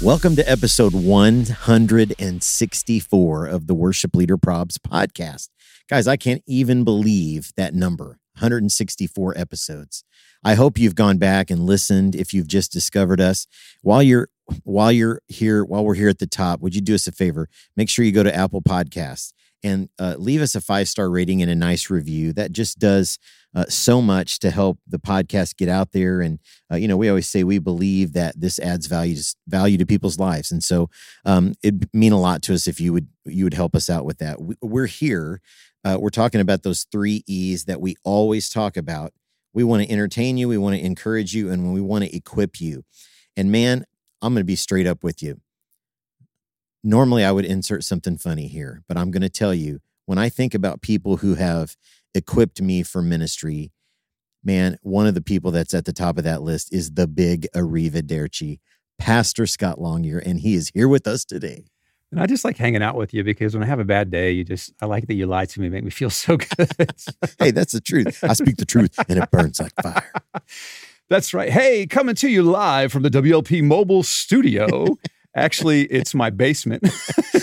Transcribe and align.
Welcome 0.00 0.36
to 0.36 0.48
episode 0.48 0.94
164 0.94 3.46
of 3.46 3.66
the 3.66 3.74
Worship 3.74 4.14
Leader 4.14 4.36
Probs 4.36 4.78
podcast. 4.78 5.48
Guys, 5.90 6.06
I 6.06 6.16
can't 6.16 6.44
even 6.46 6.84
believe 6.84 7.50
that 7.56 7.74
number 7.74 8.20
164 8.34 9.36
episodes. 9.36 10.04
I 10.44 10.54
hope 10.54 10.78
you've 10.78 10.94
gone 10.94 11.18
back 11.18 11.50
and 11.50 11.66
listened 11.66 12.14
if 12.14 12.32
you've 12.32 12.46
just 12.46 12.70
discovered 12.70 13.20
us. 13.20 13.48
While 13.82 14.04
you're 14.04 14.28
while 14.62 14.92
you're 14.92 15.20
here, 15.26 15.64
while 15.64 15.84
we're 15.84 15.94
here 15.94 16.08
at 16.08 16.20
the 16.20 16.28
top, 16.28 16.60
would 16.60 16.76
you 16.76 16.80
do 16.80 16.94
us 16.94 17.08
a 17.08 17.12
favor? 17.12 17.48
Make 17.76 17.90
sure 17.90 18.04
you 18.04 18.12
go 18.12 18.22
to 18.22 18.32
Apple 18.32 18.62
Podcasts 18.62 19.32
and 19.62 19.88
uh, 19.98 20.14
leave 20.18 20.40
us 20.40 20.54
a 20.54 20.60
five 20.60 20.88
star 20.88 21.10
rating 21.10 21.42
and 21.42 21.50
a 21.50 21.54
nice 21.54 21.90
review. 21.90 22.32
That 22.32 22.52
just 22.52 22.78
does 22.78 23.18
uh, 23.54 23.64
so 23.68 24.00
much 24.00 24.38
to 24.40 24.50
help 24.50 24.78
the 24.86 24.98
podcast 24.98 25.56
get 25.56 25.68
out 25.68 25.92
there. 25.92 26.20
And 26.20 26.38
uh, 26.70 26.76
you 26.76 26.88
know, 26.88 26.96
we 26.96 27.08
always 27.08 27.28
say 27.28 27.44
we 27.44 27.58
believe 27.58 28.12
that 28.12 28.40
this 28.40 28.58
adds 28.58 28.86
value 28.86 29.16
to, 29.16 29.34
value 29.46 29.78
to 29.78 29.86
people's 29.86 30.18
lives, 30.18 30.50
and 30.50 30.62
so 30.62 30.90
um, 31.24 31.54
it'd 31.62 31.88
mean 31.94 32.12
a 32.12 32.20
lot 32.20 32.42
to 32.42 32.54
us 32.54 32.66
if 32.66 32.80
you 32.80 32.92
would 32.92 33.08
you 33.24 33.44
would 33.44 33.54
help 33.54 33.74
us 33.74 33.90
out 33.90 34.04
with 34.04 34.18
that. 34.18 34.40
We, 34.40 34.54
we're 34.62 34.86
here. 34.86 35.40
Uh, 35.84 35.96
we're 36.00 36.10
talking 36.10 36.40
about 36.40 36.62
those 36.62 36.86
three 36.90 37.22
E's 37.26 37.64
that 37.64 37.80
we 37.80 37.96
always 38.04 38.50
talk 38.50 38.76
about. 38.76 39.12
We 39.54 39.64
want 39.64 39.82
to 39.82 39.90
entertain 39.90 40.36
you, 40.36 40.48
we 40.48 40.58
want 40.58 40.76
to 40.76 40.84
encourage 40.84 41.34
you, 41.34 41.50
and 41.50 41.72
we 41.72 41.80
want 41.80 42.04
to 42.04 42.14
equip 42.14 42.60
you. 42.60 42.84
And 43.36 43.50
man, 43.50 43.84
I'm 44.20 44.34
going 44.34 44.42
to 44.42 44.46
be 44.46 44.56
straight 44.56 44.86
up 44.86 45.02
with 45.02 45.22
you. 45.22 45.40
Normally, 46.88 47.22
I 47.22 47.32
would 47.32 47.44
insert 47.44 47.84
something 47.84 48.16
funny 48.16 48.48
here, 48.48 48.82
but 48.88 48.96
I'm 48.96 49.10
going 49.10 49.20
to 49.20 49.28
tell 49.28 49.52
you 49.52 49.80
when 50.06 50.16
I 50.16 50.30
think 50.30 50.54
about 50.54 50.80
people 50.80 51.18
who 51.18 51.34
have 51.34 51.76
equipped 52.14 52.62
me 52.62 52.82
for 52.82 53.02
ministry, 53.02 53.72
man, 54.42 54.78
one 54.80 55.06
of 55.06 55.12
the 55.12 55.20
people 55.20 55.50
that's 55.50 55.74
at 55.74 55.84
the 55.84 55.92
top 55.92 56.16
of 56.16 56.24
that 56.24 56.40
list 56.40 56.72
is 56.72 56.92
the 56.92 57.06
big 57.06 57.46
Arrivederci, 57.54 58.60
Pastor 58.96 59.46
Scott 59.46 59.76
Longyear, 59.78 60.22
and 60.24 60.40
he 60.40 60.54
is 60.54 60.70
here 60.72 60.88
with 60.88 61.06
us 61.06 61.26
today. 61.26 61.66
And 62.10 62.18
I 62.18 62.24
just 62.24 62.42
like 62.42 62.56
hanging 62.56 62.82
out 62.82 62.94
with 62.94 63.12
you 63.12 63.22
because 63.22 63.52
when 63.52 63.62
I 63.62 63.66
have 63.66 63.80
a 63.80 63.84
bad 63.84 64.10
day, 64.10 64.30
you 64.30 64.42
just, 64.42 64.72
I 64.80 64.86
like 64.86 65.08
that 65.08 65.14
you 65.14 65.26
lie 65.26 65.44
to 65.44 65.60
me, 65.60 65.68
make 65.68 65.84
me 65.84 65.90
feel 65.90 66.08
so 66.08 66.38
good. 66.38 66.70
hey, 67.38 67.50
that's 67.50 67.74
the 67.74 67.82
truth. 67.82 68.24
I 68.24 68.32
speak 68.32 68.56
the 68.56 68.64
truth 68.64 68.98
and 69.10 69.18
it 69.18 69.30
burns 69.30 69.60
like 69.60 69.74
fire. 69.82 70.10
That's 71.10 71.32
right. 71.32 71.48
Hey, 71.48 71.86
coming 71.86 72.14
to 72.16 72.28
you 72.28 72.42
live 72.42 72.92
from 72.92 73.02
the 73.02 73.08
WLP 73.08 73.62
mobile 73.62 74.02
studio. 74.02 74.98
Actually, 75.38 75.84
it's 75.84 76.14
my 76.14 76.30
basement. 76.30 76.82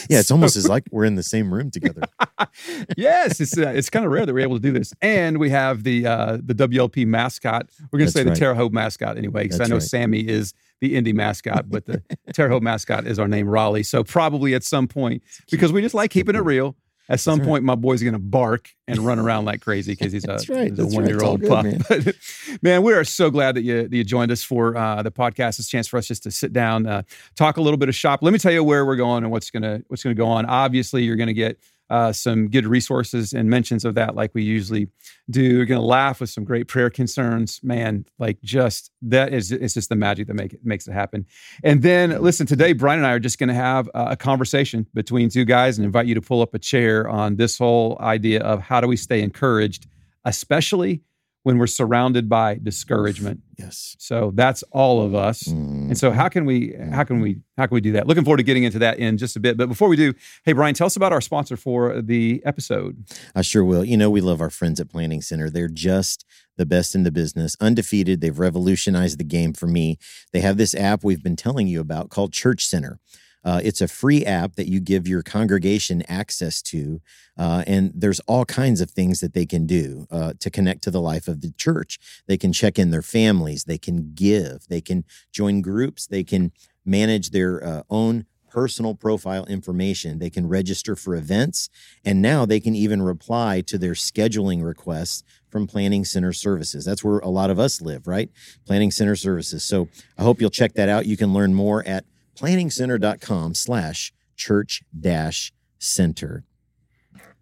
yeah, 0.09 0.19
it's 0.19 0.27
so, 0.27 0.35
almost 0.35 0.55
as 0.55 0.67
like 0.67 0.83
we're 0.91 1.05
in 1.05 1.15
the 1.15 1.23
same 1.23 1.53
room 1.53 1.71
together. 1.71 2.01
yes, 2.97 3.39
it's 3.39 3.57
uh, 3.57 3.69
it's 3.69 3.89
kind 3.89 4.05
of 4.05 4.11
rare 4.11 4.25
that 4.25 4.33
we're 4.33 4.41
able 4.41 4.57
to 4.57 4.61
do 4.61 4.71
this, 4.71 4.93
and 5.01 5.37
we 5.37 5.49
have 5.49 5.83
the 5.83 6.05
uh, 6.05 6.37
the 6.43 6.53
WLP 6.53 7.05
mascot. 7.07 7.69
We're 7.91 7.99
going 7.99 8.07
to 8.07 8.11
say 8.11 8.23
right. 8.23 8.33
the 8.33 8.39
Terre 8.39 8.55
Haute 8.55 8.73
mascot 8.73 9.17
anyway, 9.17 9.43
because 9.43 9.61
I 9.61 9.65
know 9.65 9.75
right. 9.75 9.83
Sammy 9.83 10.27
is 10.27 10.53
the 10.81 10.95
indie 10.95 11.13
mascot, 11.13 11.69
but 11.69 11.85
the 11.85 12.03
Terre 12.33 12.49
Haute 12.49 12.63
mascot 12.63 13.07
is 13.07 13.19
our 13.19 13.27
name, 13.27 13.47
Raleigh. 13.47 13.83
So 13.83 14.03
probably 14.03 14.53
at 14.53 14.63
some 14.63 14.87
point, 14.87 15.23
because 15.49 15.71
we 15.71 15.81
just 15.81 15.95
like 15.95 16.11
keeping 16.11 16.35
it 16.35 16.43
real, 16.43 16.75
at 17.07 17.19
some 17.19 17.41
point, 17.41 17.63
my 17.63 17.75
boy's 17.75 18.01
going 18.01 18.13
to 18.13 18.19
bark 18.19 18.69
and 18.87 18.99
run 18.99 19.19
around 19.19 19.45
like 19.45 19.61
crazy 19.61 19.93
because 19.93 20.11
he's 20.11 20.25
a, 20.27 20.37
right. 20.49 20.69
he's 20.69 20.79
a 20.79 20.85
one 20.87 21.07
year 21.07 21.23
old 21.23 21.45
pup. 21.45 21.65
Man. 21.65 21.81
But, 21.89 22.15
man, 22.61 22.83
we 22.83 22.93
are 22.93 23.03
so 23.03 23.29
glad 23.29 23.55
that 23.55 23.61
you, 23.61 23.87
that 23.87 23.95
you 23.95 24.03
joined 24.03 24.31
us 24.31 24.43
for 24.43 24.75
uh, 24.75 25.03
the 25.03 25.11
podcast. 25.11 25.59
It's 25.59 25.67
a 25.67 25.69
chance 25.69 25.87
for 25.87 25.97
us 25.97 26.07
just 26.07 26.23
to 26.23 26.31
sit 26.31 26.51
down, 26.51 26.87
uh, 26.87 27.03
talk 27.35 27.57
a 27.57 27.61
little 27.61 27.77
bit 27.77 27.89
of 27.89 27.95
shop. 27.95 28.21
Let 28.23 28.33
me 28.33 28.39
tell 28.39 28.51
you 28.51 28.63
where 28.63 28.85
we're 28.85 28.95
going 28.95 29.23
and 29.23 29.31
what's 29.31 29.51
gonna 29.51 29.81
what's 29.87 30.03
gonna 30.03 30.15
go 30.15 30.27
on. 30.27 30.45
Obviously, 30.45 31.03
you're 31.03 31.15
going 31.15 31.27
to 31.27 31.33
get 31.33 31.59
uh, 31.89 32.11
some 32.11 32.49
good 32.49 32.65
resources 32.65 33.33
and 33.33 33.49
mentions 33.49 33.85
of 33.85 33.95
that, 33.95 34.15
like 34.15 34.33
we 34.33 34.43
usually 34.43 34.87
do. 35.29 35.41
You're 35.41 35.65
going 35.65 35.79
to 35.79 35.85
laugh 35.85 36.19
with 36.19 36.29
some 36.29 36.43
great 36.43 36.67
prayer 36.67 36.89
concerns, 36.89 37.59
man. 37.63 38.05
Like 38.19 38.41
just 38.41 38.91
that 39.03 39.33
is 39.33 39.51
it's 39.51 39.73
just 39.73 39.89
the 39.89 39.95
magic 39.95 40.27
that 40.27 40.33
make 40.33 40.53
it 40.53 40.65
makes 40.65 40.87
it 40.87 40.93
happen. 40.93 41.25
And 41.63 41.81
then 41.81 42.21
listen, 42.21 42.47
today 42.47 42.73
Brian 42.73 42.99
and 42.99 43.07
I 43.07 43.11
are 43.11 43.19
just 43.19 43.37
going 43.37 43.49
to 43.49 43.55
have 43.55 43.89
a 43.93 44.15
conversation 44.15 44.87
between 44.93 45.29
two 45.29 45.45
guys 45.45 45.77
and 45.77 45.85
invite 45.85 46.07
you 46.07 46.15
to 46.15 46.21
pull 46.21 46.41
up 46.41 46.53
a 46.53 46.59
chair 46.59 47.07
on 47.07 47.35
this 47.35 47.57
whole 47.57 47.97
idea 47.99 48.41
of 48.41 48.61
how 48.61 48.81
do 48.81 48.87
we 48.87 48.97
stay 48.97 49.21
encouraged, 49.21 49.87
especially 50.25 51.01
when 51.45 51.59
we're 51.59 51.67
surrounded 51.67 52.27
by 52.27 52.59
discouragement. 52.63 53.39
Yes. 53.55 53.95
So 53.99 54.31
that's 54.33 54.63
all 54.71 55.05
of 55.05 55.13
us. 55.13 55.43
Mm. 55.43 55.89
And 55.89 55.97
so 55.97 56.09
how 56.09 56.27
can 56.27 56.43
we 56.43 56.73
how 56.91 57.03
can 57.03 57.19
we 57.19 57.37
how 57.55 57.67
can 57.67 57.75
we 57.75 57.81
do 57.81 57.91
that? 57.91 58.07
Looking 58.07 58.23
forward 58.23 58.37
to 58.37 58.43
getting 58.43 58.63
into 58.63 58.79
that 58.79 58.97
in 58.97 59.19
just 59.19 59.35
a 59.35 59.39
bit. 59.39 59.55
But 59.55 59.69
before 59.69 59.87
we 59.87 59.95
do, 59.95 60.15
hey 60.43 60.53
Brian, 60.53 60.73
tell 60.73 60.87
us 60.87 60.95
about 60.95 61.13
our 61.13 61.21
sponsor 61.21 61.55
for 61.55 62.01
the 62.01 62.41
episode. 62.47 63.05
I 63.35 63.43
sure 63.43 63.63
will. 63.63 63.85
You 63.85 63.95
know, 63.95 64.09
we 64.09 64.21
love 64.21 64.41
our 64.41 64.49
friends 64.49 64.79
at 64.79 64.89
Planning 64.89 65.21
Center. 65.21 65.51
They're 65.51 65.67
just 65.67 66.25
the 66.57 66.65
best 66.65 66.95
in 66.95 67.03
the 67.03 67.11
business, 67.11 67.55
undefeated. 67.61 68.21
They've 68.21 68.39
revolutionized 68.39 69.19
the 69.19 69.23
game 69.23 69.53
for 69.53 69.67
me. 69.67 69.99
They 70.33 70.39
have 70.39 70.57
this 70.57 70.73
app 70.73 71.03
we've 71.03 71.21
been 71.21 71.35
telling 71.35 71.67
you 71.67 71.79
about 71.79 72.09
called 72.09 72.33
Church 72.33 72.65
Center. 72.65 72.99
Uh, 73.45 73.61
it's 73.63 73.79
a 73.79 73.87
free 73.87 74.25
app 74.25 74.55
that 74.55 74.67
you 74.67 74.79
give 74.79 75.07
your 75.07 75.21
congregation 75.21 76.03
access 76.09 76.61
to, 76.63 76.99
uh, 77.37 77.63
and 77.67 77.91
there's 77.93 78.19
all 78.21 78.43
kinds 78.43 78.81
of 78.81 78.89
things 78.89 79.19
that 79.21 79.33
they 79.33 79.45
can 79.45 79.65
do 79.67 80.07
uh, 80.09 80.33
to 80.39 80.49
connect 80.49 80.81
to 80.83 80.91
the 80.91 81.01
life 81.01 81.27
of 81.27 81.41
the 81.41 81.51
church. 81.51 81.99
They 82.27 82.37
can 82.37 82.51
check 82.51 82.79
in 82.79 82.89
their 82.89 83.03
families, 83.03 83.65
they 83.65 83.77
can 83.77 84.13
give, 84.15 84.67
they 84.67 84.81
can 84.81 85.05
join 85.31 85.61
groups, 85.61 86.07
they 86.07 86.23
can 86.23 86.51
manage 86.83 87.29
their 87.29 87.63
uh, 87.63 87.83
own 87.89 88.25
personal 88.55 88.95
profile 88.95 89.45
information. 89.47 90.17
They 90.17 90.29
can 90.29 90.47
register 90.47 90.95
for 90.95 91.13
events, 91.13 91.69
and 92.05 92.21
now 92.21 92.45
they 92.45 92.61
can 92.61 92.73
even 92.73 93.01
reply 93.01 93.59
to 93.67 93.77
their 93.77 93.95
scheduling 93.95 94.63
requests 94.63 95.25
from 95.49 95.67
Planning 95.67 96.05
Center 96.05 96.31
Services. 96.31 96.85
That's 96.85 97.03
where 97.03 97.19
a 97.19 97.27
lot 97.27 97.49
of 97.49 97.59
us 97.59 97.81
live, 97.81 98.07
right? 98.07 98.29
Planning 98.65 98.91
Center 98.91 99.17
Services. 99.17 99.65
So 99.65 99.89
I 100.17 100.23
hope 100.23 100.39
you'll 100.39 100.49
check 100.49 100.73
that 100.75 100.87
out. 100.87 101.05
You 101.05 101.17
can 101.17 101.33
learn 101.33 101.53
more 101.53 101.85
at 101.85 102.05
planningcenter.com 102.35 103.55
slash 103.55 104.13
church 104.35 104.83
dash 104.97 105.53
center. 105.79 106.43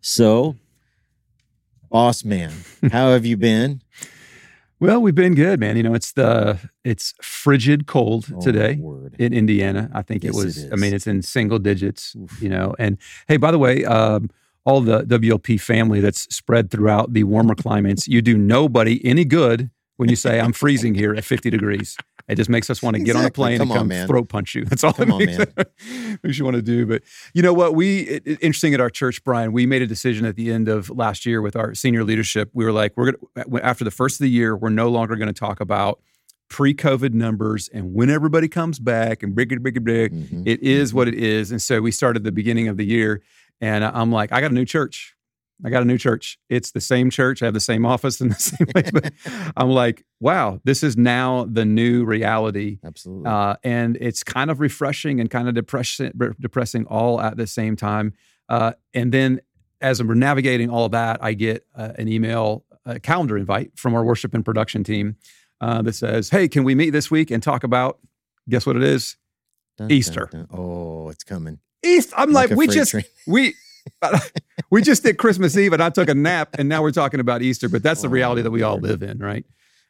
So, 0.01 0.55
boss 1.89 2.23
man, 2.23 2.51
how 2.91 3.11
have 3.11 3.25
you 3.25 3.37
been? 3.37 3.81
Well, 4.79 5.01
we've 5.01 5.15
been 5.15 5.33
good, 5.33 5.61
man. 5.61 5.77
You 5.77 5.83
know, 5.83 5.93
it's 5.93 6.11
the 6.11 6.59
it's 6.83 7.13
frigid 7.21 7.87
cold 7.87 8.25
oh, 8.35 8.41
today 8.41 8.81
in 9.17 9.33
Indiana. 9.33 9.89
I 9.93 10.01
think 10.01 10.25
yes, 10.25 10.35
it 10.35 10.43
was. 10.43 10.57
It 10.57 10.73
I 10.73 10.75
mean, 10.75 10.93
it's 10.93 11.07
in 11.07 11.21
single 11.21 11.57
digits. 11.57 12.15
Oof. 12.17 12.41
You 12.41 12.49
know, 12.49 12.75
and 12.77 12.97
hey, 13.29 13.37
by 13.37 13.51
the 13.51 13.59
way, 13.59 13.85
um, 13.85 14.29
all 14.65 14.81
the 14.81 15.03
WLP 15.03 15.59
family 15.59 16.01
that's 16.01 16.23
spread 16.35 16.69
throughout 16.69 17.13
the 17.13 17.23
warmer 17.23 17.55
climates, 17.55 18.07
you 18.09 18.21
do 18.21 18.37
nobody 18.37 18.99
any 19.05 19.23
good 19.23 19.69
when 19.97 20.09
you 20.09 20.17
say 20.17 20.39
I'm 20.41 20.53
freezing 20.53 20.95
here 20.95 21.13
at 21.13 21.23
50 21.23 21.49
degrees. 21.49 21.97
It 22.27 22.35
just 22.35 22.49
makes 22.49 22.69
us 22.69 22.81
want 22.81 22.95
to 22.95 23.01
exactly. 23.01 23.19
get 23.19 23.19
on 23.19 23.25
a 23.25 23.31
plane 23.31 23.57
come 23.57 23.71
and 23.71 23.91
come 23.91 23.91
on, 23.91 24.07
throat 24.07 24.29
punch 24.29 24.55
you. 24.55 24.63
That's 24.65 24.83
all 24.83 24.93
come 24.93 25.21
it 25.21 25.25
makes, 25.25 25.39
on, 25.39 26.17
makes 26.23 26.37
you 26.37 26.45
want 26.45 26.55
to 26.55 26.61
do. 26.61 26.85
But 26.85 27.03
you 27.33 27.41
know 27.41 27.53
what? 27.53 27.75
We 27.75 28.01
it, 28.01 28.23
it, 28.25 28.39
interesting 28.41 28.73
at 28.73 28.79
our 28.79 28.89
church, 28.89 29.23
Brian. 29.23 29.51
We 29.51 29.65
made 29.65 29.81
a 29.81 29.87
decision 29.87 30.25
at 30.25 30.35
the 30.35 30.51
end 30.51 30.69
of 30.69 30.89
last 30.89 31.25
year 31.25 31.41
with 31.41 31.55
our 31.55 31.73
senior 31.73 32.03
leadership. 32.03 32.49
We 32.53 32.63
were 32.63 32.71
like, 32.71 32.95
we're 32.95 33.11
gonna 33.11 33.63
after 33.63 33.83
the 33.83 33.91
first 33.91 34.19
of 34.19 34.23
the 34.23 34.29
year, 34.29 34.55
we're 34.55 34.69
no 34.69 34.89
longer 34.89 35.15
going 35.15 35.27
to 35.27 35.33
talk 35.33 35.59
about 35.59 35.99
pre-COVID 36.49 37.13
numbers 37.13 37.67
and 37.69 37.95
when 37.95 38.11
everybody 38.11 38.47
comes 38.47 38.77
back 38.77 39.23
and 39.23 39.33
big, 39.33 39.49
big, 39.63 39.83
big. 39.83 40.13
Mm-hmm. 40.13 40.43
It 40.45 40.61
is 40.61 40.89
mm-hmm. 40.89 40.97
what 40.97 41.07
it 41.07 41.15
is. 41.15 41.51
And 41.51 41.61
so 41.61 41.81
we 41.81 41.91
started 41.91 42.23
the 42.23 42.31
beginning 42.31 42.67
of 42.67 42.77
the 42.77 42.85
year, 42.85 43.23
and 43.59 43.83
I'm 43.83 44.11
like, 44.11 44.31
I 44.31 44.39
got 44.39 44.51
a 44.51 44.53
new 44.53 44.65
church. 44.65 45.15
I 45.65 45.69
got 45.69 45.81
a 45.81 45.85
new 45.85 45.97
church. 45.97 46.37
It's 46.49 46.71
the 46.71 46.81
same 46.81 47.09
church. 47.09 47.41
I 47.41 47.45
have 47.45 47.53
the 47.53 47.59
same 47.59 47.85
office 47.85 48.19
in 48.19 48.29
the 48.29 48.35
same 48.39 48.67
place. 48.67 48.91
But 48.91 49.13
I'm 49.57 49.69
like, 49.69 50.05
wow, 50.19 50.59
this 50.63 50.83
is 50.83 50.97
now 50.97 51.45
the 51.49 51.65
new 51.65 52.05
reality. 52.05 52.79
Absolutely. 52.83 53.29
Uh, 53.29 53.55
and 53.63 53.97
it's 53.99 54.23
kind 54.23 54.51
of 54.51 54.59
refreshing 54.59 55.19
and 55.19 55.29
kind 55.29 55.47
of 55.47 55.55
depressing, 55.55 56.11
depressing 56.39 56.85
all 56.87 57.21
at 57.21 57.37
the 57.37 57.47
same 57.47 57.75
time. 57.75 58.13
Uh, 58.49 58.73
and 58.93 59.11
then 59.11 59.41
as 59.81 59.99
I'm 59.99 60.07
navigating 60.19 60.69
all 60.69 60.89
that, 60.89 61.23
I 61.23 61.33
get 61.33 61.65
uh, 61.75 61.93
an 61.97 62.07
email, 62.07 62.65
a 62.85 62.99
calendar 62.99 63.37
invite 63.37 63.77
from 63.77 63.93
our 63.93 64.03
worship 64.03 64.33
and 64.33 64.43
production 64.43 64.83
team 64.83 65.17
uh, 65.61 65.81
that 65.81 65.93
says, 65.93 66.29
hey, 66.29 66.47
can 66.47 66.63
we 66.63 66.75
meet 66.75 66.91
this 66.91 67.09
week 67.09 67.31
and 67.31 67.41
talk 67.41 67.63
about, 67.63 67.99
guess 68.49 68.65
what 68.65 68.75
it 68.75 68.83
is? 68.83 69.17
Dun, 69.77 69.91
Easter. 69.91 70.29
Dun, 70.31 70.47
dun. 70.49 70.59
Oh, 70.59 71.09
it's 71.09 71.23
coming. 71.23 71.59
East. 71.85 72.13
I'm 72.15 72.31
like, 72.31 72.49
like 72.49 72.57
we 72.57 72.67
just, 72.67 72.91
train. 72.91 73.03
we, 73.27 73.55
we 74.69 74.81
just 74.81 75.03
did 75.03 75.17
Christmas 75.17 75.57
Eve 75.57 75.73
and 75.73 75.81
I 75.81 75.89
took 75.89 76.09
a 76.09 76.15
nap 76.15 76.55
and 76.57 76.69
now 76.69 76.81
we're 76.81 76.91
talking 76.91 77.19
about 77.19 77.41
Easter, 77.41 77.69
but 77.69 77.83
that's 77.83 78.01
the 78.01 78.09
reality 78.09 78.41
that 78.41 78.51
we 78.51 78.63
all 78.63 78.77
live 78.77 79.03
in, 79.03 79.19
right? 79.19 79.45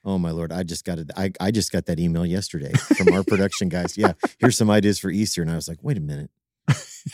Oh 0.06 0.18
my 0.18 0.32
lord! 0.32 0.52
I 0.52 0.64
just 0.64 0.84
got 0.84 1.00
it. 1.00 1.12
I, 1.16 1.32
I 1.40 1.52
just 1.52 1.72
got 1.72 1.86
that 1.86 1.98
email 1.98 2.26
yesterday 2.26 2.74
from 2.74 3.14
our 3.14 3.24
production 3.24 3.70
guys. 3.70 3.98
Yeah, 3.98 4.14
here's 4.38 4.58
some 4.58 4.70
ideas 4.70 5.00
for 5.00 5.10
Easter, 5.10 5.42
and 5.42 5.50
I 5.50 5.56
was 5.56 5.70
like, 5.70 5.82
wait 5.82 5.98
a 5.98 6.02
minute, 6.02 6.30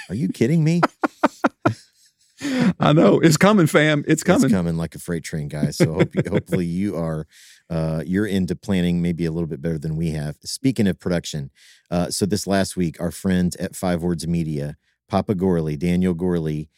are 0.10 0.16
you 0.16 0.28
kidding 0.30 0.64
me? 0.64 0.82
I 2.80 2.94
know 2.94 3.20
it's 3.20 3.38
coming, 3.38 3.68
fam. 3.68 4.04
It's 4.08 4.24
coming. 4.24 4.46
It's 4.46 4.54
coming 4.54 4.78
like 4.78 4.96
a 4.96 5.00
freight 5.00 5.24
train, 5.24 5.50
guys. 5.50 5.78
So 5.78 5.94
hope 5.94 6.16
you, 6.16 6.24
hopefully 6.30 6.66
you 6.66 6.96
are 6.96 7.28
uh, 7.70 8.02
you're 8.06 8.26
into 8.26 8.56
planning 8.56 9.02
maybe 9.02 9.26
a 9.26 9.32
little 9.32 9.48
bit 9.48 9.62
better 9.62 9.78
than 9.78 9.96
we 9.96 10.12
have. 10.12 10.38
Speaking 10.44 10.88
of 10.88 11.00
production, 11.00 11.52
uh, 11.92 12.10
so 12.10 12.26
this 12.26 12.48
last 12.48 12.76
week, 12.78 13.00
our 13.00 13.12
friends 13.12 13.56
at 13.58 13.76
Five 13.76 14.02
Words 14.02 14.28
Media, 14.28 14.78
Papa 15.10 15.36
Gorley, 15.36 15.76
Daniel 15.76 16.14
Gorley, 16.14 16.70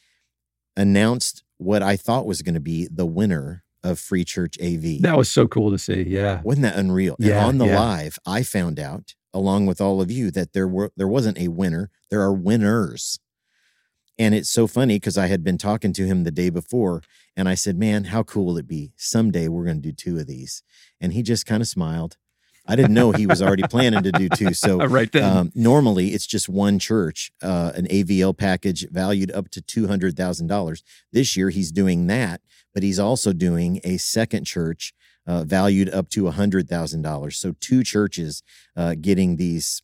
announced 0.75 1.43
what 1.57 1.83
I 1.83 1.95
thought 1.95 2.25
was 2.25 2.41
going 2.41 2.55
to 2.55 2.59
be 2.59 2.87
the 2.91 3.05
winner 3.05 3.63
of 3.83 3.99
Free 3.99 4.23
Church 4.23 4.57
AV. 4.61 5.01
That 5.01 5.17
was 5.17 5.29
so 5.29 5.47
cool 5.47 5.71
to 5.71 5.77
see. 5.77 6.03
Yeah, 6.03 6.41
wasn't 6.43 6.63
that 6.63 6.77
unreal? 6.77 7.15
Yeah, 7.19 7.37
and 7.37 7.45
on 7.45 7.57
the 7.59 7.67
yeah. 7.67 7.79
live, 7.79 8.19
I 8.25 8.43
found 8.43 8.79
out 8.79 9.15
along 9.33 9.65
with 9.65 9.79
all 9.79 10.01
of 10.01 10.11
you 10.11 10.31
that 10.31 10.53
there 10.53 10.67
were 10.67 10.91
there 10.97 11.07
wasn't 11.07 11.37
a 11.37 11.49
winner. 11.49 11.89
There 12.09 12.21
are 12.21 12.33
winners. 12.33 13.19
And 14.17 14.35
it's 14.35 14.49
so 14.49 14.67
funny 14.67 14.97
because 14.97 15.17
I 15.17 15.27
had 15.27 15.43
been 15.43 15.57
talking 15.57 15.93
to 15.93 16.05
him 16.05 16.23
the 16.23 16.31
day 16.31 16.51
before 16.51 17.01
and 17.35 17.49
I 17.49 17.55
said, 17.55 17.77
Man, 17.77 18.05
how 18.05 18.23
cool 18.23 18.45
will 18.45 18.57
it 18.57 18.67
be? 18.67 18.93
Someday 18.95 19.47
we're 19.47 19.65
going 19.65 19.81
to 19.81 19.89
do 19.89 19.93
two 19.93 20.19
of 20.19 20.27
these. 20.27 20.63
And 20.99 21.13
he 21.13 21.23
just 21.23 21.45
kind 21.45 21.61
of 21.61 21.67
smiled. 21.67 22.17
I 22.67 22.75
didn't 22.75 22.93
know 22.93 23.11
he 23.11 23.25
was 23.27 23.41
already 23.41 23.63
planning 23.63 24.03
to 24.03 24.11
do 24.11 24.29
two. 24.29 24.53
So 24.53 24.77
right 24.85 25.11
then. 25.11 25.37
Um, 25.37 25.51
normally 25.55 26.09
it's 26.09 26.27
just 26.27 26.47
one 26.47 26.77
church, 26.79 27.31
uh, 27.41 27.71
an 27.75 27.87
AVL 27.87 28.37
package 28.37 28.87
valued 28.89 29.31
up 29.31 29.49
to 29.51 29.61
$200,000. 29.61 30.83
This 31.11 31.35
year 31.35 31.49
he's 31.49 31.71
doing 31.71 32.07
that, 32.07 32.41
but 32.73 32.83
he's 32.83 32.99
also 32.99 33.33
doing 33.33 33.79
a 33.83 33.97
second 33.97 34.45
church 34.45 34.93
uh, 35.25 35.43
valued 35.43 35.89
up 35.89 36.09
to 36.09 36.23
$100,000. 36.23 37.33
So 37.33 37.55
two 37.59 37.83
churches 37.83 38.43
uh, 38.75 38.95
getting 38.99 39.37
these 39.37 39.81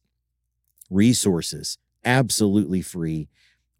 resources 0.90 1.78
absolutely 2.06 2.82
free. 2.82 3.30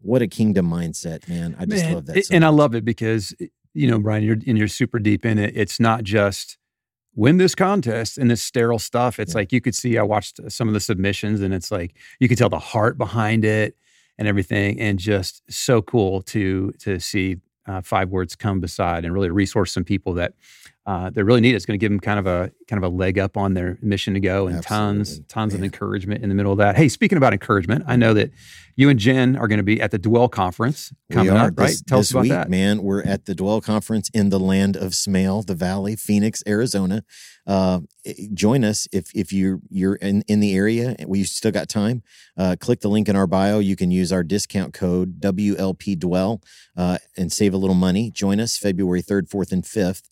What 0.00 0.22
a 0.22 0.28
kingdom 0.28 0.68
mindset, 0.70 1.28
man. 1.28 1.56
I 1.58 1.64
just 1.64 1.84
Man, 1.84 1.94
love 1.94 2.06
that. 2.06 2.24
so 2.24 2.34
and 2.34 2.44
I 2.44 2.48
love 2.48 2.74
it 2.74 2.84
because 2.84 3.34
you 3.74 3.88
know, 3.90 3.98
Brian, 3.98 4.22
you're 4.22 4.36
and 4.46 4.58
you're 4.58 4.68
super 4.68 4.98
deep 4.98 5.24
in 5.24 5.38
it. 5.38 5.56
It's 5.56 5.80
not 5.80 6.04
just 6.04 6.57
win 7.18 7.36
this 7.38 7.54
contest 7.54 8.16
and 8.16 8.30
this 8.30 8.40
sterile 8.40 8.78
stuff. 8.78 9.18
It's 9.18 9.34
Yeah. 9.34 9.38
like 9.40 9.52
you 9.52 9.60
could 9.60 9.74
see. 9.74 9.98
I 9.98 10.02
watched 10.02 10.40
some 10.50 10.68
of 10.68 10.74
the 10.74 10.80
submissions, 10.80 11.40
and 11.42 11.52
it's 11.52 11.70
like 11.70 11.94
you 12.20 12.28
could 12.28 12.38
tell 12.38 12.48
the 12.48 12.58
heart 12.72 12.96
behind 12.96 13.44
it 13.44 13.76
and 14.18 14.28
everything, 14.28 14.80
and 14.80 14.98
just 14.98 15.42
so 15.50 15.82
cool 15.82 16.22
to 16.22 16.72
to 16.78 16.98
see 17.00 17.36
uh, 17.66 17.82
five 17.82 18.08
words 18.08 18.34
come 18.36 18.60
beside 18.60 19.04
and 19.04 19.12
really 19.12 19.30
resource 19.30 19.72
some 19.72 19.84
people 19.84 20.14
that 20.14 20.32
uh, 20.88 21.10
they 21.10 21.22
really 21.22 21.42
need. 21.42 21.54
It's 21.54 21.66
going 21.66 21.78
to 21.78 21.84
give 21.84 21.90
them 21.90 22.00
kind 22.00 22.18
of 22.18 22.26
a 22.26 22.50
kind 22.66 22.82
of 22.82 22.90
a 22.90 22.96
leg 22.96 23.18
up 23.18 23.36
on 23.36 23.52
their 23.52 23.76
mission 23.82 24.14
to 24.14 24.20
go, 24.20 24.46
and 24.46 24.62
tons 24.62 25.10
Absolutely. 25.10 25.26
tons 25.28 25.52
of 25.52 25.60
Man. 25.60 25.64
encouragement 25.66 26.22
in 26.22 26.30
the 26.30 26.34
middle 26.34 26.50
of 26.50 26.56
that. 26.58 26.76
Hey, 26.76 26.88
speaking 26.88 27.18
about 27.18 27.34
encouragement, 27.34 27.84
I 27.86 27.96
know 27.96 28.14
that 28.14 28.30
you 28.74 28.88
and 28.88 28.98
Jen 28.98 29.36
are 29.36 29.48
going 29.48 29.58
to 29.58 29.64
be 29.64 29.82
at 29.82 29.90
the 29.90 29.98
Dwell 29.98 30.30
conference 30.30 30.90
coming 31.12 31.30
we 31.30 31.38
are 31.38 31.48
up, 31.48 31.58
right? 31.58 31.76
Tell 31.86 31.98
this 31.98 32.06
us 32.06 32.10
about 32.12 32.22
week, 32.22 32.30
that. 32.30 32.48
man. 32.48 32.82
We're 32.82 33.02
at 33.02 33.26
the 33.26 33.34
Dwell 33.34 33.60
Conference 33.60 34.08
in 34.14 34.30
the 34.30 34.40
land 34.40 34.78
of 34.78 34.94
Smale, 34.94 35.42
the 35.42 35.54
Valley, 35.54 35.94
Phoenix, 35.94 36.42
Arizona. 36.48 37.04
Uh, 37.46 37.80
join 38.32 38.64
us 38.64 38.88
if 38.90 39.14
if 39.14 39.30
you're 39.30 39.60
you're 39.68 39.96
in, 39.96 40.22
in 40.26 40.40
the 40.40 40.56
area. 40.56 40.96
We 41.06 41.24
still 41.24 41.52
got 41.52 41.68
time. 41.68 42.02
Uh, 42.34 42.56
click 42.58 42.80
the 42.80 42.88
link 42.88 43.10
in 43.10 43.16
our 43.16 43.26
bio. 43.26 43.58
You 43.58 43.76
can 43.76 43.90
use 43.90 44.10
our 44.10 44.22
discount 44.22 44.72
code 44.72 45.20
WLP 45.20 45.98
Dwell 45.98 46.40
uh, 46.78 46.96
and 47.14 47.30
save 47.30 47.52
a 47.52 47.58
little 47.58 47.74
money. 47.74 48.10
Join 48.10 48.40
us 48.40 48.56
February 48.56 49.02
third, 49.02 49.28
fourth, 49.28 49.52
and 49.52 49.66
fifth. 49.66 50.08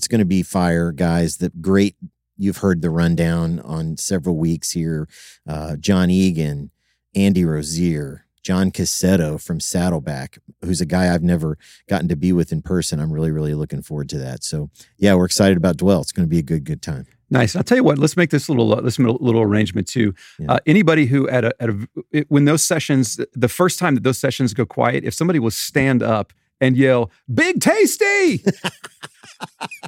It's 0.00 0.08
going 0.08 0.20
to 0.20 0.24
be 0.24 0.42
fire, 0.42 0.92
guys. 0.92 1.36
The 1.36 1.50
great. 1.60 1.94
You've 2.38 2.56
heard 2.56 2.80
the 2.80 2.88
rundown 2.88 3.60
on 3.60 3.98
several 3.98 4.38
weeks 4.38 4.70
here. 4.70 5.06
Uh, 5.46 5.76
John 5.76 6.08
Egan, 6.08 6.70
Andy 7.14 7.44
Rozier, 7.44 8.24
John 8.42 8.70
Cassetto 8.70 9.38
from 9.38 9.60
Saddleback, 9.60 10.38
who's 10.64 10.80
a 10.80 10.86
guy 10.86 11.12
I've 11.12 11.22
never 11.22 11.58
gotten 11.86 12.08
to 12.08 12.16
be 12.16 12.32
with 12.32 12.50
in 12.50 12.62
person. 12.62 12.98
I'm 12.98 13.12
really, 13.12 13.30
really 13.30 13.52
looking 13.52 13.82
forward 13.82 14.08
to 14.08 14.18
that. 14.20 14.42
So, 14.42 14.70
yeah, 14.96 15.12
we're 15.12 15.26
excited 15.26 15.58
about 15.58 15.76
Dwell. 15.76 16.00
It's 16.00 16.12
going 16.12 16.26
to 16.26 16.30
be 16.30 16.38
a 16.38 16.42
good, 16.42 16.64
good 16.64 16.80
time. 16.80 17.04
Nice. 17.28 17.54
I'll 17.54 17.62
tell 17.62 17.76
you 17.76 17.84
what. 17.84 17.98
Let's 17.98 18.16
make 18.16 18.30
this 18.30 18.48
little 18.48 18.72
uh, 18.72 18.80
this 18.80 18.98
little 18.98 19.42
arrangement 19.42 19.86
too. 19.86 20.14
Yeah. 20.38 20.52
Uh, 20.52 20.58
anybody 20.64 21.04
who 21.04 21.28
at 21.28 21.44
a, 21.44 21.54
at 21.60 21.68
a 21.68 21.88
it, 22.10 22.30
when 22.30 22.46
those 22.46 22.62
sessions, 22.62 23.20
the 23.34 23.48
first 23.48 23.78
time 23.78 23.96
that 23.96 24.02
those 24.02 24.16
sessions 24.16 24.54
go 24.54 24.64
quiet, 24.64 25.04
if 25.04 25.12
somebody 25.12 25.40
will 25.40 25.50
stand 25.50 26.02
up 26.02 26.32
and 26.58 26.74
yell 26.74 27.10
"Big 27.32 27.60
Tasty," 27.60 28.42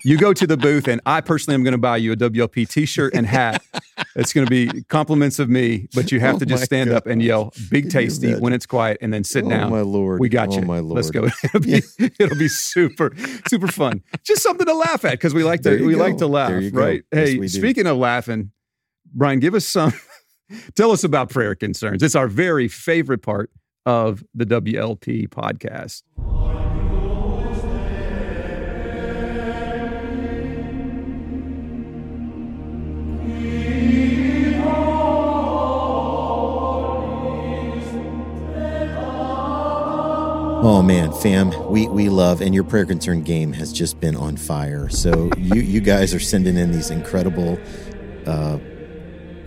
you 0.05 0.19
go 0.19 0.33
to 0.33 0.47
the 0.47 0.57
booth, 0.57 0.89
and 0.89 1.01
I 1.07 1.21
personally 1.21 1.55
am 1.55 1.63
going 1.63 1.73
to 1.73 1.79
buy 1.79 1.97
you 1.97 2.13
a 2.13 2.17
WLP 2.17 2.69
T-shirt 2.69 3.15
and 3.15 3.27
hat. 3.27 3.63
it's 4.17 4.33
going 4.33 4.47
to 4.47 4.51
be 4.51 4.83
compliments 4.85 5.39
of 5.39 5.49
me, 5.49 5.89
but 5.95 6.13
you 6.13 6.21
have 6.21 6.37
Oh 6.37 6.39
to 6.39 6.47
just 6.47 6.65
stand 6.65 6.91
up 6.91 7.07
and 7.07 7.23
yell 7.23 7.53
"Big 7.71 7.91
Tasty" 7.91 8.35
when 8.35 8.53
it's 8.53 8.67
quiet, 8.67 8.99
and 9.01 9.13
then 9.13 9.25
sit 9.25 9.45
oh, 9.45 9.51
down. 9.51 9.71
my 9.71 9.81
Lord. 9.81 10.21
We 10.21 10.29
got 10.29 10.51
oh, 10.51 10.57
you. 10.57 10.63
my 10.63 10.81
Lord. 10.81 10.97
Let's 10.97 11.11
go. 11.11 11.29
It'll 11.45 11.61
be, 11.61 11.83
it'll 12.19 12.39
be 12.39 12.49
super, 12.49 13.13
super 13.49 13.69
fun. 13.69 14.03
Just 14.25 14.43
something 14.43 14.67
to 14.67 14.75
laugh 14.75 15.05
at 15.05 15.13
because 15.13 15.35
we 15.35 15.45
like 15.45 15.63
to 15.63 15.85
we 15.85 15.95
go. 15.95 15.99
like 15.99 16.19
to 16.19 16.27
laugh, 16.27 16.63
right? 16.73 17.03
Yes, 17.13 17.29
hey, 17.29 17.47
speaking 17.49 17.87
of 17.87 17.97
laughing, 17.97 18.53
Brian, 19.13 19.41
give 19.41 19.55
us 19.55 19.67
some. 19.67 19.93
tell 20.75 20.91
us 20.91 21.05
about 21.05 21.31
prayer 21.31 21.55
concerns. 21.55 22.03
It's 22.03 22.15
our 22.15 22.29
very 22.29 22.69
favorite 22.69 23.23
part 23.23 23.51
of 23.87 24.23
the 24.35 24.47
WLP 24.47 25.29
podcast. 25.29 26.03
Oh 40.65 40.81
man, 40.81 41.11
fam, 41.13 41.53
we 41.69 41.89
we 41.89 42.09
love 42.09 42.41
and 42.41 42.55
your 42.55 42.63
prayer 42.63 42.87
concern 42.87 43.23
game 43.23 43.53
has 43.55 43.73
just 43.73 43.99
been 43.99 44.15
on 44.15 44.37
fire. 44.37 44.89
So 44.89 45.29
you 45.37 45.61
you 45.61 45.81
guys 45.81 46.15
are 46.15 46.21
sending 46.21 46.57
in 46.57 46.71
these 46.71 46.89
incredible 46.89 47.65
uh 48.27 48.61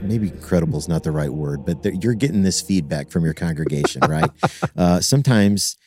maybe 0.01 0.27
incredible 0.29 0.77
is 0.77 0.89
not 0.89 1.03
the 1.03 1.11
right 1.11 1.31
word, 1.33 1.63
but 1.65 2.03
you're 2.03 2.15
getting 2.15 2.43
this 2.43 2.61
feedback 2.61 3.11
from 3.11 3.23
your 3.23 3.33
congregation, 3.33 4.01
right? 4.09 4.29
uh 4.77 4.99
sometimes 4.99 5.77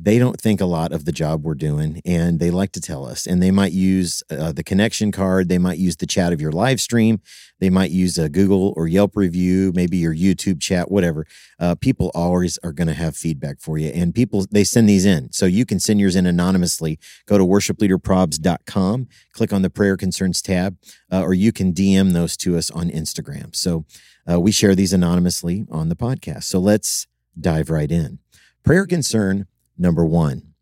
they 0.00 0.18
don't 0.18 0.40
think 0.40 0.60
a 0.60 0.66
lot 0.66 0.92
of 0.92 1.04
the 1.04 1.12
job 1.12 1.44
we're 1.44 1.54
doing 1.54 2.00
and 2.04 2.38
they 2.38 2.50
like 2.50 2.72
to 2.72 2.80
tell 2.80 3.06
us 3.06 3.26
and 3.26 3.42
they 3.42 3.50
might 3.50 3.72
use 3.72 4.22
uh, 4.30 4.52
the 4.52 4.62
connection 4.62 5.10
card 5.10 5.48
they 5.48 5.58
might 5.58 5.78
use 5.78 5.96
the 5.96 6.06
chat 6.06 6.32
of 6.32 6.40
your 6.40 6.52
live 6.52 6.80
stream 6.80 7.20
they 7.60 7.70
might 7.70 7.90
use 7.90 8.18
a 8.18 8.28
google 8.28 8.72
or 8.76 8.86
yelp 8.86 9.16
review 9.16 9.72
maybe 9.74 9.96
your 9.96 10.14
youtube 10.14 10.60
chat 10.60 10.90
whatever. 10.90 11.26
Uh, 11.58 11.74
people 11.74 12.10
always 12.14 12.58
are 12.58 12.72
going 12.72 12.88
to 12.88 12.94
have 12.94 13.16
feedback 13.16 13.60
for 13.60 13.78
you 13.78 13.88
and 13.88 14.14
people 14.14 14.46
they 14.50 14.64
send 14.64 14.88
these 14.88 15.04
in. 15.04 15.30
So 15.32 15.46
you 15.46 15.64
can 15.64 15.80
send 15.80 16.00
yours 16.00 16.16
in 16.16 16.26
anonymously. 16.26 16.98
Go 17.26 17.38
to 17.38 17.44
worshipleaderprobs.com 17.44 19.08
click 19.32 19.52
on 19.52 19.62
the 19.62 19.70
prayer 19.70 19.96
concerns 19.96 20.42
tab 20.42 20.76
uh, 21.12 21.22
or 21.22 21.34
you 21.34 21.52
can 21.52 21.72
dm 21.72 22.12
those 22.12 22.36
to 22.36 22.56
us 22.56 22.70
on 22.70 22.90
instagram. 22.90 23.54
So 23.54 23.84
uh, 24.30 24.40
we 24.40 24.52
share 24.52 24.74
these 24.74 24.92
anonymously 24.92 25.66
on 25.70 25.88
the 25.88 25.96
podcast. 25.96 26.44
So 26.44 26.58
let's 26.58 27.06
dive 27.38 27.70
right 27.70 27.90
in. 27.90 28.18
Prayer 28.64 28.84
concern 28.84 29.46
number 29.78 30.04
one 30.04 30.54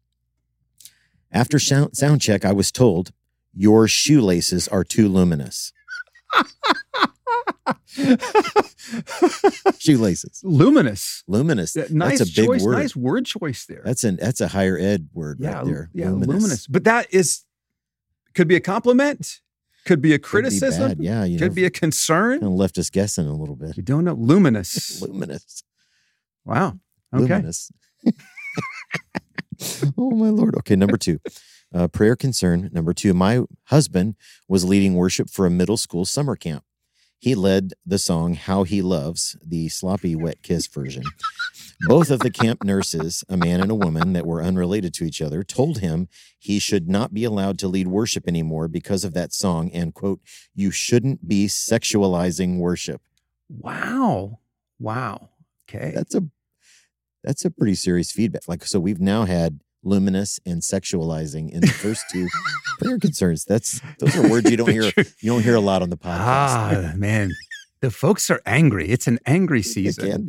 after 1.32 1.58
sound, 1.58 1.96
sound 1.96 2.20
check 2.20 2.44
i 2.44 2.52
was 2.52 2.70
told 2.70 3.12
your 3.54 3.88
shoelaces 3.88 4.68
are 4.68 4.84
too 4.84 5.08
luminous 5.08 5.72
shoelaces 9.78 10.40
Luminous. 10.44 11.22
luminous 11.26 11.72
That- 11.74 11.90
Nice 11.90 12.18
that's 12.18 12.30
a 12.30 12.34
big 12.40 12.46
choice. 12.46 12.62
word 12.62 12.72
Nice 12.78 12.96
word 12.96 13.26
choice 13.26 13.64
there. 13.66 13.82
that's 13.84 14.04
an 14.04 14.16
that's 14.16 14.40
a 14.40 14.48
higher 14.48 14.78
ed 14.78 15.08
word 15.12 15.38
yeah, 15.40 15.56
right 15.56 15.64
there 15.66 15.90
yeah, 15.92 16.10
luminous. 16.10 16.66
But 16.66 16.84
that 16.84 17.12
is 17.12 17.42
could 18.34 18.48
be 18.48 18.56
a 18.56 18.60
compliment, 18.60 19.40
could 19.86 20.02
be 20.02 20.12
a 20.12 20.18
Could 20.18 20.22
be 20.22 20.28
criticism, 20.28 20.96
yeah 21.00 21.24
you 21.24 21.38
could 21.38 21.52
know, 21.52 21.54
be 21.54 21.64
a 21.64 21.70
concern. 21.70 22.42
And 22.42 22.56
left 22.56 22.76
us 22.78 22.90
guessing 22.90 23.26
a 23.26 23.34
little 23.34 23.56
bit 23.56 23.76
You 23.76 23.82
don't 23.82 24.04
know. 24.04 24.14
Luminous. 24.14 25.00
luminous 25.08 25.62
Wow. 26.44 26.78
Okay. 27.14 27.22
luminous 27.34 27.70
oh 29.98 30.10
my 30.10 30.28
lord 30.28 30.54
okay 30.56 30.76
number 30.76 30.96
two 30.96 31.18
uh, 31.74 31.88
prayer 31.88 32.16
concern 32.16 32.70
number 32.72 32.92
two 32.92 33.12
my 33.14 33.42
husband 33.64 34.14
was 34.48 34.64
leading 34.64 34.94
worship 34.94 35.28
for 35.30 35.46
a 35.46 35.50
middle 35.50 35.76
school 35.76 36.04
summer 36.04 36.36
camp 36.36 36.64
he 37.18 37.34
led 37.34 37.72
the 37.84 37.98
song 37.98 38.34
how 38.34 38.62
he 38.62 38.82
loves 38.82 39.36
the 39.44 39.68
sloppy 39.68 40.14
wet 40.14 40.42
kiss 40.42 40.66
version 40.66 41.02
both 41.88 42.10
of 42.10 42.20
the 42.20 42.30
camp 42.30 42.62
nurses 42.64 43.24
a 43.28 43.36
man 43.36 43.60
and 43.60 43.70
a 43.70 43.74
woman 43.74 44.12
that 44.12 44.26
were 44.26 44.42
unrelated 44.42 44.94
to 44.94 45.04
each 45.04 45.20
other 45.20 45.42
told 45.42 45.78
him 45.78 46.08
he 46.38 46.58
should 46.58 46.88
not 46.88 47.12
be 47.12 47.24
allowed 47.24 47.58
to 47.58 47.68
lead 47.68 47.88
worship 47.88 48.28
anymore 48.28 48.68
because 48.68 49.04
of 49.04 49.14
that 49.14 49.32
song 49.32 49.70
and 49.72 49.94
quote 49.94 50.20
you 50.54 50.70
shouldn't 50.70 51.26
be 51.26 51.46
sexualizing 51.46 52.58
worship 52.58 53.00
Wow. 53.48 54.40
Wow. 54.78 55.30
Okay. 55.68 55.92
that's 55.94 56.14
a 56.14 56.22
that's 57.26 57.44
a 57.44 57.50
pretty 57.50 57.74
serious 57.74 58.10
feedback 58.10 58.48
like 58.48 58.64
so 58.64 58.80
we've 58.80 59.00
now 59.00 59.24
had 59.24 59.60
luminous, 59.86 60.40
and 60.44 60.60
sexualizing 60.60 61.50
in 61.50 61.60
the 61.60 61.68
first 61.68 62.04
two 62.10 62.28
prayer 62.80 62.98
concerns. 62.98 63.44
That's 63.44 63.80
those 63.98 64.16
are 64.16 64.28
words 64.28 64.50
you 64.50 64.56
don't 64.56 64.70
hear 64.70 64.92
you 64.96 65.30
don't 65.30 65.42
hear 65.42 65.54
a 65.54 65.60
lot 65.60 65.80
on 65.80 65.90
the 65.90 65.96
podcast. 65.96 66.18
Ah, 66.18 66.92
man. 66.96 67.30
The 67.80 67.90
folks 67.90 68.30
are 68.30 68.40
angry. 68.46 68.88
It's 68.88 69.06
an 69.06 69.18
angry 69.26 69.62
season 69.74 70.28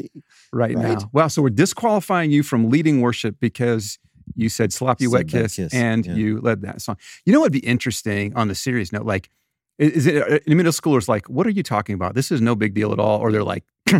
right, 0.53 0.75
right, 0.75 0.77
now. 0.77 1.09
Wow. 1.11 1.27
So 1.27 1.41
we're 1.41 1.49
disqualifying 1.49 2.29
you 2.31 2.43
from 2.43 2.69
leading 2.69 3.01
worship 3.01 3.37
because 3.39 3.97
you 4.35 4.49
said 4.49 4.71
sloppy 4.71 5.07
wet 5.07 5.27
kiss, 5.27 5.55
kiss, 5.55 5.73
and 5.73 6.05
yeah. 6.05 6.13
you 6.13 6.39
led 6.41 6.61
that 6.61 6.81
song. 6.81 6.97
You 7.25 7.33
know 7.33 7.39
what'd 7.39 7.53
be 7.53 7.59
interesting 7.59 8.35
on 8.35 8.47
the 8.49 8.55
serious 8.55 8.91
note? 8.91 9.05
Like, 9.05 9.29
is 9.77 10.07
it 10.07 10.21
uh, 10.21 10.39
middle 10.47 10.71
schoolers 10.71 11.07
like, 11.07 11.29
what 11.29 11.45
are 11.45 11.51
you 11.51 11.63
talking 11.63 11.95
about? 11.95 12.15
This 12.15 12.31
is 12.31 12.41
no 12.41 12.55
big 12.55 12.73
deal 12.73 12.91
at 12.91 12.99
all. 12.99 13.19
Or 13.19 13.31
they're 13.31 13.43
like, 13.43 13.63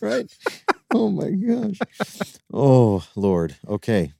right? 0.00 0.32
Oh 0.94 1.10
my 1.10 1.30
gosh. 1.30 1.78
Oh, 2.52 3.04
Lord. 3.14 3.56
Okay. 3.68 4.12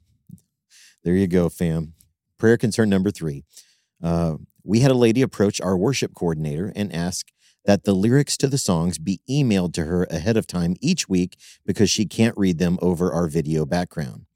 There 1.05 1.15
you 1.15 1.29
go, 1.29 1.49
fam. 1.49 1.95
Prayer 2.39 2.57
concern 2.57 2.91
number 2.91 3.11
three. 3.11 3.45
Uh, 4.03 4.37
we 4.65 4.81
had 4.81 4.91
a 4.91 4.95
lady 4.95 5.23
approach 5.23 5.61
our 5.61 5.77
worship 5.77 6.15
coordinator 6.15 6.73
and 6.75 6.93
ask 6.93 7.29
that 7.65 7.85
the 7.85 7.95
lyrics 7.95 8.37
to 8.39 8.49
the 8.49 8.59
songs 8.59 8.99
be 8.99 9.21
emailed 9.31 9.73
to 9.75 9.85
her 9.85 10.05
ahead 10.11 10.37
of 10.37 10.47
time 10.47 10.75
each 10.81 11.09
week 11.09 11.37
because 11.65 11.91
she 11.91 12.07
can't 12.07 12.37
read 12.37 12.59
them 12.59 12.79
over 12.83 13.13
our 13.13 13.29
video 13.29 13.65
background. 13.65 14.27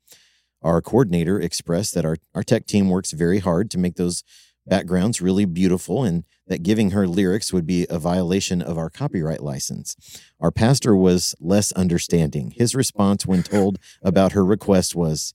Our 0.62 0.82
coordinator 0.82 1.40
expressed 1.40 1.94
that 1.94 2.04
our, 2.04 2.18
our 2.34 2.42
tech 2.42 2.66
team 2.66 2.88
works 2.90 3.12
very 3.12 3.38
hard 3.38 3.70
to 3.70 3.78
make 3.78 3.96
those 3.96 4.22
backgrounds 4.66 5.20
really 5.20 5.46
beautiful 5.46 6.04
and 6.04 6.24
that 6.46 6.62
giving 6.62 6.90
her 6.90 7.06
lyrics 7.06 7.52
would 7.52 7.66
be 7.66 7.86
a 7.88 7.98
violation 7.98 8.60
of 8.60 8.76
our 8.76 8.90
copyright 8.90 9.42
license. 9.42 9.96
Our 10.38 10.50
pastor 10.50 10.94
was 10.94 11.34
less 11.40 11.72
understanding. 11.72 12.52
His 12.52 12.74
response 12.74 13.26
when 13.26 13.42
told 13.42 13.78
about 14.02 14.32
her 14.32 14.44
request 14.44 14.94
was, 14.94 15.34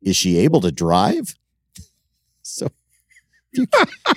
Is 0.00 0.16
she 0.16 0.38
able 0.38 0.60
to 0.60 0.72
drive? 0.72 1.34
So 2.44 2.66
you, 3.52 3.66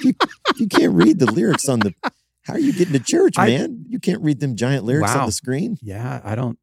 you, 0.01 0.13
you 0.55 0.67
can't 0.67 0.93
read 0.93 1.19
the 1.19 1.31
lyrics 1.31 1.69
on 1.69 1.79
the. 1.81 1.93
How 2.41 2.53
are 2.53 2.59
you 2.59 2.73
getting 2.73 2.93
to 2.93 2.99
church, 2.99 3.37
man? 3.37 3.85
I, 3.85 3.89
you 3.91 3.99
can't 3.99 4.19
read 4.23 4.39
them 4.39 4.55
giant 4.55 4.83
lyrics 4.83 5.13
wow. 5.13 5.21
on 5.21 5.25
the 5.27 5.31
screen. 5.31 5.77
Yeah, 5.79 6.21
I 6.23 6.33
don't. 6.33 6.57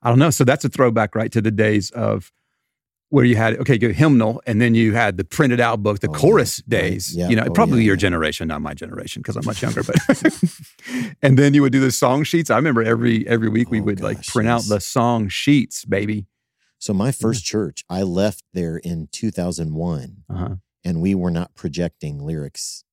I 0.00 0.10
don't 0.10 0.20
know. 0.20 0.30
So 0.30 0.44
that's 0.44 0.64
a 0.64 0.68
throwback, 0.68 1.16
right, 1.16 1.32
to 1.32 1.42
the 1.42 1.50
days 1.50 1.90
of 1.90 2.30
where 3.10 3.24
you 3.24 3.36
had 3.36 3.58
okay, 3.58 3.76
good 3.76 3.94
hymnal, 3.94 4.40
and 4.46 4.60
then 4.60 4.74
you 4.74 4.94
had 4.94 5.16
the 5.16 5.24
printed 5.24 5.60
out 5.60 5.82
book, 5.82 5.98
the 5.98 6.08
oh, 6.08 6.12
chorus 6.12 6.62
yeah, 6.66 6.80
days. 6.80 7.14
Yeah. 7.14 7.28
You 7.28 7.36
know, 7.36 7.44
oh, 7.48 7.52
probably 7.52 7.80
yeah, 7.80 7.88
your 7.88 7.96
generation, 7.96 8.48
not 8.48 8.62
my 8.62 8.72
generation, 8.72 9.20
because 9.20 9.36
I'm 9.36 9.44
much 9.44 9.62
younger. 9.62 9.82
But 9.82 9.96
and 11.22 11.38
then 11.38 11.52
you 11.52 11.62
would 11.62 11.72
do 11.72 11.80
the 11.80 11.90
song 11.90 12.24
sheets. 12.24 12.50
I 12.50 12.56
remember 12.56 12.82
every 12.82 13.26
every 13.28 13.48
week 13.48 13.70
we 13.70 13.80
oh, 13.80 13.84
would 13.84 13.98
gosh, 13.98 14.04
like 14.04 14.26
print 14.26 14.48
yes. 14.48 14.64
out 14.64 14.74
the 14.74 14.80
song 14.80 15.28
sheets, 15.28 15.84
baby. 15.84 16.26
So 16.78 16.94
my 16.94 17.12
first 17.12 17.44
church, 17.44 17.84
I 17.90 18.02
left 18.02 18.42
there 18.54 18.78
in 18.78 19.08
2001, 19.12 20.24
uh-huh. 20.30 20.54
and 20.82 21.02
we 21.02 21.14
were 21.14 21.30
not 21.30 21.54
projecting 21.54 22.24
lyrics 22.24 22.84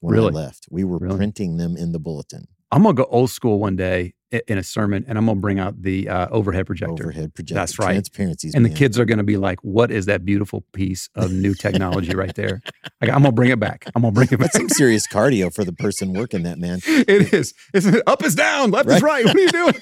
when 0.00 0.14
really? 0.14 0.30
I 0.30 0.36
left. 0.36 0.66
We 0.68 0.82
were 0.82 0.98
really? 0.98 1.16
printing 1.16 1.56
them 1.56 1.76
in 1.76 1.92
the 1.92 2.00
bulletin. 2.00 2.48
I'm 2.70 2.82
gonna 2.82 2.94
go 2.94 3.04
old 3.04 3.30
school 3.30 3.58
one 3.58 3.76
day 3.76 4.14
in 4.48 4.58
a 4.58 4.62
sermon, 4.62 5.04
and 5.06 5.16
I'm 5.16 5.26
gonna 5.26 5.40
bring 5.40 5.58
out 5.58 5.82
the 5.82 6.08
uh, 6.08 6.28
overhead 6.30 6.66
projector. 6.66 7.04
Overhead 7.04 7.34
projector. 7.34 7.54
That's 7.54 7.78
right. 7.78 7.92
Transparency. 7.92 8.50
And 8.54 8.62
man. 8.62 8.72
the 8.72 8.78
kids 8.78 8.98
are 8.98 9.04
gonna 9.04 9.24
be 9.24 9.36
like, 9.36 9.60
"What 9.62 9.90
is 9.90 10.06
that 10.06 10.24
beautiful 10.24 10.64
piece 10.72 11.08
of 11.14 11.32
new 11.32 11.54
technology 11.54 12.14
right 12.14 12.34
there?" 12.34 12.62
Like, 13.02 13.10
I'm 13.10 13.18
gonna 13.18 13.32
bring 13.32 13.50
it 13.50 13.60
back. 13.60 13.84
I'm 13.94 14.02
gonna 14.02 14.12
bring 14.12 14.28
it 14.30 14.38
back. 14.38 14.52
That's 14.52 14.56
some 14.56 14.70
serious 14.70 15.06
cardio 15.06 15.54
for 15.54 15.64
the 15.64 15.72
person 15.74 16.14
working 16.14 16.44
that 16.44 16.58
man. 16.58 16.80
It 16.86 17.34
is. 17.34 17.52
It's 17.74 17.86
up 18.06 18.24
is 18.24 18.34
down, 18.34 18.70
left 18.70 18.88
right? 18.88 18.96
is 18.96 19.02
right. 19.02 19.24
What 19.26 19.36
are 19.36 19.40
you 19.40 19.48
doing? 19.50 19.74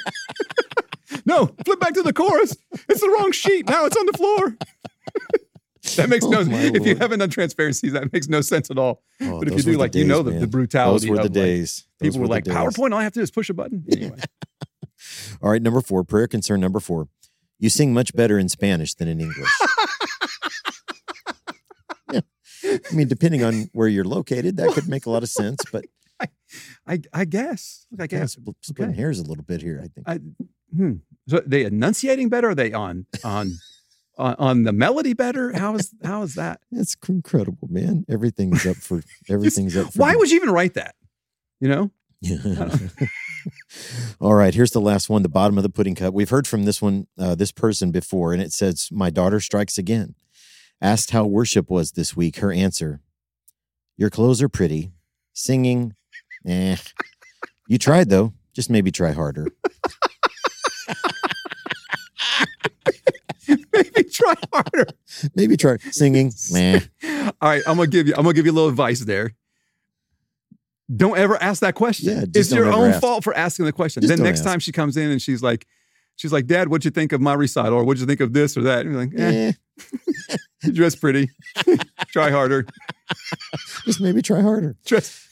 no, 1.24 1.54
flip 1.64 1.78
back 1.78 1.94
to 1.94 2.02
the 2.02 2.12
chorus. 2.12 2.56
It's 2.88 3.00
the 3.00 3.08
wrong 3.08 3.30
sheet. 3.30 3.68
Now 3.68 3.84
it's 3.86 3.96
on 3.96 4.06
the 4.06 4.18
floor. 4.18 4.56
that 5.96 6.08
makes 6.08 6.24
oh, 6.24 6.30
no 6.30 6.44
sense. 6.44 6.76
If 6.76 6.86
you 6.86 6.96
haven't 6.96 7.18
done 7.18 7.30
transparencies, 7.30 7.92
that 7.92 8.12
makes 8.12 8.26
no 8.28 8.40
sense 8.40 8.70
at 8.70 8.78
all. 8.78 9.02
Oh, 9.20 9.38
but 9.38 9.48
if 9.48 9.56
you 9.56 9.62
do, 9.62 9.78
like, 9.78 9.92
days, 9.92 10.02
you 10.02 10.08
know, 10.08 10.22
the, 10.22 10.32
the, 10.32 10.46
brutality. 10.46 11.08
Those 11.08 11.18
were 11.18 11.22
the 11.22 11.28
days. 11.28 11.84
Like, 12.00 12.06
people 12.06 12.20
were, 12.20 12.26
were 12.26 12.34
like, 12.34 12.44
PowerPoint, 12.44 12.92
all 12.92 12.98
I 12.98 13.02
have 13.02 13.12
to 13.12 13.20
do 13.20 13.22
is 13.22 13.30
push 13.30 13.50
a 13.50 13.54
button. 13.54 13.84
Anyway. 13.92 14.18
all 15.42 15.50
right, 15.50 15.60
number 15.60 15.82
four, 15.82 16.02
prayer 16.02 16.26
concern 16.26 16.60
number 16.60 16.80
four. 16.80 17.08
You 17.58 17.68
sing 17.68 17.92
much 17.92 18.14
better 18.14 18.38
in 18.38 18.48
Spanish 18.48 18.94
than 18.94 19.08
in 19.08 19.20
English. 19.20 19.50
yeah. 22.12 22.20
I 22.64 22.94
mean, 22.94 23.08
depending 23.08 23.44
on 23.44 23.68
where 23.72 23.88
you're 23.88 24.04
located, 24.04 24.56
that 24.56 24.70
could 24.72 24.88
make 24.88 25.04
a 25.06 25.10
lot 25.10 25.22
of 25.22 25.28
sense, 25.28 25.60
but. 25.70 25.84
I, 26.20 26.28
I, 26.86 27.00
I 27.12 27.24
guess. 27.24 27.86
I 27.98 28.06
guess. 28.06 28.38
Yeah, 28.38 28.52
splitting 28.62 28.92
okay. 28.92 29.00
hairs 29.00 29.18
a 29.18 29.24
little 29.24 29.42
bit 29.42 29.60
here, 29.60 29.80
I 29.82 29.88
think. 29.88 30.08
I, 30.08 30.20
hmm. 30.74 30.92
So 31.28 31.42
they 31.44 31.64
enunciating 31.64 32.28
better? 32.28 32.50
are 32.50 32.54
they 32.54 32.72
on 32.72 33.06
on 33.24 33.54
on, 34.16 34.34
on 34.38 34.62
the 34.64 34.72
melody 34.72 35.12
better? 35.12 35.52
How 35.52 35.74
is 35.76 35.94
how 36.04 36.22
is 36.22 36.34
that? 36.34 36.60
It's 36.70 36.96
incredible, 37.08 37.68
man. 37.70 38.04
Everything's 38.08 38.66
up 38.66 38.76
for 38.76 39.02
everything's 39.28 39.76
up 39.76 39.92
for 39.92 39.98
Why 39.98 40.16
would 40.16 40.30
you 40.30 40.36
even 40.36 40.50
write 40.50 40.74
that? 40.74 40.94
You 41.60 41.68
know? 41.68 41.90
Yeah. 42.20 42.68
All 44.20 44.34
right, 44.34 44.54
here's 44.54 44.70
the 44.70 44.80
last 44.80 45.10
one, 45.10 45.22
the 45.22 45.28
bottom 45.28 45.58
of 45.58 45.62
the 45.62 45.68
pudding 45.68 45.94
cup. 45.94 46.14
We've 46.14 46.30
heard 46.30 46.46
from 46.46 46.64
this 46.64 46.80
one, 46.80 47.06
uh, 47.18 47.34
this 47.34 47.52
person 47.52 47.90
before, 47.90 48.32
and 48.32 48.40
it 48.40 48.52
says, 48.52 48.88
My 48.90 49.10
daughter 49.10 49.40
strikes 49.40 49.76
again. 49.76 50.14
Asked 50.80 51.10
how 51.10 51.26
worship 51.26 51.70
was 51.70 51.92
this 51.92 52.16
week. 52.16 52.36
Her 52.36 52.52
answer, 52.52 53.00
Your 53.96 54.10
clothes 54.10 54.40
are 54.40 54.48
pretty. 54.48 54.92
Singing, 55.34 55.94
eh. 56.46 56.76
You 57.68 57.78
tried 57.78 58.08
though. 58.08 58.32
Just 58.54 58.70
maybe 58.70 58.90
try 58.90 59.12
harder. 59.12 59.48
Maybe 63.48 64.03
try 64.14 64.34
harder. 64.52 64.86
Maybe 65.34 65.56
try 65.56 65.76
singing. 65.90 66.32
Meh. 66.52 66.80
All 67.04 67.32
right, 67.42 67.62
I'm 67.66 67.76
gonna 67.76 67.86
give 67.88 68.08
you. 68.08 68.14
I'm 68.16 68.22
gonna 68.22 68.34
give 68.34 68.46
you 68.46 68.52
a 68.52 68.54
little 68.54 68.70
advice 68.70 69.00
there. 69.00 69.34
Don't 70.94 71.18
ever 71.18 71.42
ask 71.42 71.60
that 71.60 71.74
question. 71.74 72.16
Yeah, 72.16 72.24
it's 72.34 72.52
your 72.52 72.70
own 72.70 72.90
ask. 72.90 73.00
fault 73.00 73.24
for 73.24 73.34
asking 73.34 73.64
the 73.64 73.72
question. 73.72 74.02
Just 74.02 74.14
then 74.14 74.22
next 74.22 74.40
ask. 74.40 74.48
time 74.48 74.60
she 74.60 74.70
comes 74.70 74.96
in 74.96 75.10
and 75.10 75.20
she's 75.20 75.42
like, 75.42 75.66
she's 76.16 76.32
like, 76.32 76.46
Dad, 76.46 76.68
what'd 76.68 76.84
you 76.84 76.90
think 76.90 77.12
of 77.12 77.20
my 77.20 77.34
recital? 77.34 77.74
Or 77.74 77.84
what'd 77.84 78.00
you 78.00 78.06
think 78.06 78.20
of 78.20 78.32
this 78.32 78.56
or 78.56 78.62
that? 78.62 78.84
And 78.86 78.92
you're 78.92 79.04
like, 79.04 79.12
eh. 79.16 79.52
dress 80.72 80.94
pretty. 80.94 81.30
try 82.08 82.30
harder. 82.30 82.66
Just 83.84 84.00
maybe 84.00 84.22
try 84.22 84.40
harder. 84.40 84.76
Dress. 84.84 85.28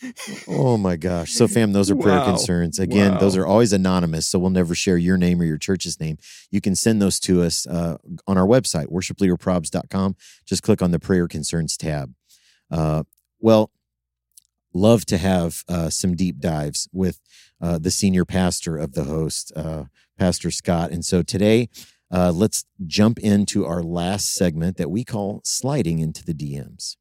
Oh 0.49 0.77
my 0.77 0.97
gosh. 0.97 1.33
So, 1.33 1.49
fam, 1.49 1.73
those 1.73 1.91
are 1.91 1.97
prayer 1.97 2.19
wow. 2.19 2.27
concerns. 2.27 2.79
Again, 2.79 3.13
wow. 3.13 3.19
those 3.19 3.37
are 3.37 3.47
always 3.47 3.73
anonymous. 3.73 4.27
So, 4.27 4.39
we'll 4.39 4.51
never 4.51 4.75
share 4.75 4.97
your 4.97 5.17
name 5.17 5.41
or 5.41 5.45
your 5.45 5.59
church's 5.59 5.99
name. 5.99 6.19
You 6.51 6.61
can 6.61 6.77
send 6.77 7.01
those 7.01 7.19
to 7.21 7.43
us 7.43 7.67
uh, 7.67 7.97
on 8.27 8.39
our 8.39 8.47
website, 8.47 8.87
worshipleaderprobs.com. 8.87 10.17
Just 10.45 10.63
click 10.63 10.83
on 10.83 10.91
the 10.91 10.99
prayer 10.99 11.29
concerns 11.29 11.77
tab. 11.77 12.15
Uh, 12.71 13.05
well, 13.41 13.71
love 14.75 15.05
to 15.07 15.19
have 15.19 15.65
uh, 15.69 15.91
some 15.91 16.15
deep 16.15 16.39
dives 16.39 16.89
with 16.93 17.21
uh, 17.61 17.79
the 17.79 17.91
senior 17.91 18.25
pastor 18.25 18.77
of 18.77 18.93
the 18.93 19.05
host, 19.05 19.53
uh, 19.55 19.85
Pastor 20.19 20.51
Scott. 20.51 20.91
And 20.91 21.05
so 21.05 21.23
today, 21.23 21.69
uh, 22.13 22.31
let's 22.31 22.65
jump 22.87 23.19
into 23.21 23.65
our 23.65 23.83
last 23.83 24.35
segment 24.35 24.77
that 24.77 24.91
we 24.91 25.05
call 25.05 25.41
Sliding 25.45 25.99
into 25.99 26.23
the 26.25 26.35
DMs. 26.35 26.97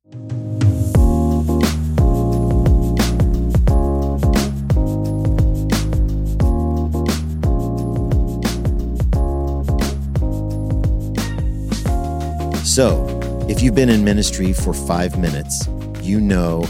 So, 12.66 13.06
if 13.50 13.62
you've 13.62 13.76
been 13.76 13.90
in 13.90 14.06
ministry 14.06 14.54
for 14.54 14.74
five 14.74 15.20
minutes, 15.20 15.68
you 16.02 16.22
know 16.22 16.66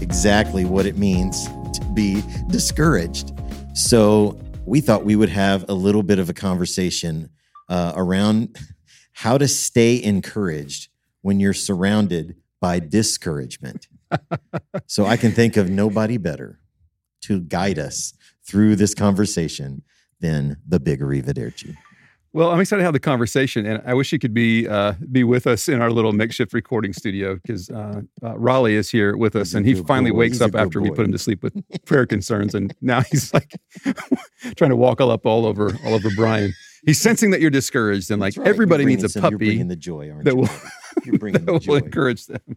exactly 0.00 0.64
what 0.64 0.86
it 0.86 0.96
means 0.96 1.44
to 1.46 1.84
be 1.92 2.22
discouraged. 2.50 3.32
So, 3.74 4.38
we 4.64 4.80
thought 4.80 5.04
we 5.04 5.16
would 5.16 5.28
have 5.28 5.64
a 5.68 5.74
little 5.74 6.04
bit 6.04 6.20
of 6.20 6.30
a 6.30 6.32
conversation 6.32 7.28
uh, 7.70 7.92
around 7.96 8.58
how 9.12 9.38
to 9.38 9.48
stay 9.48 10.02
encouraged 10.02 10.90
when 11.22 11.40
you're 11.40 11.54
surrounded 11.54 12.36
by 12.60 12.80
discouragement. 12.80 13.88
so 14.86 15.06
I 15.06 15.16
can 15.16 15.32
think 15.32 15.56
of 15.56 15.70
nobody 15.70 16.18
better 16.18 16.58
to 17.22 17.40
guide 17.40 17.78
us 17.78 18.12
through 18.44 18.76
this 18.76 18.94
conversation 18.94 19.82
than 20.20 20.56
the 20.66 20.80
big 20.80 21.00
Arrivederci. 21.00 21.76
Well, 22.32 22.50
I'm 22.50 22.60
excited 22.60 22.80
to 22.80 22.84
have 22.84 22.92
the 22.92 23.00
conversation, 23.00 23.66
and 23.66 23.82
I 23.84 23.94
wish 23.94 24.12
you 24.12 24.18
could 24.20 24.32
be 24.32 24.68
uh, 24.68 24.94
be 25.10 25.24
with 25.24 25.48
us 25.48 25.68
in 25.68 25.82
our 25.82 25.90
little 25.90 26.12
makeshift 26.12 26.52
recording 26.52 26.92
studio 26.92 27.34
because 27.34 27.68
uh, 27.70 28.02
uh, 28.22 28.38
Raleigh 28.38 28.76
is 28.76 28.88
here 28.88 29.16
with 29.16 29.34
us, 29.34 29.54
and 29.54 29.66
he 29.66 29.74
finally 29.74 30.12
boy. 30.12 30.18
wakes 30.18 30.34
he's 30.34 30.42
up 30.42 30.54
after 30.54 30.78
boy. 30.78 30.84
we 30.84 30.90
put 30.90 31.06
him 31.06 31.12
to 31.12 31.18
sleep 31.18 31.42
with 31.42 31.52
prayer 31.86 32.06
concerns, 32.06 32.54
and 32.54 32.72
now 32.80 33.00
he's 33.00 33.34
like 33.34 33.50
trying 34.56 34.70
to 34.70 34.76
walk 34.76 35.00
all 35.00 35.10
up 35.10 35.26
all 35.26 35.44
over 35.44 35.76
all 35.84 35.94
over 35.94 36.08
Brian 36.14 36.52
he's 36.84 37.00
sensing 37.00 37.30
that 37.30 37.40
you're 37.40 37.50
discouraged, 37.50 38.10
and 38.10 38.20
like 38.20 38.36
right. 38.36 38.46
everybody 38.46 38.84
needs 38.84 39.04
a 39.04 39.20
puppy. 39.20 39.30
You're 39.30 39.38
bringing 39.38 39.68
the 39.68 39.76
joy, 39.76 40.10
aren't 40.10 40.24
that 40.24 40.36
will, 40.36 40.44
you? 40.44 40.50
You're 41.04 41.18
bringing 41.18 41.44
that 41.46 41.66
will 41.66 41.76
encourage 41.76 42.26
them. 42.26 42.56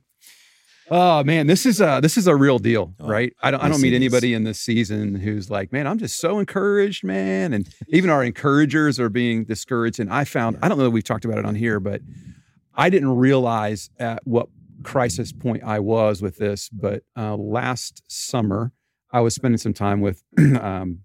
Oh 0.90 1.24
man, 1.24 1.48
this 1.48 1.66
is 1.66 1.80
a 1.80 2.00
this 2.02 2.18
is 2.18 2.28
a 2.28 2.36
real 2.36 2.60
deal, 2.60 2.94
oh, 3.00 3.08
right? 3.08 3.34
I 3.42 3.52
don't 3.52 3.64
I 3.64 3.70
don't 3.70 3.82
meet 3.82 3.94
anybody 3.94 4.34
in 4.34 4.44
this 4.44 4.60
season 4.60 5.16
who's 5.16 5.50
like, 5.50 5.72
man, 5.72 5.88
I'm 5.88 5.98
just 5.98 6.18
so 6.20 6.40
encouraged, 6.40 7.04
man. 7.04 7.54
And 7.54 7.70
even 7.88 8.10
our 8.10 8.24
encouragers 8.24 9.00
are 9.00 9.10
being 9.10 9.46
discouraged. 9.46 10.00
And 10.00 10.12
I 10.12 10.26
found 10.26 10.58
I 10.62 10.68
don't 10.68 10.78
know 10.78 10.84
that 10.84 10.92
we've 10.92 11.04
talked 11.04 11.26
about 11.26 11.38
it 11.38 11.46
on 11.46 11.56
here, 11.56 11.80
but 11.80 12.02
I 12.76 12.90
didn't 12.90 13.16
realize 13.16 13.90
at 13.98 14.26
what 14.28 14.50
crisis 14.84 15.32
point 15.32 15.64
I 15.64 15.80
was 15.80 16.22
with 16.22 16.38
this. 16.38 16.70
But 16.70 17.04
uh, 17.18 17.38
last 17.38 18.04
summer, 18.08 18.74
I 19.12 19.22
was 19.22 19.36
spending 19.36 19.58
some 19.58 19.74
time 19.74 20.02
with 20.02 20.24
um, 20.60 21.00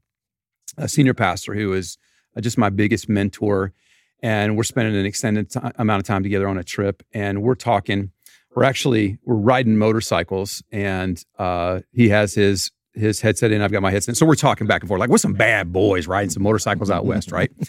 a 0.76 0.88
senior 0.88 1.14
pastor 1.14 1.54
who 1.54 1.72
is 1.72 1.96
uh, 1.96 2.07
just 2.40 2.58
my 2.58 2.70
biggest 2.70 3.08
mentor, 3.08 3.72
and 4.20 4.56
we're 4.56 4.64
spending 4.64 4.96
an 4.96 5.06
extended 5.06 5.50
t- 5.50 5.60
amount 5.76 6.00
of 6.00 6.06
time 6.06 6.22
together 6.22 6.48
on 6.48 6.58
a 6.58 6.64
trip, 6.64 7.02
and 7.12 7.42
we're 7.42 7.54
talking 7.54 8.12
we're 8.58 8.64
actually 8.64 9.18
we're 9.24 9.36
riding 9.36 9.76
motorcycles 9.76 10.64
and 10.72 11.24
uh, 11.38 11.80
he 11.92 12.08
has 12.08 12.34
his 12.34 12.72
his 12.94 13.20
headset 13.20 13.52
in 13.52 13.62
i've 13.62 13.70
got 13.70 13.82
my 13.82 13.92
headset 13.92 14.10
in. 14.10 14.14
so 14.16 14.26
we're 14.26 14.34
talking 14.34 14.66
back 14.66 14.82
and 14.82 14.88
forth 14.88 14.98
like 14.98 15.10
we're 15.10 15.18
some 15.18 15.34
bad 15.34 15.72
boys 15.72 16.08
riding 16.08 16.30
some 16.30 16.42
motorcycles 16.42 16.90
out 16.90 17.04
west 17.04 17.30
right? 17.30 17.52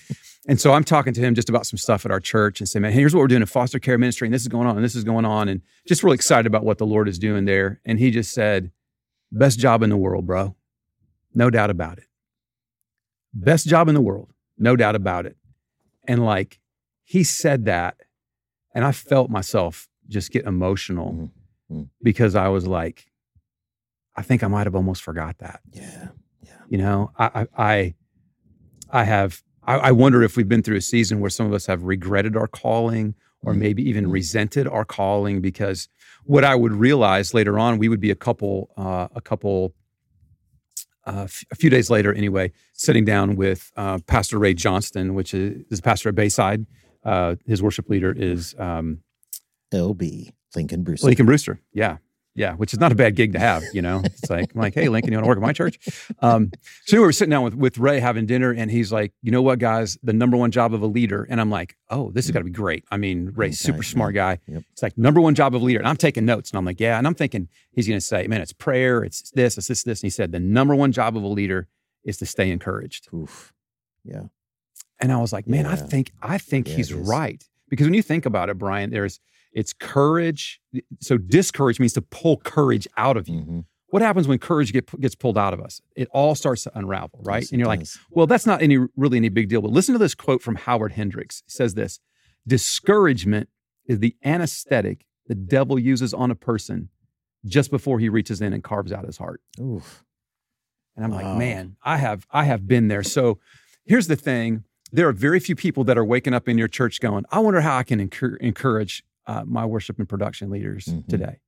And 0.48 0.60
so 0.60 0.74
i'm 0.74 0.84
talking 0.84 1.14
to 1.14 1.22
him 1.22 1.36
just 1.36 1.50
about 1.50 1.68
some 1.68 1.78
stuff 1.78 2.06
at 2.06 2.12
our 2.12 2.20
church 2.20 2.60
and 2.60 2.68
say, 2.68 2.80
man 2.80 2.92
here's 2.92 3.14
what 3.14 3.20
we're 3.20 3.28
doing 3.28 3.42
in 3.42 3.46
foster 3.46 3.78
care 3.78 4.00
ministry 4.00 4.26
and 4.28 4.34
this 4.34 4.42
is 4.42 4.48
going 4.48 4.66
on 4.66 4.78
and 4.78 4.84
this 4.84 4.96
is 4.96 5.04
going 5.04 5.26
on 5.26 5.48
and 5.48 5.62
just 5.86 6.02
really 6.02 6.16
excited 6.16 6.48
about 6.48 6.64
what 6.64 6.80
the 6.80 6.88
lord 6.88 7.08
is 7.08 7.20
doing 7.20 7.46
there. 7.46 7.80
And 7.86 8.00
he 8.00 8.10
just 8.10 8.34
said 8.34 8.72
best 9.32 9.60
job 9.60 9.84
in 9.84 9.92
the 9.92 9.98
world 9.98 10.26
bro. 10.26 10.56
No 11.36 11.52
doubt 11.52 11.70
about 11.70 12.00
it. 12.00 12.06
Best 13.32 13.68
job 13.68 13.90
in 13.90 13.94
the 13.94 14.02
world 14.02 14.34
no 14.60 14.76
doubt 14.76 14.96
about 14.96 15.26
it 15.26 15.38
and 16.08 16.24
like 16.26 16.60
he 17.04 17.24
said 17.24 17.66
that 17.66 17.96
and 18.76 18.86
i 18.86 18.92
felt 18.92 19.30
myself 19.30 19.90
just 20.10 20.32
get 20.32 20.46
emotional 20.46 21.14
mm-hmm. 21.14 21.74
mm-hmm. 21.74 21.84
because 22.02 22.36
I 22.36 22.50
was 22.50 22.68
like, 22.68 23.06
I 24.16 24.22
think 24.22 24.44
I 24.44 24.48
might 24.48 24.68
have 24.68 24.76
almost 24.76 25.02
forgot 25.02 25.38
that. 25.38 25.62
Yeah. 25.72 26.10
Yeah. 26.42 26.52
You 26.68 26.80
know, 26.80 27.12
I, 27.18 27.48
I, 27.58 27.94
I 28.90 29.04
have, 29.06 29.42
I, 29.64 29.76
I, 29.76 29.92
wonder 29.92 30.24
if 30.24 30.36
we've 30.36 30.50
been 30.50 30.64
through 30.64 30.78
a 30.78 30.82
season 30.82 31.20
where 31.20 31.30
some 31.30 31.46
of 31.46 31.54
us 31.54 31.68
have 31.68 31.84
regretted 31.84 32.36
our 32.36 32.48
calling 32.48 33.14
or 33.44 33.54
mm-hmm. 33.54 33.62
maybe 33.62 33.88
even 33.88 34.06
mm-hmm. 34.06 34.14
resented 34.14 34.68
our 34.68 34.84
calling 34.84 35.42
because 35.42 35.88
what 36.26 36.44
I 36.44 36.56
would 36.56 36.74
realize 36.74 37.34
later 37.34 37.58
on, 37.58 37.78
we 37.78 37.88
would 37.88 38.02
be 38.02 38.12
a 38.12 38.16
couple, 38.16 38.72
uh, 38.78 39.08
a 39.16 39.22
couple, 39.22 39.74
uh, 41.10 41.24
f- 41.24 41.44
a 41.52 41.56
few 41.56 41.70
days 41.70 41.90
later, 41.90 42.14
anyway, 42.14 42.52
sitting 42.74 43.06
down 43.06 43.36
with 43.36 43.72
uh, 43.76 44.00
Pastor 44.08 44.38
Ray 44.38 44.54
Johnston, 44.54 45.14
which 45.16 45.34
is, 45.34 45.64
is 45.70 45.82
pastor 45.82 46.10
at 46.10 46.16
Bayside. 46.16 46.66
Uh, 47.04 47.36
his 47.46 47.64
worship 47.64 47.90
leader 47.90 48.12
is 48.12 48.56
um, 48.60 49.00
LB, 49.74 50.32
Lincoln 50.56 50.84
Brewster. 50.84 51.08
Lincoln 51.08 51.26
Brewster. 51.26 51.60
Yeah. 51.74 51.98
Yeah. 52.40 52.54
Which 52.56 52.72
is 52.72 52.80
not 52.80 52.94
a 52.94 52.96
bad 52.96 53.18
gig 53.18 53.34
to 53.34 53.40
have, 53.40 53.64
you 53.74 53.82
know? 53.82 54.02
It's 54.02 54.30
like, 54.30 54.56
I'm 54.56 54.62
like, 54.62 54.74
hey, 54.74 54.88
Lincoln, 54.88 55.12
you 55.12 55.18
want 55.18 55.26
to 55.26 55.28
work 55.28 55.38
at 55.40 55.42
my 55.42 55.52
church? 55.52 55.78
Um, 56.22 56.52
so 56.86 56.96
we 56.96 57.04
were 57.04 57.12
sitting 57.12 57.32
down 57.32 57.44
with, 57.44 57.54
with 57.54 57.78
Ray 57.78 58.00
having 58.00 58.26
dinner, 58.26 58.52
and 58.52 58.72
he's 58.72 58.94
like, 58.94 59.12
you 59.22 59.30
know 59.30 59.42
what, 59.42 59.60
guys, 59.60 59.98
the 60.04 60.14
number 60.14 60.38
one 60.38 60.50
job 60.50 60.74
of 60.74 60.82
a 60.82 60.88
leader. 60.88 61.28
And 61.30 61.42
I'm 61.42 61.50
like, 61.50 61.76
oh, 61.90 62.12
this 62.12 62.24
is 62.24 62.32
got 62.32 62.40
to 62.40 62.46
be 62.46 62.52
great. 62.52 62.86
I 62.90 62.96
mean, 62.96 63.34
Ray's 63.36 63.60
super 63.60 63.84
smart 63.84 64.16
guy. 64.16 64.40
Yep. 64.48 64.64
It's 64.72 64.82
like, 64.82 64.98
number 64.98 65.20
one 65.20 65.36
job 65.36 65.54
of 65.54 65.62
a 65.62 65.66
leader. 65.66 65.80
And 65.80 65.88
I'm 65.90 65.98
taking 65.98 66.24
notes, 66.24 66.50
and 66.50 66.58
I'm 66.58 66.64
like, 66.64 66.80
yeah. 66.80 66.98
And 66.98 67.06
I'm 67.06 67.14
thinking, 67.14 67.50
he's 67.72 67.90
going 67.90 68.00
to 68.00 68.06
say, 68.06 68.26
man, 68.28 68.40
it's 68.40 68.54
prayer, 68.54 69.04
it's 69.04 69.32
this, 69.32 69.58
it's 69.58 69.68
this, 69.68 69.84
this. 69.84 70.00
And 70.02 70.08
he 70.08 70.10
said, 70.10 70.32
the 70.32 70.40
number 70.40 70.74
one 70.74 70.94
job 70.94 71.18
of 71.18 71.24
a 71.24 71.28
leader 71.28 71.68
is 72.06 72.16
to 72.20 72.26
stay 72.26 72.50
encouraged. 72.50 73.10
Oof. 73.14 73.54
Yeah. 74.06 74.24
And 75.02 75.12
I 75.12 75.18
was 75.18 75.34
like, 75.34 75.46
man, 75.46 75.66
yeah. 75.66 75.74
I 75.74 75.76
think, 75.76 76.14
I 76.22 76.38
think 76.38 76.70
yeah, 76.70 76.76
he's 76.78 76.94
right. 76.94 77.44
Because 77.68 77.86
when 77.86 77.94
you 77.94 78.02
think 78.02 78.26
about 78.26 78.50
it, 78.50 78.58
Brian, 78.58 78.92
there's, 78.92 79.20
it's 79.60 79.74
courage. 79.74 80.62
So 81.02 81.18
discourage 81.18 81.80
means 81.80 81.94
to 81.94 82.02
pull 82.02 82.38
courage 82.38 82.88
out 82.98 83.18
of 83.18 83.28
you. 83.28 83.42
Mm-hmm. 83.42 83.60
What 83.90 84.02
happens 84.02 84.28
when 84.28 84.38
courage 84.38 84.72
get, 84.72 84.88
gets 85.02 85.16
pulled 85.16 85.38
out 85.38 85.54
of 85.54 85.60
us? 85.60 85.82
It 85.96 86.08
all 86.12 86.36
starts 86.36 86.64
to 86.64 86.72
unravel, 86.78 87.22
right? 87.24 87.42
Yes, 87.42 87.52
and 87.52 87.60
you're 87.60 87.76
does. 87.76 87.98
like, 87.98 88.06
well, 88.16 88.28
that's 88.28 88.46
not 88.46 88.62
any 88.62 88.78
really 88.96 89.18
any 89.18 89.30
big 89.30 89.50
deal. 89.50 89.62
But 89.62 89.72
listen 89.72 89.94
to 89.94 90.00
this 90.00 90.16
quote 90.16 90.42
from 90.42 90.56
Howard 90.56 90.94
Hendricks. 90.94 91.42
He 91.46 91.52
says 91.52 91.74
this: 91.74 92.00
"Discouragement 92.48 93.50
is 93.86 94.00
the 94.00 94.16
anesthetic 94.24 95.06
the 95.28 95.36
devil 95.36 95.78
uses 95.78 96.14
on 96.14 96.32
a 96.32 96.36
person 96.36 96.90
just 97.46 97.72
before 97.72 98.00
he 98.00 98.10
reaches 98.10 98.42
in 98.42 98.54
and 98.54 98.64
carves 98.64 98.92
out 98.92 99.06
his 99.06 99.18
heart." 99.18 99.42
Oof. 99.60 100.06
And 100.96 101.04
I'm 101.04 101.12
wow. 101.12 101.30
like, 101.30 101.38
man, 101.38 101.76
I 101.84 101.98
have 101.98 102.28
I 102.32 102.44
have 102.44 102.68
been 102.68 102.90
there. 102.90 103.04
So 103.04 103.40
here's 103.86 104.08
the 104.08 104.16
thing: 104.16 104.66
there 104.92 105.08
are 105.08 105.14
very 105.14 105.40
few 105.40 105.56
people 105.56 105.84
that 105.86 105.98
are 105.98 106.06
waking 106.06 106.36
up 106.36 106.48
in 106.48 106.60
your 106.60 106.68
church 106.68 107.02
going, 107.02 107.26
"I 107.32 107.40
wonder 107.40 107.62
how 107.62 107.78
I 107.78 107.84
can 107.84 108.00
encourage 108.00 109.04
uh, 109.30 109.44
my 109.46 109.66
worship 109.66 110.00
and 110.00 110.10
production 110.10 110.50
leaders 110.50 110.86
mm-hmm. 110.86 111.08
today. 111.08 111.40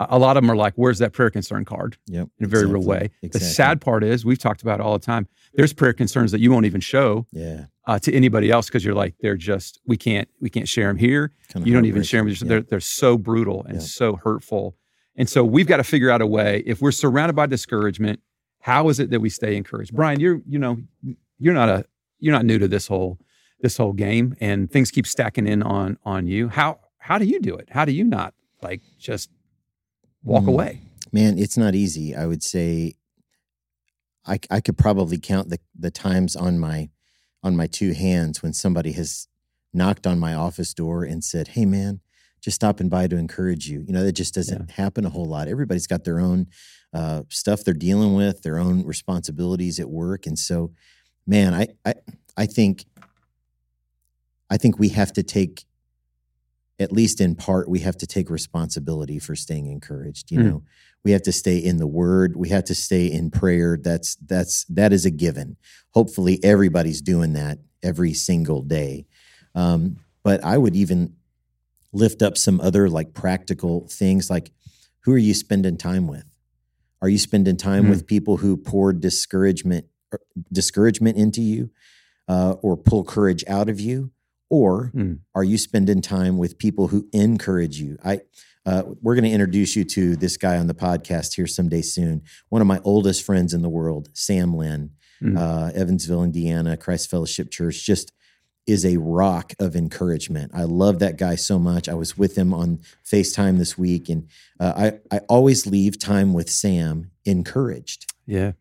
A 0.00 0.18
lot 0.18 0.36
of 0.36 0.42
them 0.42 0.50
are 0.50 0.56
like, 0.56 0.72
"Where's 0.74 0.98
that 0.98 1.12
prayer 1.12 1.30
concern 1.30 1.64
card?" 1.64 1.96
Yep, 2.06 2.28
in 2.38 2.46
a 2.46 2.48
very 2.48 2.62
exactly. 2.62 2.80
real 2.80 2.88
way. 2.88 3.10
Exactly. 3.22 3.28
The 3.28 3.40
sad 3.40 3.80
part 3.80 4.02
is, 4.02 4.24
we've 4.24 4.38
talked 4.40 4.62
about 4.62 4.80
it 4.80 4.82
all 4.82 4.98
the 4.98 5.04
time. 5.04 5.28
There's 5.54 5.72
prayer 5.72 5.92
concerns 5.92 6.32
that 6.32 6.40
you 6.40 6.50
won't 6.50 6.66
even 6.66 6.80
show 6.80 7.26
yeah. 7.30 7.66
uh, 7.86 8.00
to 8.00 8.12
anybody 8.12 8.50
else 8.50 8.66
because 8.66 8.84
you're 8.84 8.94
like, 8.94 9.14
they're 9.20 9.36
just 9.36 9.80
we 9.86 9.96
can't 9.96 10.28
we 10.40 10.50
can't 10.50 10.66
share 10.66 10.88
them 10.88 10.96
here. 10.96 11.30
Kind 11.52 11.62
of 11.62 11.68
you 11.68 11.74
don't 11.74 11.84
even 11.84 12.02
share 12.02 12.24
them. 12.24 12.48
They're 12.48 12.62
they're 12.62 12.80
so 12.80 13.16
brutal 13.16 13.64
and 13.68 13.80
so 13.80 14.16
hurtful. 14.16 14.76
And 15.14 15.28
so 15.28 15.44
we've 15.44 15.68
got 15.68 15.76
to 15.76 15.84
figure 15.84 16.10
out 16.10 16.20
a 16.20 16.26
way. 16.26 16.64
If 16.66 16.82
we're 16.82 16.90
surrounded 16.90 17.36
by 17.36 17.46
discouragement, 17.46 18.18
how 18.62 18.88
is 18.88 18.98
it 18.98 19.10
that 19.10 19.20
we 19.20 19.30
stay 19.30 19.56
encouraged? 19.56 19.94
Brian, 19.94 20.18
you're 20.18 20.40
you 20.48 20.58
know 20.58 20.78
you're 21.38 21.54
not 21.54 21.68
a 21.68 21.84
you're 22.18 22.32
not 22.32 22.44
new 22.44 22.58
to 22.58 22.66
this 22.66 22.88
whole 22.88 23.20
this 23.60 23.76
whole 23.76 23.92
game, 23.92 24.36
and 24.40 24.68
things 24.70 24.90
keep 24.90 25.06
stacking 25.06 25.46
in 25.46 25.62
on 25.62 25.98
on 26.04 26.26
you. 26.26 26.48
How 26.48 26.80
how 27.04 27.18
do 27.18 27.26
you 27.26 27.38
do 27.38 27.54
it? 27.54 27.68
How 27.70 27.84
do 27.84 27.92
you 27.92 28.02
not 28.02 28.32
like 28.62 28.80
just 28.98 29.28
walk 30.22 30.44
mm, 30.44 30.48
away? 30.48 30.80
Man, 31.12 31.38
it's 31.38 31.58
not 31.58 31.74
easy. 31.74 32.16
I 32.16 32.24
would 32.24 32.42
say 32.42 32.94
I, 34.26 34.38
I 34.50 34.60
could 34.62 34.78
probably 34.78 35.18
count 35.18 35.50
the, 35.50 35.58
the 35.78 35.90
times 35.90 36.34
on 36.34 36.58
my 36.58 36.88
on 37.42 37.56
my 37.56 37.66
two 37.66 37.92
hands 37.92 38.42
when 38.42 38.54
somebody 38.54 38.92
has 38.92 39.28
knocked 39.74 40.06
on 40.06 40.18
my 40.18 40.32
office 40.32 40.72
door 40.72 41.04
and 41.04 41.22
said, 41.22 41.48
"Hey, 41.48 41.66
man, 41.66 42.00
just 42.40 42.54
stopping 42.54 42.88
by 42.88 43.06
to 43.06 43.18
encourage 43.18 43.68
you." 43.68 43.84
You 43.86 43.92
know, 43.92 44.02
that 44.02 44.12
just 44.12 44.32
doesn't 44.32 44.70
yeah. 44.70 44.74
happen 44.74 45.04
a 45.04 45.10
whole 45.10 45.26
lot. 45.26 45.46
Everybody's 45.46 45.86
got 45.86 46.04
their 46.04 46.20
own 46.20 46.46
uh, 46.94 47.24
stuff 47.28 47.64
they're 47.64 47.74
dealing 47.74 48.14
with, 48.14 48.40
their 48.40 48.58
own 48.58 48.82
responsibilities 48.82 49.78
at 49.78 49.90
work, 49.90 50.26
and 50.26 50.38
so, 50.38 50.72
man, 51.26 51.52
I 51.52 51.68
I 51.84 51.94
I 52.34 52.46
think 52.46 52.86
I 54.48 54.56
think 54.56 54.78
we 54.78 54.88
have 54.88 55.12
to 55.12 55.22
take 55.22 55.66
at 56.78 56.92
least 56.92 57.20
in 57.20 57.34
part, 57.34 57.68
we 57.68 57.80
have 57.80 57.96
to 57.98 58.06
take 58.06 58.30
responsibility 58.30 59.18
for 59.18 59.36
staying 59.36 59.66
encouraged. 59.66 60.30
You 60.30 60.38
mm. 60.40 60.44
know, 60.44 60.62
we 61.04 61.12
have 61.12 61.22
to 61.22 61.32
stay 61.32 61.58
in 61.58 61.76
the 61.76 61.86
Word. 61.86 62.36
We 62.36 62.48
have 62.48 62.64
to 62.64 62.74
stay 62.74 63.10
in 63.10 63.30
prayer. 63.30 63.78
That's 63.80 64.16
that's 64.16 64.64
that 64.64 64.92
is 64.92 65.04
a 65.04 65.10
given. 65.10 65.56
Hopefully, 65.90 66.40
everybody's 66.42 67.00
doing 67.00 67.34
that 67.34 67.58
every 67.82 68.14
single 68.14 68.62
day. 68.62 69.06
Um, 69.54 69.98
but 70.22 70.42
I 70.42 70.58
would 70.58 70.74
even 70.74 71.14
lift 71.92 72.22
up 72.22 72.36
some 72.36 72.60
other 72.60 72.88
like 72.88 73.14
practical 73.14 73.86
things, 73.88 74.28
like 74.28 74.50
who 75.00 75.12
are 75.12 75.18
you 75.18 75.34
spending 75.34 75.76
time 75.76 76.08
with? 76.08 76.24
Are 77.00 77.08
you 77.08 77.18
spending 77.18 77.56
time 77.56 77.84
mm. 77.84 77.90
with 77.90 78.06
people 78.06 78.38
who 78.38 78.56
pour 78.56 78.92
discouragement 78.92 79.86
discouragement 80.52 81.16
into 81.16 81.42
you, 81.42 81.70
uh, 82.28 82.54
or 82.62 82.76
pull 82.76 83.04
courage 83.04 83.44
out 83.46 83.68
of 83.68 83.78
you? 83.78 84.10
Or 84.50 84.90
mm. 84.94 85.18
are 85.34 85.44
you 85.44 85.58
spending 85.58 86.00
time 86.00 86.38
with 86.38 86.58
people 86.58 86.88
who 86.88 87.08
encourage 87.12 87.78
you? 87.78 87.96
I 88.04 88.20
uh, 88.66 88.82
we're 89.02 89.14
going 89.14 89.24
to 89.24 89.30
introduce 89.30 89.76
you 89.76 89.84
to 89.84 90.16
this 90.16 90.38
guy 90.38 90.56
on 90.56 90.68
the 90.68 90.74
podcast 90.74 91.34
here 91.34 91.46
someday 91.46 91.82
soon. 91.82 92.22
One 92.48 92.62
of 92.62 92.66
my 92.66 92.80
oldest 92.82 93.22
friends 93.22 93.52
in 93.52 93.62
the 93.62 93.68
world 93.68 94.08
sam 94.14 94.56
lynn 94.56 94.90
mm. 95.22 95.38
uh, 95.38 95.72
evansville 95.74 96.22
indiana 96.22 96.76
christ 96.76 97.10
fellowship 97.10 97.50
church 97.50 97.84
just 97.84 98.12
is 98.66 98.84
a 98.84 98.96
rock 98.96 99.52
of 99.58 99.76
encouragement. 99.76 100.52
I 100.54 100.64
love 100.64 100.98
that 101.00 101.18
guy 101.18 101.34
so 101.34 101.58
much. 101.58 101.88
I 101.88 101.94
was 101.94 102.16
with 102.16 102.36
him 102.36 102.54
on 102.54 102.80
facetime 103.04 103.58
this 103.58 103.76
week 103.76 104.08
and 104.08 104.28
uh, 104.58 104.72
I, 105.10 105.16
I 105.16 105.20
always 105.28 105.66
leave 105.66 105.98
time 105.98 106.32
with 106.32 106.48
sam 106.48 107.10
encouraged. 107.24 108.12
Yeah. 108.26 108.52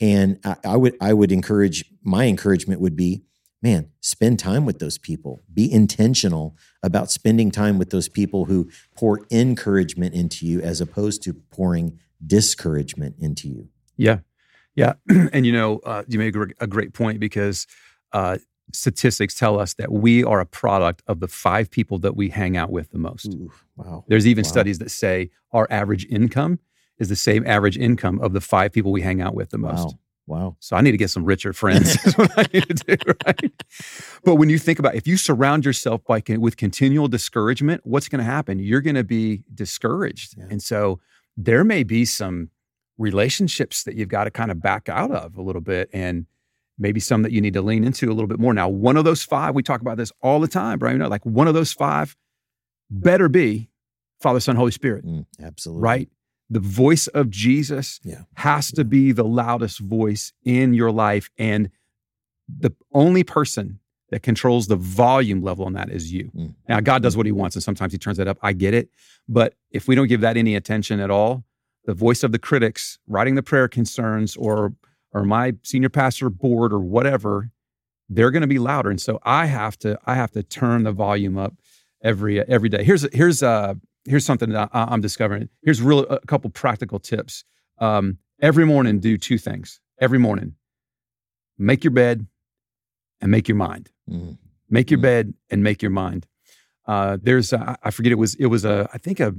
And 0.00 0.38
I, 0.44 0.56
I 0.64 0.76
would 0.76 0.96
i 1.00 1.12
would 1.12 1.32
encourage 1.32 1.84
my 2.02 2.26
encouragement 2.26 2.80
would 2.80 2.96
be 2.96 3.22
man, 3.62 3.90
spend 4.00 4.38
time 4.38 4.66
with 4.66 4.80
those 4.80 4.98
people. 4.98 5.40
Be 5.52 5.72
intentional 5.72 6.56
about 6.82 7.10
spending 7.10 7.50
time 7.50 7.78
with 7.78 7.90
those 7.90 8.08
people 8.08 8.46
who 8.46 8.68
pour 8.96 9.24
encouragement 9.30 10.14
into 10.14 10.46
you 10.46 10.60
as 10.60 10.80
opposed 10.80 11.22
to 11.22 11.32
pouring 11.32 11.98
discouragement 12.26 13.16
into 13.18 13.48
you. 13.48 13.68
Yeah. 13.96 14.18
Yeah. 14.74 14.94
and 15.32 15.46
you 15.46 15.52
know, 15.52 15.78
uh, 15.84 16.02
you 16.08 16.18
made 16.18 16.34
a 16.60 16.66
great 16.66 16.92
point 16.92 17.20
because 17.20 17.66
uh, 18.12 18.38
statistics 18.72 19.34
tell 19.34 19.60
us 19.60 19.74
that 19.74 19.92
we 19.92 20.24
are 20.24 20.40
a 20.40 20.46
product 20.46 21.02
of 21.06 21.20
the 21.20 21.28
five 21.28 21.70
people 21.70 21.98
that 22.00 22.16
we 22.16 22.30
hang 22.30 22.56
out 22.56 22.70
with 22.70 22.90
the 22.90 22.98
most. 22.98 23.34
Ooh, 23.34 23.52
wow. 23.76 24.04
There's 24.08 24.26
even 24.26 24.44
wow. 24.44 24.50
studies 24.50 24.78
that 24.78 24.90
say 24.90 25.30
our 25.52 25.66
average 25.70 26.06
income 26.06 26.58
is 26.98 27.08
the 27.08 27.16
same 27.16 27.46
average 27.46 27.76
income 27.76 28.20
of 28.20 28.32
the 28.32 28.40
five 28.40 28.72
people 28.72 28.92
we 28.92 29.02
hang 29.02 29.20
out 29.20 29.34
with 29.34 29.50
the 29.50 29.58
most. 29.58 29.86
Wow. 29.86 29.98
Wow. 30.26 30.56
So 30.60 30.76
I 30.76 30.80
need 30.80 30.92
to 30.92 30.96
get 30.96 31.10
some 31.10 31.24
richer 31.24 31.52
friends. 31.52 31.96
is 32.06 32.16
what 32.16 32.30
I 32.38 32.46
need 32.52 32.66
to 32.68 32.96
do, 32.96 33.12
right? 33.26 33.52
But 34.24 34.36
when 34.36 34.48
you 34.48 34.58
think 34.58 34.78
about 34.78 34.94
if 34.94 35.06
you 35.06 35.16
surround 35.16 35.64
yourself 35.64 36.02
by 36.04 36.22
with 36.28 36.56
continual 36.56 37.08
discouragement, 37.08 37.80
what's 37.84 38.08
going 38.08 38.20
to 38.20 38.24
happen? 38.24 38.58
You're 38.58 38.80
going 38.80 38.96
to 38.96 39.04
be 39.04 39.42
discouraged. 39.52 40.36
Yeah. 40.38 40.46
And 40.50 40.62
so 40.62 41.00
there 41.36 41.64
may 41.64 41.82
be 41.82 42.04
some 42.04 42.50
relationships 42.98 43.82
that 43.84 43.96
you've 43.96 44.08
got 44.08 44.24
to 44.24 44.30
kind 44.30 44.50
of 44.50 44.62
back 44.62 44.88
out 44.88 45.10
of 45.10 45.36
a 45.36 45.42
little 45.42 45.60
bit 45.62 45.90
and 45.92 46.26
maybe 46.78 47.00
some 47.00 47.22
that 47.22 47.32
you 47.32 47.40
need 47.40 47.54
to 47.54 47.62
lean 47.62 47.84
into 47.84 48.06
a 48.06 48.14
little 48.14 48.28
bit 48.28 48.38
more. 48.38 48.54
Now, 48.54 48.68
one 48.68 48.96
of 48.96 49.04
those 49.04 49.22
five, 49.22 49.54
we 49.54 49.62
talk 49.62 49.80
about 49.80 49.96
this 49.96 50.12
all 50.22 50.40
the 50.40 50.48
time, 50.48 50.78
Brian. 50.78 50.96
You 50.96 51.02
know, 51.02 51.08
like 51.08 51.24
one 51.26 51.48
of 51.48 51.54
those 51.54 51.72
five 51.72 52.16
better 52.90 53.28
be 53.28 53.70
Father, 54.20 54.40
Son, 54.40 54.56
Holy 54.56 54.70
Spirit. 54.70 55.04
Mm, 55.04 55.26
absolutely. 55.42 55.82
Right? 55.82 56.08
The 56.52 56.60
voice 56.60 57.06
of 57.08 57.30
Jesus 57.30 57.98
yeah. 58.04 58.22
has 58.34 58.70
to 58.72 58.84
be 58.84 59.12
the 59.12 59.24
loudest 59.24 59.78
voice 59.78 60.32
in 60.44 60.74
your 60.74 60.90
life. 60.90 61.30
And 61.38 61.70
the 62.46 62.72
only 62.92 63.24
person 63.24 63.78
that 64.10 64.22
controls 64.22 64.66
the 64.66 64.76
volume 64.76 65.42
level 65.42 65.64
on 65.64 65.72
that 65.72 65.88
is 65.88 66.12
you. 66.12 66.30
Mm. 66.36 66.54
Now, 66.68 66.80
God 66.80 67.02
does 67.02 67.16
what 67.16 67.24
he 67.24 67.32
wants, 67.32 67.56
and 67.56 67.62
sometimes 67.62 67.92
he 67.92 67.98
turns 67.98 68.18
that 68.18 68.28
up. 68.28 68.36
I 68.42 68.52
get 68.52 68.74
it. 68.74 68.90
But 69.26 69.54
if 69.70 69.88
we 69.88 69.94
don't 69.94 70.08
give 70.08 70.20
that 70.20 70.36
any 70.36 70.54
attention 70.54 71.00
at 71.00 71.10
all, 71.10 71.44
the 71.86 71.94
voice 71.94 72.22
of 72.22 72.32
the 72.32 72.38
critics 72.38 72.98
writing 73.08 73.34
the 73.34 73.42
prayer 73.42 73.68
concerns 73.68 74.36
or 74.36 74.74
or 75.14 75.24
my 75.24 75.54
senior 75.62 75.88
pastor 75.88 76.30
board 76.30 76.72
or 76.72 76.80
whatever, 76.80 77.50
they're 78.08 78.30
going 78.30 78.42
to 78.42 78.46
be 78.46 78.58
louder. 78.58 78.90
And 78.90 79.00
so 79.00 79.18
I 79.22 79.46
have 79.46 79.78
to 79.78 79.98
I 80.04 80.14
have 80.14 80.32
to 80.32 80.42
turn 80.42 80.84
the 80.84 80.92
volume 80.92 81.38
up 81.38 81.54
every 82.02 82.40
every 82.46 82.68
day. 82.68 82.84
Here's 82.84 83.04
a 83.04 83.08
here's 83.12 83.42
uh 83.42 83.74
here's 84.04 84.24
something 84.24 84.50
that 84.50 84.70
I, 84.72 84.92
am 84.92 85.00
discovering. 85.00 85.48
Here's 85.62 85.80
real 85.80 86.00
a 86.00 86.20
couple 86.20 86.50
practical 86.50 86.98
tips. 86.98 87.44
Um, 87.78 88.18
every 88.40 88.64
morning, 88.64 89.00
do 89.00 89.16
two 89.16 89.38
things. 89.38 89.80
Every 90.00 90.18
morning, 90.18 90.54
make 91.58 91.84
your 91.84 91.92
bed 91.92 92.26
and 93.20 93.30
make 93.30 93.48
your 93.48 93.56
mind. 93.56 93.90
Mm. 94.10 94.38
Make 94.68 94.90
your 94.90 94.98
mm. 94.98 95.02
bed 95.02 95.34
and 95.50 95.62
make 95.62 95.82
your 95.82 95.90
mind. 95.90 96.26
Uh, 96.86 97.18
there's 97.22 97.52
a, 97.52 97.76
I 97.82 97.90
forget 97.90 98.10
it 98.12 98.16
was 98.16 98.34
it 98.36 98.46
was 98.46 98.64
a 98.64 98.88
I 98.92 98.98
think 98.98 99.20
a, 99.20 99.34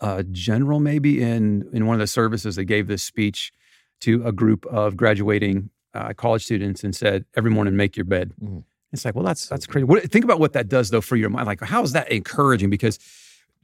a 0.00 0.24
general 0.24 0.80
maybe 0.80 1.22
in 1.22 1.68
in 1.72 1.86
one 1.86 1.94
of 1.94 2.00
the 2.00 2.06
services 2.06 2.56
that 2.56 2.64
gave 2.64 2.86
this 2.86 3.02
speech 3.02 3.52
to 4.00 4.26
a 4.26 4.32
group 4.32 4.64
of 4.66 4.96
graduating 4.96 5.70
uh, 5.92 6.12
college 6.14 6.44
students 6.44 6.82
and 6.82 6.96
said, 6.96 7.26
"Every 7.36 7.50
morning, 7.50 7.76
make 7.76 7.96
your 7.96 8.04
bed." 8.04 8.32
Mm. 8.42 8.64
It's 8.92 9.04
like, 9.04 9.14
well, 9.14 9.24
that's 9.24 9.48
that's 9.48 9.66
crazy. 9.66 9.84
What, 9.84 10.10
think 10.10 10.24
about 10.24 10.40
what 10.40 10.52
that 10.54 10.68
does 10.68 10.90
though 10.90 11.00
for 11.00 11.16
your 11.16 11.28
mind. 11.28 11.46
Like, 11.46 11.60
how 11.60 11.82
is 11.82 11.92
that 11.92 12.10
encouraging? 12.10 12.70
Because 12.70 12.98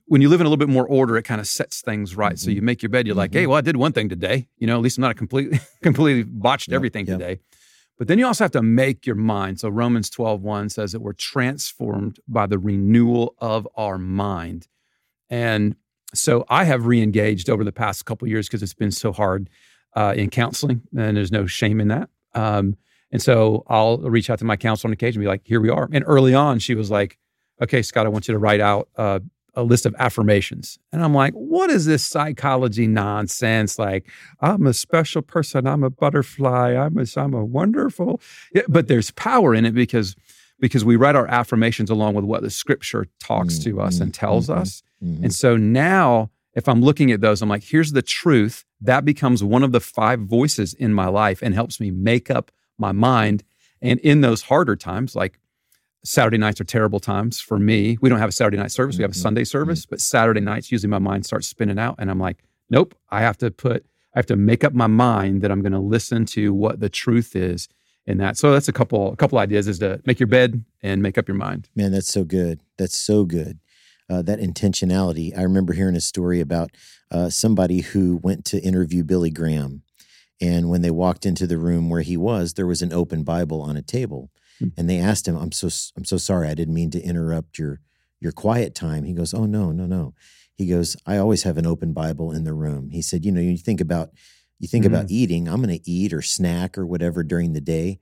when 0.07 0.21
you 0.21 0.29
live 0.29 0.41
in 0.41 0.47
a 0.47 0.51
little 0.51 0.65
bit 0.65 0.73
more 0.73 0.87
order, 0.87 1.17
it 1.17 1.23
kind 1.23 1.41
of 1.41 1.47
sets 1.47 1.81
things 1.81 2.17
right. 2.17 2.35
Mm-hmm. 2.35 2.45
So 2.45 2.51
you 2.51 2.63
make 2.63 2.83
your 2.83 2.91
bed. 2.91 3.07
You're 3.07 3.15
mm-hmm. 3.15 3.19
like, 3.19 3.35
hey, 3.35 3.47
well, 3.47 3.59
I 3.59 3.61
did 3.61 3.77
one 3.77 3.93
thing 3.93 4.09
today. 4.09 4.49
You 4.59 4.67
know, 4.67 4.77
at 4.77 4.83
least 4.83 4.99
I'm 4.99 5.03
not 5.03 5.13
a 5.13 5.15
completely 5.15 5.61
completely 5.83 6.23
botched 6.25 6.69
yep, 6.69 6.77
everything 6.77 7.07
yep. 7.07 7.19
today. 7.19 7.41
But 7.99 8.09
then 8.09 8.19
you 8.19 8.27
also 8.27 8.45
have 8.45 8.51
to 8.53 8.63
make 8.63 9.05
your 9.05 9.15
mind. 9.15 9.61
So 9.61 9.69
Romans 9.69 10.09
12, 10.09 10.41
1 10.41 10.71
says 10.71 10.93
that 10.93 11.01
we're 11.01 11.13
transformed 11.13 12.19
by 12.27 12.47
the 12.47 12.59
renewal 12.59 13.35
of 13.39 13.69
our 13.77 13.99
mind. 13.99 14.69
And 15.29 15.77
so 16.15 16.47
I 16.49 16.65
have 16.65 16.87
re-engaged 16.87 17.51
over 17.51 17.63
the 17.63 17.73
past 17.73 18.07
couple 18.07 18.27
years 18.27 18.49
because 18.49 18.63
it's 18.63 18.73
been 18.73 18.91
so 18.91 19.13
hard 19.13 19.51
uh, 19.95 20.15
in 20.17 20.31
counseling, 20.31 20.81
and 20.97 21.17
there's 21.17 21.31
no 21.31 21.47
shame 21.47 21.79
in 21.79 21.89
that. 21.89 22.09
Um, 22.35 22.77
and 23.13 23.21
so 23.21 23.65
I'll 23.67 23.99
reach 23.99 24.31
out 24.31 24.39
to 24.39 24.45
my 24.45 24.57
counselor 24.57 24.89
on 24.89 24.93
occasion 24.93 25.21
and 25.21 25.25
be 25.25 25.29
like, 25.29 25.43
here 25.45 25.61
we 25.61 25.69
are. 25.69 25.89
And 25.93 26.05
early 26.07 26.35
on, 26.35 26.59
she 26.59 26.75
was 26.75 26.91
like, 26.91 27.19
okay, 27.61 27.83
Scott, 27.83 28.07
I 28.07 28.09
want 28.09 28.29
you 28.29 28.33
to 28.33 28.39
write 28.39 28.61
out 28.61 28.89
uh, 28.97 29.21
a 29.61 29.65
list 29.65 29.87
of 29.87 29.95
affirmations. 29.99 30.79
And 30.93 31.03
I'm 31.03 31.15
like, 31.15 31.33
what 31.35 31.71
is 31.71 31.87
this 31.87 32.05
psychology 32.05 32.87
nonsense? 32.87 33.79
Like, 33.79 34.09
I'm 34.41 34.67
a 34.67 34.75
special 34.75 35.23
person. 35.23 35.67
I'm 35.67 35.85
a 35.85 35.91
butterfly. 35.91 36.75
I'm 36.75 36.99
a, 36.99 37.05
I'm 37.17 37.35
a 37.35 37.45
wonderful. 37.45 38.21
Yeah, 38.55 38.63
but 38.69 38.89
there's 38.89 39.11
power 39.13 39.55
in 39.55 39.65
it 39.65 39.75
because 39.75 40.17
because 40.59 40.85
we 40.85 40.97
write 40.97 41.17
our 41.17 41.27
affirmations 41.27 41.89
along 41.89 42.15
with 42.15 42.25
what 42.25 42.43
the 42.43 42.51
scripture 42.51 43.07
talks 43.19 43.55
mm-hmm. 43.55 43.77
to 43.77 43.81
us 43.81 43.99
and 43.99 44.13
tells 44.13 44.49
mm-hmm. 44.49 44.61
us. 44.61 44.83
Mm-hmm. 45.03 45.25
And 45.25 45.35
so 45.35 45.57
now 45.57 46.31
if 46.55 46.69
I'm 46.69 46.83
looking 46.83 47.11
at 47.13 47.21
those, 47.21 47.41
I'm 47.41 47.49
like, 47.49 47.65
here's 47.65 47.93
the 47.93 48.03
truth. 48.03 48.65
That 48.81 49.05
becomes 49.05 49.43
one 49.43 49.63
of 49.63 49.73
the 49.73 49.81
five 49.81 50.21
voices 50.21 50.75
in 50.75 50.93
my 50.93 51.07
life 51.07 51.41
and 51.43 51.55
helps 51.55 51.81
me 51.81 51.91
make 51.91 52.31
up 52.31 52.51
my 52.77 52.93
mind. 52.93 53.45
And 53.81 53.99
in 54.01 54.21
those 54.21 54.43
harder 54.43 54.77
times, 54.77 55.15
like 55.15 55.39
Saturday 56.05 56.39
nights 56.39 56.61
are 56.61 56.65
terrible 56.65 57.01
times 57.01 57.41
for 57.41 57.59
me. 57.59 57.99
We 58.01 58.09
don't 58.09 58.19
have 58.19 58.29
a 58.31 58.33
Saturday 58.33 58.57
night 58.57 58.73
service, 58.73 58.97
we 58.97 59.03
have 59.03 59.11
a 59.11 59.15
mm-hmm. 59.15 59.23
Sunday 59.23 59.45
service, 59.45 59.83
mm-hmm. 59.83 59.91
but 59.91 60.01
Saturday 60.01 60.41
nights, 60.41 60.73
usually 60.73 60.91
my 60.91 60.99
mind 60.99 61.27
starts 61.27 61.49
spinning 61.49 61.79
out. 61.79 61.97
And 61.99 62.11
I'm 62.11 62.21
like, 62.21 62.39
nope, 62.71 62.95
I 63.11 63.21
have 63.21 63.37
to 63.39 63.51
put, 63.51 63.85
I 64.15 64.19
have 64.19 64.27
to 64.27 64.37
make 64.37 64.65
up 64.65 64.73
my 64.73 64.87
mind 64.87 65.43
that 65.43 65.51
I'm 65.51 65.63
going 65.63 65.73
to 65.73 65.79
listen 65.79 66.25
to 66.27 66.55
what 66.55 66.81
the 66.81 66.89
truth 66.89 67.37
is 67.37 67.69
in 68.07 68.19
that. 68.19 68.37
So 68.39 68.53
that's 68.53 68.69
a 68.69 68.73
couple, 68.73 69.13
a 69.13 69.17
couple 69.17 69.39
ideas 69.39 69.69
is 69.69 69.79
to 69.81 70.01
make 70.07 70.19
your 70.19 70.27
bed 70.27 70.65
and 70.83 71.03
make 71.03 71.19
up 71.19 71.29
your 71.29 71.37
mind. 71.37 71.69
Man, 71.77 71.93
that's 71.93 72.13
so 72.13 72.25
good. 72.25 72.61
That's 72.79 72.99
so 72.99 73.25
good 73.25 73.59
uh, 74.11 74.23
that 74.23 74.41
intentionality. 74.41 75.37
I 75.39 75.43
remember 75.43 75.73
hearing 75.73 75.95
a 75.95 76.01
story 76.01 76.41
about 76.41 76.73
uh, 77.11 77.31
somebody 77.31 77.81
who 77.81 78.19
went 78.23 78.45
to 78.47 78.61
interview 78.61 79.05
Billy 79.05 79.31
Graham. 79.31 79.83
And 80.41 80.69
when 80.69 80.83
they 80.83 80.91
walked 80.91 81.25
into 81.25 81.47
the 81.47 81.59
room 81.59 81.89
where 81.89 82.01
he 82.01 82.17
was, 82.17 82.55
there 82.55 82.67
was 82.67 82.83
an 82.83 82.93
open 82.93 83.23
Bible 83.23 83.61
on 83.63 83.77
a 83.77 83.83
table. 83.83 84.31
Mm-hmm. 84.61 84.81
And 84.81 84.91
they 84.91 84.99
asked 84.99 85.27
him, 85.27 85.37
I'm 85.37 85.53
so, 85.53 85.69
I'm 85.97 86.05
so 86.05 86.17
sorry. 86.17 86.49
I 86.49 86.55
didn't 86.55 86.75
mean 86.75 86.91
to 86.93 87.03
interrupt 87.03 87.59
your, 87.59 87.81
your 88.21 88.33
quiet 88.33 88.75
time. 88.75 89.05
He 89.05 89.13
goes, 89.13 89.35
Oh, 89.35 89.47
no, 89.47 89.73
no, 89.73 89.87
no. 89.87 90.15
He 90.55 90.67
goes, 90.67 90.97
I 91.07 91.17
always 91.17 91.45
have 91.45 91.57
an 91.57 91.67
open 91.67 91.93
Bible 91.93 92.33
in 92.33 92.45
the 92.45 92.53
room. 92.53 92.91
He 92.91 93.03
said, 93.03 93.25
You 93.25 93.33
know, 93.33 93.41
you 93.41 93.57
think 93.57 93.81
about, 93.81 94.11
you 94.59 94.69
think 94.69 94.85
mm-hmm. 94.85 94.95
about 94.95 95.11
eating, 95.11 95.49
I'm 95.49 95.63
going 95.63 95.77
to 95.77 95.91
eat 95.91 96.13
or 96.13 96.23
snack 96.23 96.77
or 96.77 96.87
whatever 96.87 97.23
during 97.23 97.53
the 97.53 97.61
day. 97.61 98.01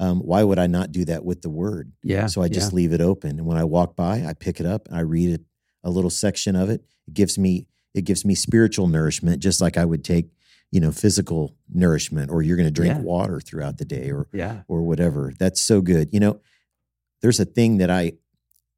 Um, 0.00 0.20
why 0.20 0.44
would 0.44 0.58
I 0.58 0.68
not 0.68 0.92
do 0.92 1.04
that 1.06 1.24
with 1.24 1.42
the 1.42 1.50
word? 1.50 1.92
Yeah. 2.02 2.26
So 2.26 2.40
I 2.40 2.48
just 2.48 2.72
yeah. 2.72 2.76
leave 2.76 2.92
it 2.92 3.00
open. 3.00 3.30
And 3.30 3.46
when 3.46 3.58
I 3.58 3.64
walk 3.64 3.96
by, 3.96 4.24
I 4.24 4.32
pick 4.32 4.60
it 4.60 4.66
up 4.66 4.86
and 4.86 4.96
I 4.96 5.00
read 5.00 5.30
it 5.30 5.42
a 5.82 5.90
little 5.90 6.10
section 6.10 6.54
of 6.54 6.70
it. 6.70 6.82
It 7.06 7.14
gives 7.14 7.38
me 7.38 7.66
it 7.94 8.04
gives 8.04 8.24
me 8.24 8.34
spiritual 8.34 8.86
nourishment, 8.86 9.42
just 9.42 9.60
like 9.60 9.76
I 9.76 9.84
would 9.84 10.04
take, 10.04 10.28
you 10.70 10.80
know, 10.80 10.92
physical 10.92 11.56
nourishment, 11.72 12.30
or 12.30 12.42
you're 12.42 12.56
going 12.56 12.68
to 12.68 12.72
drink 12.72 12.94
yeah. 12.94 13.00
water 13.00 13.40
throughout 13.40 13.78
the 13.78 13.84
day, 13.84 14.10
or 14.10 14.28
yeah, 14.32 14.62
or 14.68 14.82
whatever. 14.82 15.32
That's 15.38 15.60
so 15.60 15.80
good. 15.80 16.10
You 16.12 16.20
know, 16.20 16.40
there's 17.22 17.40
a 17.40 17.44
thing 17.44 17.78
that 17.78 17.90
I 17.90 18.12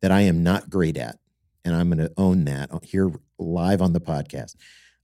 that 0.02 0.10
I 0.10 0.22
am 0.22 0.42
not 0.42 0.70
great 0.70 0.96
at, 0.96 1.18
and 1.64 1.74
I'm 1.74 1.88
going 1.88 2.06
to 2.06 2.12
own 2.16 2.44
that 2.44 2.70
here 2.82 3.10
live 3.38 3.82
on 3.82 3.92
the 3.92 4.00
podcast. 4.00 4.56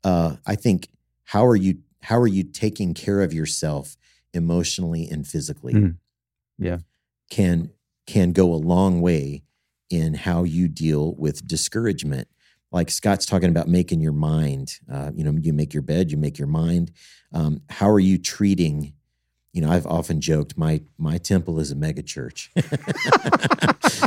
Uh, 0.05 0.37
I 0.46 0.55
think 0.55 0.88
how 1.25 1.44
are 1.46 1.57
you 1.57 1.79
how 2.03 2.18
are 2.18 2.29
you 2.29 2.44
taking 2.44 2.94
care 2.94 3.20
of 3.20 3.33
yourself 3.33 3.96
emotionally 4.33 5.09
and 5.11 5.27
physically? 5.27 5.75
Mm. 5.75 5.96
Yeah, 6.59 6.79
can 7.31 7.70
can 8.07 8.33
go 8.33 8.53
a 8.53 8.57
long 8.57 9.01
way 9.01 9.42
in 9.90 10.14
how 10.14 10.44
you 10.44 10.68
deal 10.68 11.14
with 11.16 11.46
discouragement. 11.46 12.29
Like 12.76 12.90
Scott's 12.90 13.24
talking 13.24 13.48
about 13.48 13.68
making 13.68 14.02
your 14.02 14.12
mind, 14.12 14.80
uh, 14.92 15.10
you 15.14 15.24
know, 15.24 15.32
you 15.40 15.54
make 15.54 15.72
your 15.72 15.82
bed, 15.82 16.10
you 16.10 16.18
make 16.18 16.38
your 16.38 16.46
mind. 16.46 16.92
Um, 17.32 17.62
how 17.70 17.88
are 17.88 17.98
you 17.98 18.18
treating? 18.18 18.92
You 19.54 19.62
know, 19.62 19.70
I've 19.70 19.86
often 19.86 20.20
joked 20.20 20.58
my 20.58 20.82
my 20.98 21.16
temple 21.16 21.58
is 21.58 21.70
a 21.70 21.74
megachurch, 21.74 22.50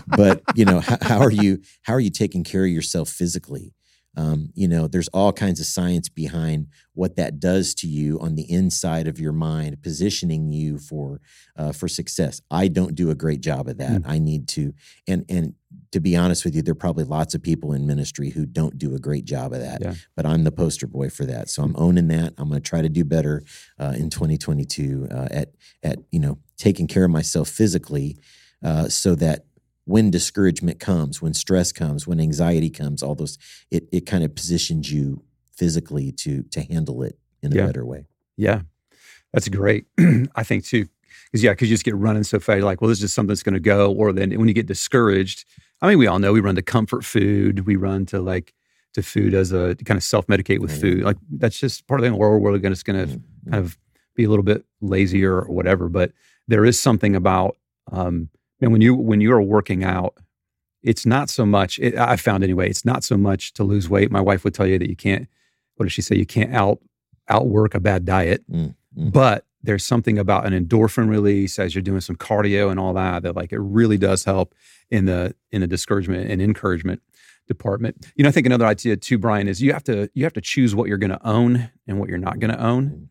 but 0.16 0.44
you 0.54 0.66
know, 0.66 0.82
how, 0.82 0.98
how 1.02 1.20
are 1.20 1.32
you 1.32 1.64
how 1.82 1.94
are 1.94 2.00
you 2.00 2.12
taking 2.12 2.44
care 2.44 2.64
of 2.64 2.70
yourself 2.70 3.10
physically? 3.10 3.74
Um, 4.16 4.52
you 4.54 4.68
know, 4.68 4.88
there's 4.88 5.08
all 5.08 5.34
kinds 5.34 5.60
of 5.60 5.66
science 5.66 6.08
behind 6.08 6.68
what 6.94 7.16
that 7.16 7.40
does 7.40 7.74
to 7.76 7.88
you 7.88 8.20
on 8.20 8.36
the 8.36 8.52
inside 8.52 9.08
of 9.08 9.20
your 9.20 9.32
mind, 9.32 9.82
positioning 9.82 10.52
you 10.52 10.78
for 10.78 11.22
uh, 11.56 11.72
for 11.72 11.88
success. 11.88 12.40
I 12.52 12.68
don't 12.68 12.94
do 12.94 13.10
a 13.10 13.16
great 13.16 13.42
job 13.42 13.68
of 13.68 13.78
that. 13.78 14.04
Mm. 14.04 14.06
I 14.06 14.20
need 14.20 14.48
to, 14.50 14.76
and 15.08 15.26
and 15.28 15.56
to 15.92 16.00
be 16.00 16.16
honest 16.16 16.46
with 16.46 16.56
you, 16.56 16.62
there 16.62 16.72
are 16.74 16.76
probably 16.76 17.04
lots 17.04 17.34
of 17.34 17.42
people 17.42 17.74
in 17.74 17.88
ministry 17.88 18.30
who 18.30 18.46
don't 18.46 18.78
do 18.78 18.96
a 18.96 19.00
great 19.00 19.26
job 19.26 19.54
of 19.54 19.60
that. 19.60 19.82
Yeah. 19.82 19.94
But 20.16 20.26
I'm 20.26 20.44
the 20.44 20.52
poster 20.52 20.88
boy 20.88 21.10
for 21.10 21.26
that, 21.26 21.50
so 21.50 21.64
I'm 21.64 21.76
owning 21.78 22.08
that. 22.10 22.34
I'm 22.38 22.50
going 22.50 22.62
to 22.62 22.68
try 22.68 22.82
to 22.82 22.90
do 22.90 23.04
better 23.04 23.44
uh, 23.80 23.94
in 23.98 24.10
2022 24.10 25.08
uh, 25.10 25.28
at 25.32 25.50
at 25.84 26.00
you 26.12 26.20
know 26.20 26.38
taking 26.58 26.88
care 26.88 27.06
of 27.06 27.12
myself 27.12 27.50
physically, 27.50 28.18
uh, 28.64 28.88
so 28.88 29.16
that 29.16 29.46
when 29.86 30.12
discouragement 30.12 30.80
comes, 30.80 31.22
when 31.22 31.34
stress 31.34 31.72
comes, 31.72 32.06
when 32.06 32.20
anxiety 32.20 32.70
comes, 32.70 33.02
all 33.02 33.16
those 33.16 33.38
it 33.72 33.90
it 33.92 34.06
kind 34.06 34.24
of 34.24 34.36
positions 34.36 34.92
you 34.92 35.24
physically 35.56 36.12
to 36.12 36.44
to 36.44 36.62
handle 36.62 37.02
it 37.02 37.18
in 37.42 37.52
a 37.52 37.56
yeah. 37.56 37.66
better 37.66 37.86
way. 37.86 38.06
Yeah, 38.38 38.62
that's 39.34 39.50
great. 39.50 39.86
I 40.36 40.44
think 40.44 40.66
too, 40.66 40.88
because 41.26 41.44
yeah, 41.44 41.52
because 41.52 41.70
you 41.70 41.74
just 41.74 41.86
get 41.86 41.96
running 41.96 42.24
so 42.24 42.40
fast. 42.40 42.58
You're 42.58 42.66
like, 42.66 42.82
well, 42.82 42.90
this 42.90 43.00
is 43.00 43.04
just 43.04 43.16
something 43.16 43.30
that's 43.30 43.44
going 43.44 43.54
to 43.54 43.60
go. 43.60 43.92
Or 43.92 44.14
then 44.14 44.32
when 44.38 44.48
you 44.48 44.54
get 44.54 44.68
discouraged, 44.68 45.46
I 45.82 45.88
mean, 45.88 45.98
we 45.98 46.08
all 46.08 46.20
know 46.20 46.34
we 46.34 46.42
run 46.42 46.56
to 46.56 46.62
comfort 46.62 47.06
food. 47.06 47.66
We 47.66 47.76
run 47.76 48.06
to 48.08 48.20
like 48.20 48.54
to 48.94 49.04
food 49.04 49.34
as 49.34 49.52
a 49.52 49.76
kind 49.86 49.98
of 49.98 50.04
self 50.04 50.28
medicate 50.28 50.60
with 50.60 50.80
food. 50.80 51.04
Like 51.04 51.18
that's 51.30 51.60
just 51.60 51.88
part 51.88 52.00
of 52.02 52.06
the 52.06 52.16
world. 52.16 52.42
We're 52.42 52.58
going 52.58 52.74
to 52.74 52.84
kind 52.84 53.00
of 53.00 53.10
mm-hmm. 53.10 53.52
kind 53.52 53.64
of 53.64 53.78
be 54.16 54.24
a 54.24 54.30
little 54.30 54.44
bit 54.44 54.66
lazier 54.82 55.42
or 55.42 55.54
whatever. 55.54 55.90
But 55.90 56.12
there 56.48 56.66
is 56.66 56.80
something 56.80 57.16
about 57.16 57.56
um, 57.92 58.30
and 58.62 58.72
when 58.72 58.82
you 58.82 58.96
when 58.96 59.22
you're 59.22 59.42
working 59.42 59.84
out, 59.84 60.16
it's 60.84 61.06
not 61.06 61.30
so 61.30 61.46
much. 61.46 61.80
It, 61.80 61.98
I 61.98 62.16
found 62.18 62.44
anyway. 62.44 62.70
It's 62.70 62.86
not 62.86 63.04
so 63.04 63.18
much 63.18 63.54
to 63.54 63.64
lose 63.64 63.90
weight. 63.90 64.12
My 64.12 64.22
wife 64.22 64.44
would 64.44 64.54
tell 64.54 64.68
you 64.68 64.78
that 64.80 64.90
you 64.90 64.96
can't. 64.96 65.28
What 65.76 65.86
does 65.86 65.94
she 65.94 66.02
say? 66.02 66.16
You 66.16 66.26
can't 66.26 66.54
out 66.54 66.80
outwork 67.30 67.76
a 67.76 67.80
bad 67.80 68.06
diet. 68.06 68.44
Mm, 68.52 68.76
mm. 68.98 69.12
But 69.12 69.46
there's 69.62 69.86
something 69.86 70.18
about 70.18 70.46
an 70.46 70.54
endorphin 70.54 71.10
release 71.10 71.60
as 71.60 71.76
you're 71.76 71.82
doing 71.82 72.02
some 72.02 72.16
cardio 72.16 72.72
and 72.72 72.80
all 72.80 72.94
that 72.94 73.24
that 73.24 73.36
like 73.36 73.52
it 73.52 73.60
really 73.60 73.98
does 73.98 74.24
help 74.24 74.56
in 74.90 75.06
the 75.06 75.36
in 75.52 75.62
the 75.62 75.68
discouragement 75.68 76.32
and 76.32 76.42
encouragement 76.42 77.02
department. 77.48 78.06
You 78.16 78.24
know, 78.24 78.30
I 78.30 78.32
think 78.32 78.46
another 78.46 78.66
idea 78.66 78.96
too, 78.96 79.18
Brian, 79.18 79.48
is 79.50 79.62
you 79.62 79.74
have 79.74 79.84
to 79.86 80.10
you 80.14 80.24
have 80.24 80.34
to 80.34 80.42
choose 80.42 80.74
what 80.74 80.88
you're 80.88 80.98
going 80.98 81.12
to 81.12 81.28
own 81.28 81.70
and 81.88 82.00
what 82.00 82.08
you're 82.08 82.18
not 82.18 82.40
going 82.40 82.52
to 82.52 82.64
own. 82.64 82.86
Mm-hmm. 82.86 83.04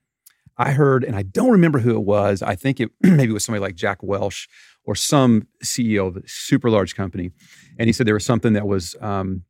I 0.61 0.73
heard, 0.73 1.05
and 1.05 1.15
I 1.15 1.23
don't 1.23 1.51
remember 1.51 1.79
who 1.79 1.95
it 1.95 2.03
was. 2.03 2.43
I 2.43 2.57
think 2.57 2.81
it 2.81 2.91
maybe 3.03 3.31
it 3.31 3.35
was 3.35 3.45
somebody 3.45 3.61
like 3.61 3.77
Jack 3.77 4.03
Welch 4.03 4.49
or 4.85 4.95
some 4.95 5.47
CEO 5.63 6.09
of 6.09 6.17
a 6.17 6.23
super 6.27 6.71
large 6.71 6.97
company, 6.97 7.31
and 7.79 7.89
he 7.89 7.93
said 7.93 8.07
there 8.07 8.15
was 8.15 8.25
something 8.25 8.55
that 8.55 8.67
was 8.67 8.97
um, 9.01 9.43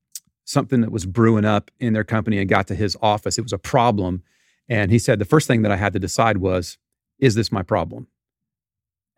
something 0.44 0.80
that 0.80 0.90
was 0.90 1.06
brewing 1.06 1.44
up 1.44 1.70
in 1.78 1.92
their 1.92 2.04
company 2.04 2.38
and 2.38 2.48
got 2.48 2.66
to 2.66 2.74
his 2.74 2.96
office. 3.00 3.38
It 3.38 3.42
was 3.42 3.52
a 3.52 3.58
problem, 3.58 4.22
and 4.68 4.90
he 4.90 4.98
said 4.98 5.18
the 5.18 5.24
first 5.24 5.46
thing 5.46 5.62
that 5.62 5.72
I 5.72 5.76
had 5.76 5.92
to 5.94 5.98
decide 5.98 6.38
was, 6.38 6.76
is 7.18 7.34
this 7.34 7.50
my 7.50 7.62
problem? 7.62 8.06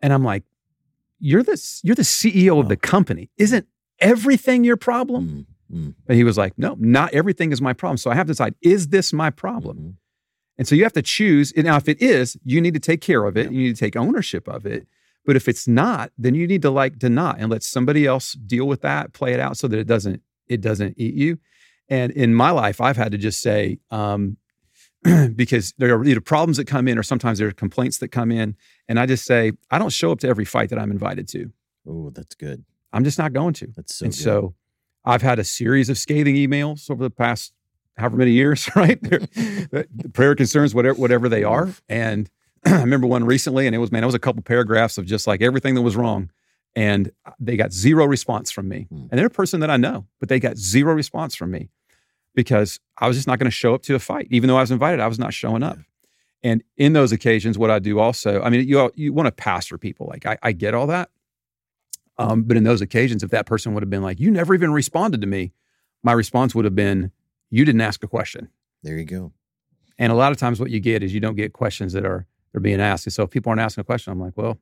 And 0.01 0.13
I'm 0.13 0.23
like, 0.23 0.43
you're 1.19 1.43
the 1.43 1.79
you're 1.83 1.95
the 1.95 2.01
CEO 2.01 2.59
of 2.59 2.67
the 2.67 2.77
company. 2.77 3.29
Isn't 3.37 3.67
everything 3.99 4.63
your 4.63 4.77
problem? 4.77 5.45
Mm-hmm. 5.71 5.89
And 6.07 6.17
he 6.17 6.23
was 6.23 6.37
like, 6.37 6.57
no, 6.57 6.75
not 6.79 7.13
everything 7.13 7.51
is 7.51 7.61
my 7.61 7.73
problem. 7.73 7.97
So 7.97 8.11
I 8.11 8.15
have 8.15 8.27
to 8.27 8.33
decide, 8.33 8.55
is 8.61 8.89
this 8.89 9.13
my 9.13 9.29
problem? 9.29 9.77
Mm-hmm. 9.77 9.89
And 10.57 10.67
so 10.67 10.75
you 10.75 10.83
have 10.83 10.93
to 10.93 11.01
choose. 11.01 11.53
Now, 11.55 11.77
if 11.77 11.87
it 11.87 12.01
is, 12.01 12.37
you 12.43 12.59
need 12.59 12.73
to 12.73 12.79
take 12.79 13.01
care 13.01 13.25
of 13.25 13.37
it. 13.37 13.45
Yeah. 13.45 13.51
You 13.51 13.59
need 13.67 13.75
to 13.75 13.79
take 13.79 13.95
ownership 13.95 14.47
of 14.47 14.65
it. 14.65 14.87
But 15.25 15.35
if 15.35 15.47
it's 15.47 15.67
not, 15.67 16.11
then 16.17 16.35
you 16.35 16.47
need 16.47 16.61
to 16.63 16.71
like 16.71 16.97
deny 16.97 17.35
and 17.37 17.49
let 17.49 17.63
somebody 17.63 18.05
else 18.05 18.33
deal 18.33 18.67
with 18.67 18.81
that, 18.81 19.13
play 19.13 19.33
it 19.33 19.39
out 19.39 19.57
so 19.57 19.67
that 19.67 19.77
it 19.77 19.87
doesn't 19.87 20.21
it 20.47 20.61
doesn't 20.61 20.95
eat 20.97 21.13
you. 21.13 21.37
And 21.87 22.11
in 22.11 22.33
my 22.33 22.51
life, 22.51 22.81
I've 22.81 22.97
had 22.97 23.11
to 23.11 23.17
just 23.17 23.41
say, 23.41 23.79
um, 23.89 24.37
because 25.35 25.73
there 25.77 25.95
are 25.95 26.03
either 26.05 26.21
problems 26.21 26.57
that 26.57 26.65
come 26.67 26.87
in 26.87 26.97
or 26.97 27.03
sometimes 27.03 27.39
there 27.39 27.47
are 27.47 27.53
complaints 27.53 27.97
that 27.99 28.09
come 28.09 28.31
in. 28.31 28.55
And 28.87 28.99
I 28.99 29.05
just 29.05 29.25
say, 29.25 29.53
I 29.69 29.79
don't 29.79 29.91
show 29.91 30.11
up 30.11 30.19
to 30.19 30.27
every 30.27 30.45
fight 30.45 30.69
that 30.69 30.79
I'm 30.79 30.91
invited 30.91 31.27
to. 31.29 31.51
Oh, 31.87 32.11
that's 32.11 32.35
good. 32.35 32.63
I'm 32.93 33.03
just 33.03 33.17
not 33.17 33.33
going 33.33 33.53
to. 33.55 33.67
That's 33.75 33.95
so 33.95 34.05
and 34.05 34.13
good. 34.13 34.21
so 34.21 34.55
I've 35.03 35.21
had 35.21 35.39
a 35.39 35.43
series 35.43 35.89
of 35.89 35.97
scathing 35.97 36.35
emails 36.35 36.89
over 36.91 37.03
the 37.03 37.09
past 37.09 37.53
however 37.97 38.17
many 38.17 38.31
years, 38.31 38.69
right? 38.75 38.99
prayer 40.13 40.35
concerns, 40.35 40.75
whatever, 40.75 40.99
whatever 40.99 41.29
they 41.29 41.43
are. 41.43 41.69
And 41.89 42.29
I 42.65 42.81
remember 42.81 43.07
one 43.07 43.23
recently, 43.23 43.65
and 43.65 43.75
it 43.75 43.79
was 43.79 43.91
man, 43.91 44.03
it 44.03 44.07
was 44.07 44.15
a 44.15 44.19
couple 44.19 44.41
paragraphs 44.43 44.97
of 44.97 45.05
just 45.05 45.25
like 45.25 45.41
everything 45.41 45.75
that 45.75 45.81
was 45.81 45.95
wrong, 45.95 46.29
and 46.75 47.11
they 47.39 47.57
got 47.57 47.73
zero 47.73 48.05
response 48.05 48.51
from 48.51 48.69
me. 48.69 48.87
Hmm. 48.89 49.07
And 49.09 49.19
they're 49.19 49.27
a 49.27 49.31
person 49.31 49.61
that 49.61 49.71
I 49.71 49.77
know, 49.77 50.05
but 50.19 50.29
they 50.29 50.39
got 50.39 50.57
zero 50.57 50.93
response 50.93 51.35
from 51.35 51.51
me 51.51 51.69
because 52.33 52.79
I 52.97 53.07
was 53.07 53.17
just 53.17 53.27
not 53.27 53.39
going 53.39 53.49
to 53.49 53.51
show 53.51 53.73
up 53.73 53.81
to 53.83 53.95
a 53.95 53.99
fight, 53.99 54.27
even 54.29 54.47
though 54.47 54.57
I 54.57 54.61
was 54.61 54.71
invited. 54.71 54.99
I 54.99 55.07
was 55.07 55.19
not 55.19 55.33
showing 55.33 55.63
up. 55.63 55.77
And 56.43 56.63
in 56.77 56.93
those 56.93 57.11
occasions, 57.11 57.57
what 57.57 57.69
I 57.69 57.79
do 57.79 57.99
also, 57.99 58.41
I 58.41 58.49
mean, 58.49 58.67
you 58.67 58.91
you 58.95 59.13
want 59.13 59.27
to 59.27 59.31
pastor 59.31 59.77
people, 59.77 60.07
like 60.07 60.25
I, 60.25 60.37
I 60.41 60.51
get 60.53 60.73
all 60.73 60.87
that, 60.87 61.09
um, 62.17 62.43
but 62.43 62.57
in 62.57 62.63
those 62.63 62.81
occasions, 62.81 63.23
if 63.23 63.29
that 63.31 63.45
person 63.45 63.73
would 63.73 63.83
have 63.83 63.89
been 63.89 64.01
like, 64.01 64.19
"You 64.19 64.31
never 64.31 64.53
even 64.55 64.71
responded 64.71 65.21
to 65.21 65.27
me," 65.27 65.53
my 66.03 66.13
response 66.13 66.55
would 66.55 66.65
have 66.65 66.75
been, 66.75 67.11
"You 67.51 67.63
didn't 67.63 67.81
ask 67.81 68.03
a 68.03 68.07
question." 68.07 68.49
There 68.81 68.97
you 68.97 69.05
go. 69.05 69.33
And 69.99 70.11
a 70.11 70.15
lot 70.15 70.31
of 70.31 70.39
times, 70.39 70.59
what 70.59 70.71
you 70.71 70.79
get 70.79 71.03
is 71.03 71.13
you 71.13 71.19
don't 71.19 71.35
get 71.35 71.53
questions 71.53 71.93
that 71.93 72.05
are 72.05 72.25
they're 72.51 72.61
being 72.61 72.81
asked. 72.81 73.05
And 73.05 73.13
so 73.13 73.23
if 73.23 73.29
people 73.29 73.49
aren't 73.49 73.61
asking 73.61 73.81
a 73.81 73.85
question, 73.85 74.11
I'm 74.11 74.19
like, 74.19 74.35
well, 74.35 74.57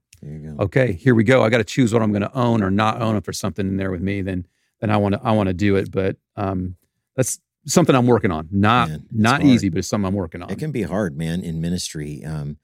okay, 0.59 0.93
here 0.93 1.15
we 1.15 1.23
go. 1.23 1.43
I 1.43 1.49
got 1.49 1.57
to 1.57 1.63
choose 1.63 1.93
what 1.93 2.01
I'm 2.01 2.11
going 2.11 2.21
to 2.21 2.37
own 2.37 2.61
or 2.61 2.69
not 2.69 3.01
own. 3.01 3.15
If 3.15 3.23
there's 3.23 3.39
something 3.39 3.67
in 3.67 3.77
there 3.77 3.91
with 3.91 4.01
me, 4.01 4.21
then 4.21 4.45
then 4.79 4.89
I 4.91 4.97
want 4.97 5.15
to 5.15 5.21
I 5.23 5.31
want 5.31 5.47
to 5.47 5.53
do 5.53 5.75
it. 5.75 5.91
But 5.91 6.17
um, 6.35 6.75
that's 7.15 7.39
something 7.69 7.95
I'm 7.95 8.07
working 8.07 8.31
on. 8.31 8.47
Not 8.51 8.89
man, 8.89 9.05
not 9.11 9.41
hard. 9.41 9.45
easy, 9.45 9.69
but 9.69 9.79
it's 9.79 9.87
something 9.87 10.07
I'm 10.07 10.15
working 10.15 10.41
on. 10.41 10.49
It 10.49 10.59
can 10.59 10.71
be 10.71 10.83
hard, 10.83 11.17
man, 11.17 11.41
in 11.41 11.61
ministry. 11.61 12.23
Um, 12.25 12.57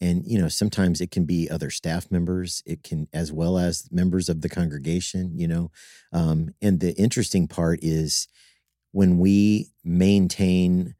and 0.00 0.24
you 0.26 0.38
know, 0.40 0.48
sometimes 0.48 1.00
it 1.00 1.10
can 1.10 1.24
be 1.24 1.50
other 1.50 1.70
staff 1.70 2.10
members. 2.10 2.62
It 2.64 2.82
can 2.82 3.08
as 3.12 3.32
well 3.32 3.58
as 3.58 3.88
members 3.90 4.28
of 4.28 4.40
the 4.40 4.48
congregation. 4.48 5.38
You 5.38 5.48
know, 5.48 5.70
um, 6.12 6.54
and 6.62 6.80
the 6.80 6.94
interesting 6.94 7.48
part 7.48 7.80
is 7.82 8.28
when 8.92 9.18
we 9.18 9.70
maintain 9.84 10.94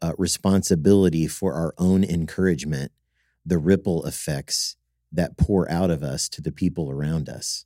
uh, 0.00 0.12
responsibility 0.18 1.26
for 1.26 1.54
our 1.54 1.74
own 1.78 2.04
encouragement, 2.04 2.92
the 3.46 3.58
ripple 3.58 4.04
effects 4.04 4.76
that 5.10 5.36
pour 5.36 5.70
out 5.70 5.90
of 5.90 6.02
us 6.02 6.28
to 6.28 6.40
the 6.40 6.52
people 6.52 6.90
around 6.90 7.28
us. 7.28 7.64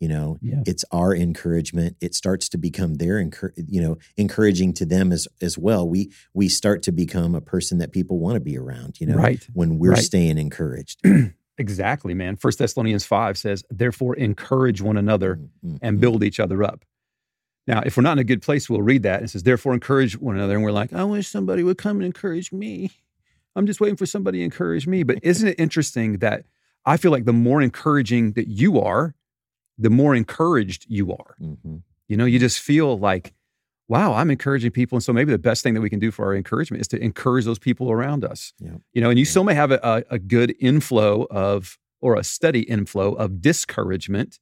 You 0.00 0.08
know, 0.08 0.38
yeah. 0.40 0.62
it's 0.66 0.84
our 0.90 1.14
encouragement. 1.14 1.96
It 2.00 2.14
starts 2.14 2.48
to 2.50 2.58
become 2.58 2.94
their, 2.94 3.20
you 3.20 3.82
know, 3.82 3.98
encouraging 4.16 4.72
to 4.74 4.86
them 4.86 5.12
as 5.12 5.28
as 5.42 5.58
well. 5.58 5.86
We 5.86 6.10
we 6.32 6.48
start 6.48 6.82
to 6.84 6.92
become 6.92 7.34
a 7.34 7.40
person 7.42 7.78
that 7.78 7.92
people 7.92 8.18
want 8.18 8.34
to 8.34 8.40
be 8.40 8.56
around. 8.56 8.98
You 8.98 9.08
know, 9.08 9.16
right. 9.16 9.46
when 9.52 9.78
we're 9.78 9.92
right. 9.92 10.02
staying 10.02 10.38
encouraged. 10.38 11.02
exactly, 11.58 12.14
man. 12.14 12.36
First 12.36 12.58
Thessalonians 12.58 13.04
five 13.04 13.36
says, 13.36 13.62
"Therefore, 13.68 14.16
encourage 14.16 14.80
one 14.80 14.96
another 14.96 15.36
mm-hmm. 15.36 15.76
and 15.82 15.94
mm-hmm. 15.94 16.00
build 16.00 16.24
each 16.24 16.40
other 16.40 16.62
up." 16.64 16.84
Now, 17.66 17.82
if 17.84 17.96
we're 17.96 18.02
not 18.02 18.12
in 18.12 18.18
a 18.18 18.24
good 18.24 18.42
place, 18.42 18.68
we'll 18.68 18.82
read 18.82 19.02
that. 19.02 19.22
It 19.22 19.30
says, 19.30 19.44
therefore, 19.44 19.74
encourage 19.74 20.18
one 20.18 20.34
another. 20.34 20.54
And 20.54 20.64
we're 20.64 20.72
like, 20.72 20.92
I 20.92 21.04
wish 21.04 21.28
somebody 21.28 21.62
would 21.62 21.78
come 21.78 21.98
and 21.98 22.04
encourage 22.06 22.50
me. 22.50 22.90
I'm 23.54 23.66
just 23.66 23.80
waiting 23.80 23.96
for 23.96 24.06
somebody 24.06 24.38
to 24.38 24.44
encourage 24.44 24.86
me. 24.86 25.02
But 25.02 25.18
isn't 25.22 25.46
it 25.46 25.60
interesting 25.60 26.18
that 26.18 26.46
I 26.84 26.96
feel 26.96 27.10
like 27.10 27.26
the 27.26 27.32
more 27.32 27.60
encouraging 27.60 28.32
that 28.32 28.48
you 28.48 28.80
are, 28.80 29.14
the 29.80 29.90
more 29.90 30.14
encouraged 30.14 30.86
you 30.88 31.12
are. 31.12 31.36
Mm-hmm. 31.40 31.76
You 32.08 32.16
know, 32.16 32.24
you 32.24 32.38
just 32.38 32.60
feel 32.60 32.98
like, 32.98 33.32
wow, 33.88 34.14
I'm 34.14 34.30
encouraging 34.30 34.70
people. 34.70 34.96
And 34.96 35.02
so 35.02 35.12
maybe 35.12 35.32
the 35.32 35.38
best 35.38 35.62
thing 35.62 35.74
that 35.74 35.80
we 35.80 35.90
can 35.90 35.98
do 35.98 36.10
for 36.10 36.24
our 36.26 36.34
encouragement 36.34 36.80
is 36.80 36.88
to 36.88 37.02
encourage 37.02 37.44
those 37.44 37.58
people 37.58 37.90
around 37.90 38.24
us. 38.24 38.52
Yeah. 38.58 38.74
You 38.92 39.00
know, 39.00 39.10
and 39.10 39.18
you 39.18 39.24
yeah. 39.24 39.30
still 39.30 39.44
may 39.44 39.54
have 39.54 39.72
a, 39.72 40.04
a, 40.10 40.18
good 40.18 40.54
inflow 40.60 41.26
of, 41.30 41.78
or 42.00 42.16
a 42.16 42.24
steady 42.24 42.60
inflow 42.60 43.14
of 43.14 43.40
discouragement 43.40 44.38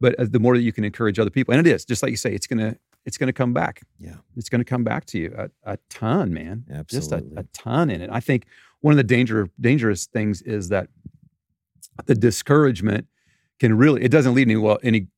but 0.00 0.18
uh, 0.18 0.26
the 0.28 0.38
more 0.38 0.54
that 0.54 0.62
you 0.62 0.72
can 0.72 0.84
encourage 0.84 1.18
other 1.18 1.30
people, 1.30 1.54
and 1.54 1.66
it 1.66 1.70
is 1.70 1.84
just 1.84 2.02
like 2.02 2.10
you 2.10 2.16
say, 2.16 2.34
it's 2.34 2.46
gonna 2.46 2.76
it's 3.06 3.16
gonna 3.16 3.32
come 3.32 3.54
back. 3.54 3.80
Yeah, 3.98 4.16
it's 4.36 4.48
gonna 4.48 4.64
come 4.64 4.84
back 4.84 5.06
to 5.06 5.18
you 5.18 5.34
a, 5.36 5.72
a 5.72 5.78
ton, 5.88 6.32
man. 6.32 6.64
Absolutely, 6.70 7.20
just 7.20 7.36
a, 7.36 7.40
a 7.40 7.44
ton 7.52 7.90
in 7.90 8.02
it. 8.02 8.10
I 8.12 8.20
think 8.20 8.46
one 8.80 8.92
of 8.92 8.96
the 8.96 9.04
danger 9.04 9.48
dangerous 9.60 10.06
things 10.06 10.42
is 10.42 10.68
that 10.68 10.88
the 12.06 12.14
discouragement 12.14 13.06
can 13.60 13.76
really 13.76 14.02
it 14.02 14.10
doesn't 14.10 14.34
lead 14.34 14.48
any 14.48 14.56
well 14.56 14.78
any 14.82 15.08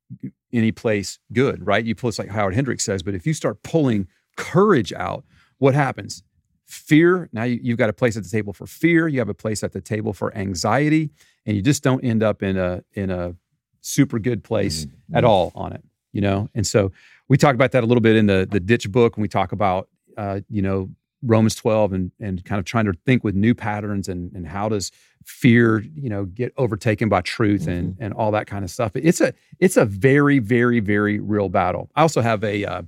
any 0.52 0.72
place 0.72 1.18
good, 1.32 1.66
right? 1.66 1.84
You 1.84 1.94
plus 1.94 2.18
like 2.18 2.28
Howard 2.28 2.54
Hendricks 2.54 2.84
says, 2.84 3.02
but 3.02 3.14
if 3.14 3.26
you 3.26 3.34
start 3.34 3.62
pulling 3.62 4.08
courage 4.36 4.92
out, 4.92 5.24
what 5.58 5.74
happens? 5.74 6.22
Fear. 6.66 7.28
Now 7.32 7.44
you, 7.44 7.58
you've 7.62 7.78
got 7.78 7.90
a 7.90 7.92
place 7.92 8.16
at 8.16 8.22
the 8.22 8.28
table 8.28 8.52
for 8.52 8.66
fear. 8.66 9.08
You 9.08 9.18
have 9.18 9.28
a 9.28 9.34
place 9.34 9.62
at 9.62 9.72
the 9.72 9.80
table 9.80 10.12
for 10.12 10.34
anxiety, 10.36 11.10
and 11.44 11.56
you 11.56 11.62
just 11.62 11.82
don't 11.82 12.04
end 12.04 12.22
up 12.22 12.42
in 12.42 12.56
a 12.56 12.82
in 12.92 13.10
a 13.10 13.34
super 13.80 14.18
good 14.18 14.42
place 14.42 14.86
mm-hmm. 14.86 15.16
at 15.16 15.24
all 15.24 15.52
on 15.54 15.72
it, 15.72 15.84
you 16.12 16.20
know? 16.20 16.48
And 16.54 16.66
so 16.66 16.90
we 17.28 17.36
talk 17.36 17.54
about 17.54 17.70
that 17.72 17.84
a 17.84 17.86
little 17.86 18.00
bit 18.00 18.16
in 18.16 18.26
the 18.26 18.48
the 18.50 18.60
ditch 18.60 18.90
book 18.90 19.16
and 19.16 19.22
we 19.22 19.28
talk 19.28 19.52
about 19.52 19.88
uh, 20.16 20.40
you 20.48 20.62
know, 20.62 20.90
Romans 21.26 21.54
12 21.54 21.92
and 21.92 22.12
and 22.20 22.44
kind 22.44 22.58
of 22.58 22.64
trying 22.64 22.86
to 22.86 22.92
think 23.04 23.24
with 23.24 23.34
new 23.34 23.54
patterns 23.54 24.08
and 24.08 24.32
and 24.32 24.46
how 24.46 24.68
does 24.68 24.90
fear, 25.24 25.80
you 25.94 26.08
know, 26.08 26.24
get 26.24 26.52
overtaken 26.56 27.08
by 27.08 27.20
truth 27.20 27.62
mm-hmm. 27.62 27.70
and 27.70 27.96
and 28.00 28.14
all 28.14 28.30
that 28.30 28.46
kind 28.46 28.64
of 28.64 28.70
stuff. 28.70 28.92
It's 28.94 29.20
a 29.20 29.34
it's 29.58 29.76
a 29.76 29.84
very 29.84 30.38
very 30.38 30.80
very 30.80 31.18
real 31.18 31.48
battle. 31.48 31.90
I 31.94 32.02
also 32.02 32.20
have 32.20 32.42
a 32.44 32.64
uh, 32.64 32.82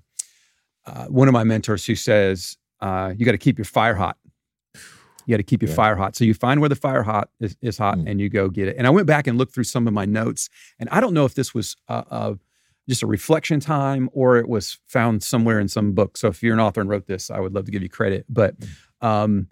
uh, 0.86 1.06
one 1.06 1.28
of 1.28 1.32
my 1.34 1.44
mentors 1.44 1.84
who 1.84 1.94
says 1.94 2.56
uh, 2.80 3.12
you 3.16 3.24
got 3.26 3.32
to 3.32 3.38
keep 3.38 3.58
your 3.58 3.64
fire 3.64 3.94
hot. 3.94 4.16
You 5.26 5.32
got 5.34 5.38
to 5.38 5.42
keep 5.42 5.60
your 5.60 5.68
yeah. 5.68 5.76
fire 5.76 5.96
hot. 5.96 6.16
So 6.16 6.24
you 6.24 6.32
find 6.32 6.60
where 6.60 6.70
the 6.70 6.76
fire 6.76 7.02
hot 7.02 7.28
is, 7.38 7.54
is 7.60 7.76
hot 7.76 7.98
mm. 7.98 8.08
and 8.08 8.18
you 8.18 8.30
go 8.30 8.48
get 8.48 8.66
it. 8.66 8.76
And 8.78 8.86
I 8.86 8.90
went 8.90 9.06
back 9.06 9.26
and 9.26 9.36
looked 9.36 9.52
through 9.52 9.64
some 9.64 9.86
of 9.86 9.92
my 9.92 10.06
notes, 10.06 10.48
and 10.78 10.88
I 10.88 11.00
don't 11.00 11.12
know 11.12 11.26
if 11.26 11.34
this 11.34 11.52
was 11.52 11.76
uh, 11.88 12.04
uh, 12.10 12.34
just 12.88 13.02
a 13.02 13.06
reflection 13.06 13.60
time 13.60 14.08
or 14.12 14.38
it 14.38 14.48
was 14.48 14.78
found 14.86 15.22
somewhere 15.22 15.60
in 15.60 15.68
some 15.68 15.92
book. 15.92 16.16
So 16.16 16.28
if 16.28 16.42
you're 16.42 16.54
an 16.54 16.60
author 16.60 16.80
and 16.80 16.88
wrote 16.88 17.06
this, 17.06 17.30
I 17.30 17.38
would 17.38 17.54
love 17.54 17.66
to 17.66 17.70
give 17.70 17.82
you 17.82 17.88
credit. 17.88 18.24
But 18.28 18.58
mm. 18.58 18.68
um, 19.06 19.48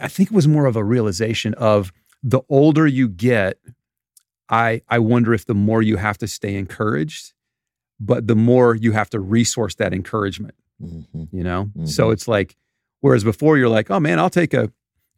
I 0.00 0.08
think 0.08 0.30
it 0.30 0.34
was 0.34 0.48
more 0.48 0.66
of 0.66 0.76
a 0.76 0.84
realization 0.84 1.54
of 1.54 1.92
the 2.22 2.40
older 2.48 2.86
you 2.86 3.08
get, 3.08 3.58
I 4.48 4.82
I 4.88 4.98
wonder 4.98 5.32
if 5.34 5.46
the 5.46 5.54
more 5.54 5.82
you 5.82 5.96
have 5.96 6.18
to 6.18 6.28
stay 6.28 6.56
encouraged, 6.56 7.32
but 8.00 8.26
the 8.26 8.34
more 8.34 8.74
you 8.74 8.92
have 8.92 9.10
to 9.10 9.20
resource 9.20 9.74
that 9.76 9.92
encouragement. 9.92 10.54
Mm-hmm. 10.82 11.24
You 11.30 11.44
know, 11.44 11.64
mm-hmm. 11.66 11.86
so 11.86 12.10
it's 12.10 12.26
like 12.26 12.56
whereas 13.00 13.24
before 13.24 13.56
you're 13.56 13.68
like, 13.68 13.90
oh 13.90 14.00
man, 14.00 14.18
I'll 14.18 14.30
take 14.30 14.54
a 14.54 14.72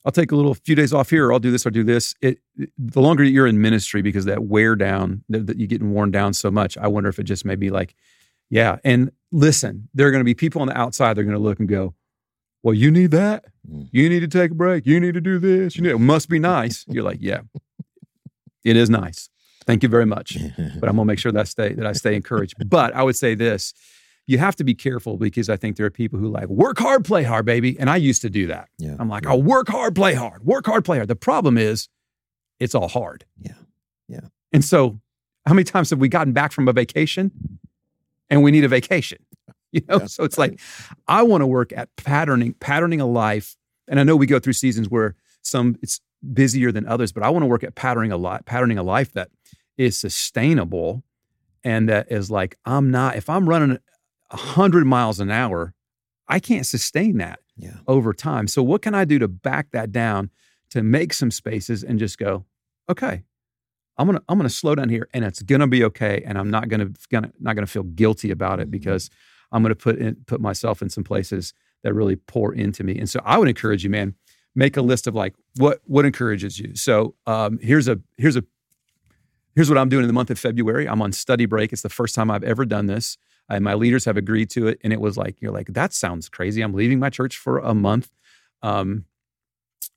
I'll 0.06 0.12
take 0.12 0.30
a 0.30 0.36
little 0.36 0.54
few 0.54 0.76
days 0.76 0.92
off 0.92 1.10
here, 1.10 1.26
or 1.26 1.32
I'll 1.32 1.40
do 1.40 1.50
this, 1.50 1.66
or 1.66 1.70
do 1.70 1.82
this. 1.82 2.14
It, 2.22 2.38
the 2.78 3.00
longer 3.00 3.24
you're 3.24 3.48
in 3.48 3.60
ministry, 3.60 4.02
because 4.02 4.24
that 4.26 4.44
wear 4.44 4.76
down, 4.76 5.24
that, 5.28 5.48
that 5.48 5.58
you're 5.58 5.66
getting 5.66 5.90
worn 5.90 6.12
down 6.12 6.32
so 6.32 6.48
much, 6.48 6.78
I 6.78 6.86
wonder 6.86 7.10
if 7.10 7.18
it 7.18 7.24
just 7.24 7.44
may 7.44 7.56
be 7.56 7.70
like, 7.70 7.96
yeah. 8.48 8.76
And 8.84 9.10
listen, 9.32 9.88
there 9.94 10.06
are 10.06 10.12
going 10.12 10.20
to 10.20 10.24
be 10.24 10.34
people 10.34 10.62
on 10.62 10.68
the 10.68 10.78
outside. 10.78 11.16
They're 11.16 11.24
going 11.24 11.36
to 11.36 11.42
look 11.42 11.58
and 11.58 11.68
go, 11.68 11.94
"Well, 12.62 12.74
you 12.74 12.92
need 12.92 13.10
that. 13.10 13.46
Mm. 13.68 13.88
You 13.90 14.08
need 14.08 14.20
to 14.20 14.28
take 14.28 14.52
a 14.52 14.54
break. 14.54 14.86
You 14.86 15.00
need 15.00 15.14
to 15.14 15.20
do 15.20 15.40
this. 15.40 15.76
You 15.76 15.82
need. 15.82 15.90
It 15.90 15.98
must 15.98 16.28
be 16.28 16.38
nice." 16.38 16.84
You're 16.86 17.02
like, 17.02 17.18
"Yeah, 17.20 17.40
it 18.64 18.76
is 18.76 18.88
nice. 18.88 19.28
Thank 19.66 19.82
you 19.82 19.88
very 19.88 20.06
much." 20.06 20.38
But 20.78 20.88
I'm 20.88 20.96
gonna 20.96 21.06
make 21.06 21.18
sure 21.18 21.32
that 21.32 21.40
I 21.40 21.44
stay 21.44 21.72
that 21.72 21.86
I 21.86 21.92
stay 21.92 22.14
encouraged. 22.14 22.54
But 22.68 22.94
I 22.94 23.02
would 23.02 23.16
say 23.16 23.34
this, 23.34 23.74
you 24.26 24.38
have 24.38 24.56
to 24.56 24.64
be 24.64 24.74
careful 24.74 25.16
because 25.16 25.48
I 25.48 25.56
think 25.56 25.76
there 25.76 25.86
are 25.86 25.90
people 25.90 26.18
who 26.18 26.28
like 26.28 26.48
work 26.48 26.78
hard, 26.78 27.04
play 27.04 27.22
hard, 27.22 27.46
baby. 27.46 27.78
And 27.78 27.88
I 27.88 27.96
used 27.96 28.22
to 28.22 28.30
do 28.30 28.48
that. 28.48 28.68
Yeah. 28.78 28.96
I'm 28.98 29.08
like, 29.08 29.24
yeah. 29.24 29.30
I'll 29.30 29.42
work 29.42 29.68
hard, 29.68 29.94
play 29.94 30.14
hard, 30.14 30.44
work 30.44 30.66
hard, 30.66 30.84
play 30.84 30.98
hard. 30.98 31.08
The 31.08 31.16
problem 31.16 31.56
is 31.56 31.88
it's 32.58 32.74
all 32.74 32.88
hard. 32.88 33.24
Yeah. 33.40 33.52
Yeah. 34.08 34.20
And 34.52 34.64
so 34.64 35.00
how 35.46 35.54
many 35.54 35.64
times 35.64 35.90
have 35.90 36.00
we 36.00 36.08
gotten 36.08 36.32
back 36.32 36.50
from 36.50 36.66
a 36.66 36.72
vacation 36.72 37.30
and 38.28 38.42
we 38.42 38.50
need 38.50 38.64
a 38.64 38.68
vacation? 38.68 39.18
You 39.72 39.82
know, 39.88 40.06
so 40.06 40.24
it's 40.24 40.38
like 40.38 40.58
I 41.06 41.22
want 41.22 41.42
to 41.42 41.46
work 41.46 41.70
at 41.70 41.94
patterning, 41.96 42.54
patterning 42.54 42.98
a 43.00 43.04
life. 43.04 43.56
And 43.88 44.00
I 44.00 44.04
know 44.04 44.16
we 44.16 44.24
go 44.24 44.38
through 44.38 44.54
seasons 44.54 44.88
where 44.88 45.16
some 45.42 45.76
it's 45.82 46.00
busier 46.32 46.72
than 46.72 46.86
others, 46.86 47.12
but 47.12 47.22
I 47.22 47.28
want 47.28 47.42
to 47.42 47.46
work 47.46 47.62
at 47.62 47.74
patterning 47.74 48.10
a 48.10 48.16
lot, 48.16 48.46
patterning 48.46 48.78
a 48.78 48.82
life 48.82 49.12
that 49.12 49.28
is 49.76 49.98
sustainable 49.98 51.04
and 51.62 51.90
that 51.90 52.10
is 52.10 52.30
like, 52.30 52.56
I'm 52.64 52.90
not, 52.90 53.16
if 53.16 53.28
I'm 53.28 53.46
running 53.46 53.78
100 54.28 54.86
miles 54.86 55.20
an 55.20 55.30
hour, 55.30 55.74
I 56.28 56.40
can't 56.40 56.66
sustain 56.66 57.18
that 57.18 57.40
yeah. 57.56 57.78
over 57.86 58.12
time. 58.12 58.46
So, 58.48 58.62
what 58.62 58.82
can 58.82 58.94
I 58.94 59.04
do 59.04 59.18
to 59.18 59.28
back 59.28 59.70
that 59.72 59.92
down 59.92 60.30
to 60.70 60.82
make 60.82 61.12
some 61.12 61.30
spaces 61.30 61.82
and 61.84 61.98
just 61.98 62.18
go, 62.18 62.44
okay, 62.88 63.22
I'm 63.96 64.06
gonna 64.06 64.22
I'm 64.28 64.38
gonna 64.38 64.48
slow 64.48 64.74
down 64.74 64.88
here, 64.88 65.08
and 65.14 65.24
it's 65.24 65.42
gonna 65.42 65.68
be 65.68 65.84
okay, 65.84 66.22
and 66.26 66.38
I'm 66.38 66.50
not 66.50 66.68
gonna 66.68 66.90
gonna 67.10 67.32
not 67.40 67.54
gonna 67.54 67.66
feel 67.66 67.84
guilty 67.84 68.30
about 68.30 68.60
it 68.60 68.64
mm-hmm. 68.64 68.72
because 68.72 69.10
I'm 69.52 69.62
gonna 69.62 69.74
put 69.74 69.98
in, 69.98 70.16
put 70.26 70.40
myself 70.40 70.82
in 70.82 70.90
some 70.90 71.04
places 71.04 71.54
that 71.82 71.94
really 71.94 72.16
pour 72.16 72.52
into 72.52 72.82
me. 72.84 72.98
And 72.98 73.08
so, 73.08 73.20
I 73.24 73.38
would 73.38 73.48
encourage 73.48 73.84
you, 73.84 73.90
man, 73.90 74.14
make 74.54 74.76
a 74.76 74.82
list 74.82 75.06
of 75.06 75.14
like 75.14 75.34
what 75.56 75.80
what 75.84 76.04
encourages 76.04 76.58
you. 76.58 76.74
So, 76.74 77.14
um, 77.26 77.58
here's 77.62 77.88
a 77.88 78.00
here's 78.16 78.36
a 78.36 78.44
here's 79.54 79.68
what 79.68 79.78
I'm 79.78 79.88
doing 79.88 80.02
in 80.02 80.08
the 80.08 80.14
month 80.14 80.30
of 80.30 80.38
February. 80.38 80.88
I'm 80.88 81.00
on 81.00 81.12
study 81.12 81.46
break. 81.46 81.72
It's 81.72 81.82
the 81.82 81.88
first 81.88 82.14
time 82.14 82.30
I've 82.30 82.44
ever 82.44 82.64
done 82.64 82.86
this. 82.86 83.16
And 83.48 83.64
my 83.64 83.74
leaders 83.74 84.04
have 84.04 84.16
agreed 84.16 84.50
to 84.50 84.66
it. 84.66 84.80
And 84.82 84.92
it 84.92 85.00
was 85.00 85.16
like, 85.16 85.40
you're 85.40 85.52
like, 85.52 85.68
that 85.68 85.92
sounds 85.92 86.28
crazy. 86.28 86.62
I'm 86.62 86.74
leaving 86.74 86.98
my 86.98 87.10
church 87.10 87.36
for 87.36 87.58
a 87.58 87.74
month. 87.74 88.10
Um, 88.62 89.04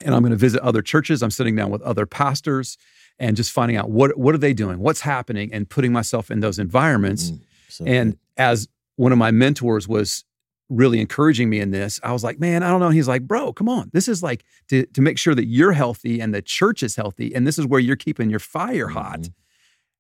and 0.02 0.14
I'm 0.14 0.22
going 0.22 0.32
to 0.32 0.38
visit 0.38 0.62
other 0.62 0.82
churches. 0.82 1.24
I'm 1.24 1.32
sitting 1.32 1.56
down 1.56 1.72
with 1.72 1.82
other 1.82 2.06
pastors 2.06 2.78
and 3.18 3.36
just 3.36 3.52
finding 3.52 3.76
out 3.76 3.90
what 3.90 4.18
what 4.18 4.34
are 4.34 4.40
they 4.40 4.54
doing, 4.54 4.80
what's 4.80 5.02
happening, 5.02 5.54
and 5.54 5.70
putting 5.70 5.92
myself 5.92 6.32
in 6.32 6.40
those 6.40 6.58
environments. 6.58 7.32
Mm, 7.32 7.40
so 7.68 7.86
and 7.86 8.12
good. 8.12 8.20
as 8.38 8.68
one 8.96 9.12
of 9.12 9.18
my 9.18 9.32
mentors 9.32 9.88
was 9.88 10.24
really 10.70 11.00
encouraging 11.00 11.50
me 11.50 11.60
in 11.60 11.72
this, 11.72 12.00
I 12.04 12.12
was 12.12 12.24
like, 12.24 12.40
man, 12.40 12.64
I 12.64 12.70
don't 12.70 12.80
know. 12.80 12.90
he's 12.90 13.08
like, 13.08 13.24
bro, 13.24 13.52
come 13.54 13.68
on. 13.68 13.90
This 13.92 14.08
is 14.08 14.22
like 14.22 14.44
to, 14.70 14.86
to 14.86 15.02
make 15.02 15.18
sure 15.18 15.34
that 15.34 15.46
you're 15.46 15.72
healthy 15.72 16.20
and 16.20 16.34
the 16.34 16.42
church 16.42 16.84
is 16.84 16.96
healthy. 16.96 17.34
And 17.34 17.46
this 17.48 17.58
is 17.58 17.66
where 17.66 17.80
you're 17.80 17.96
keeping 17.96 18.30
your 18.30 18.40
fire 18.40 18.88
hot. 18.88 19.22
Mm-hmm. 19.22 19.32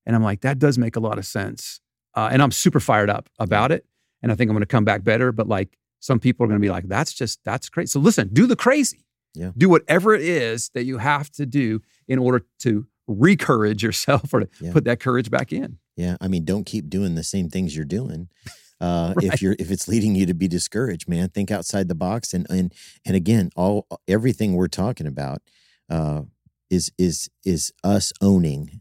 And 0.06 0.16
I'm 0.16 0.24
like, 0.24 0.42
that 0.42 0.60
does 0.60 0.78
make 0.78 0.96
a 0.96 1.00
lot 1.00 1.18
of 1.18 1.26
sense. 1.26 1.82
Uh, 2.15 2.30
and 2.32 2.41
I'm 2.41 2.52
super 2.52 2.80
fired 2.80 3.10
up 3.10 3.30
about 3.39 3.72
it. 3.72 3.86
And 4.22 4.32
I 4.32 4.36
think 4.36 4.50
I'm 4.50 4.56
going 4.56 4.62
to 4.62 4.67
come 4.67 4.86
back 4.86 5.04
better. 5.04 5.32
But 5.32 5.48
like 5.48 5.78
some 6.00 6.19
people 6.19 6.43
are 6.43 6.48
going 6.48 6.60
to 6.60 6.65
be 6.65 6.72
like, 6.72 6.88
that's 6.88 7.13
just, 7.13 7.39
that's 7.43 7.69
crazy. 7.69 7.88
So 7.88 8.00
listen, 8.00 8.30
do 8.34 8.48
the 8.48 8.56
crazy. 8.56 9.06
Yeah. 9.36 9.52
Do 9.56 9.69
whatever 9.69 10.13
it 10.13 10.22
is 10.22 10.69
that 10.74 10.86
you 10.86 10.98
have 10.98 11.30
to 11.32 11.45
do 11.45 11.82
in 12.08 12.19
order 12.19 12.45
to 12.60 12.88
recourage 13.08 13.84
yourself 13.84 14.34
or 14.34 14.41
to 14.41 14.50
yeah. 14.60 14.74
put 14.74 14.86
that 14.86 15.00
courage 15.00 15.30
back 15.30 15.54
in. 15.54 15.78
Yeah. 15.95 16.17
I 16.19 16.28
mean, 16.28 16.45
don't 16.45 16.65
keep 16.65 16.89
doing 16.89 17.15
the 17.15 17.24
same 17.24 17.50
things 17.50 17.76
you're 17.76 17.86
doing. 17.86 18.30
Uh, 18.82 19.13
right. 19.17 19.34
if 19.34 19.41
you're 19.41 19.58
if 19.60 19.72
it's 19.72 19.89
leading 19.89 20.15
you 20.15 20.26
to 20.26 20.34
be 20.34 20.48
discouraged, 20.48 21.10
man, 21.10 21.28
think 21.28 21.52
outside 21.52 21.89
the 21.89 21.95
box. 21.95 22.34
And 22.34 22.48
and 22.50 22.74
and 23.06 23.13
again, 23.13 23.50
all 23.58 23.88
everything 24.08 24.54
we're 24.54 24.69
talking 24.69 25.06
about 25.06 25.41
uh, 25.89 26.22
is 26.69 26.89
is 26.98 27.30
is 27.43 27.74
us 27.84 28.13
owning 28.22 28.80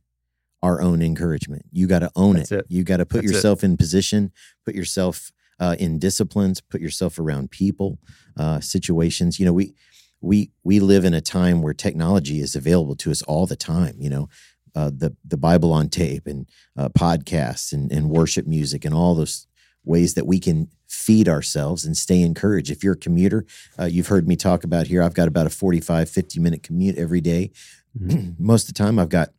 our 0.62 0.80
own 0.80 1.02
encouragement. 1.02 1.64
You 1.70 1.86
got 1.86 2.00
to 2.00 2.10
own 2.16 2.36
it. 2.36 2.50
it. 2.50 2.66
You 2.68 2.84
got 2.84 2.98
to 2.98 3.06
put 3.06 3.22
That's 3.22 3.32
yourself 3.32 3.62
it. 3.62 3.66
in 3.66 3.76
position, 3.76 4.32
put 4.64 4.74
yourself 4.74 5.32
uh, 5.60 5.76
in 5.78 5.98
disciplines, 5.98 6.60
put 6.60 6.80
yourself 6.80 7.18
around 7.18 7.50
people, 7.50 7.98
uh, 8.36 8.60
situations. 8.60 9.38
You 9.38 9.46
know, 9.46 9.52
we 9.52 9.74
we 10.20 10.50
we 10.64 10.80
live 10.80 11.04
in 11.04 11.14
a 11.14 11.20
time 11.20 11.62
where 11.62 11.74
technology 11.74 12.40
is 12.40 12.56
available 12.56 12.96
to 12.96 13.10
us 13.10 13.22
all 13.22 13.46
the 13.46 13.56
time. 13.56 13.96
You 13.98 14.10
know, 14.10 14.28
uh, 14.74 14.90
the 14.94 15.16
the 15.24 15.36
Bible 15.36 15.72
on 15.72 15.88
tape 15.88 16.26
and 16.26 16.48
uh, 16.76 16.88
podcasts 16.90 17.72
and, 17.72 17.90
and 17.92 18.10
worship 18.10 18.46
music 18.46 18.84
and 18.84 18.94
all 18.94 19.14
those 19.14 19.46
ways 19.84 20.14
that 20.14 20.26
we 20.26 20.38
can 20.38 20.68
feed 20.86 21.28
ourselves 21.28 21.84
and 21.84 21.96
stay 21.96 22.20
encouraged. 22.20 22.70
If 22.70 22.82
you're 22.82 22.94
a 22.94 22.98
commuter, 22.98 23.46
uh, 23.78 23.84
you've 23.84 24.08
heard 24.08 24.26
me 24.26 24.36
talk 24.36 24.64
about 24.64 24.86
here, 24.86 25.02
I've 25.02 25.14
got 25.14 25.28
about 25.28 25.46
a 25.46 25.50
45, 25.50 26.08
50 26.08 26.40
minute 26.40 26.62
commute 26.62 26.96
every 26.96 27.20
day. 27.20 27.50
Mm-hmm. 27.98 28.32
Most 28.44 28.68
of 28.68 28.74
the 28.74 28.78
time, 28.78 28.98
I've 28.98 29.08
got 29.08 29.30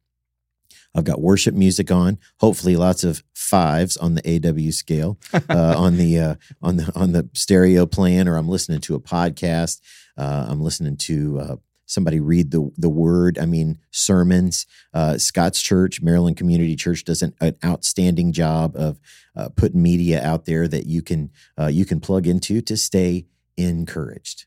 I've 0.99 1.05
got 1.05 1.21
worship 1.21 1.55
music 1.55 1.91
on. 1.91 2.19
Hopefully, 2.39 2.75
lots 2.75 3.03
of 3.03 3.23
fives 3.33 3.97
on 3.97 4.15
the 4.15 4.21
AW 4.47 4.71
scale 4.71 5.17
uh, 5.33 5.73
on 5.77 5.97
the 5.97 6.19
uh, 6.19 6.35
on 6.61 6.75
the 6.77 6.91
on 6.93 7.13
the 7.13 7.29
stereo 7.33 7.85
playing, 7.85 8.27
or 8.27 8.35
I'm 8.35 8.49
listening 8.49 8.81
to 8.81 8.95
a 8.95 8.99
podcast. 8.99 9.79
Uh, 10.17 10.45
I'm 10.49 10.61
listening 10.61 10.97
to 10.97 11.39
uh, 11.39 11.55
somebody 11.85 12.19
read 12.19 12.51
the 12.51 12.69
the 12.77 12.89
word. 12.89 13.39
I 13.39 13.45
mean, 13.45 13.79
sermons. 13.91 14.67
Uh, 14.93 15.17
Scott's 15.17 15.61
Church, 15.61 16.01
Maryland 16.01 16.35
Community 16.35 16.75
Church, 16.75 17.05
does 17.05 17.21
an, 17.21 17.33
an 17.39 17.55
outstanding 17.63 18.33
job 18.33 18.75
of 18.75 18.99
uh, 19.35 19.49
putting 19.55 19.81
media 19.81 20.21
out 20.23 20.45
there 20.45 20.67
that 20.67 20.85
you 20.85 21.01
can 21.01 21.31
you 21.69 21.85
can 21.85 21.99
plug 21.99 22.27
into 22.27 22.61
to 22.61 22.75
stay 22.75 23.25
encouraged. 23.57 24.45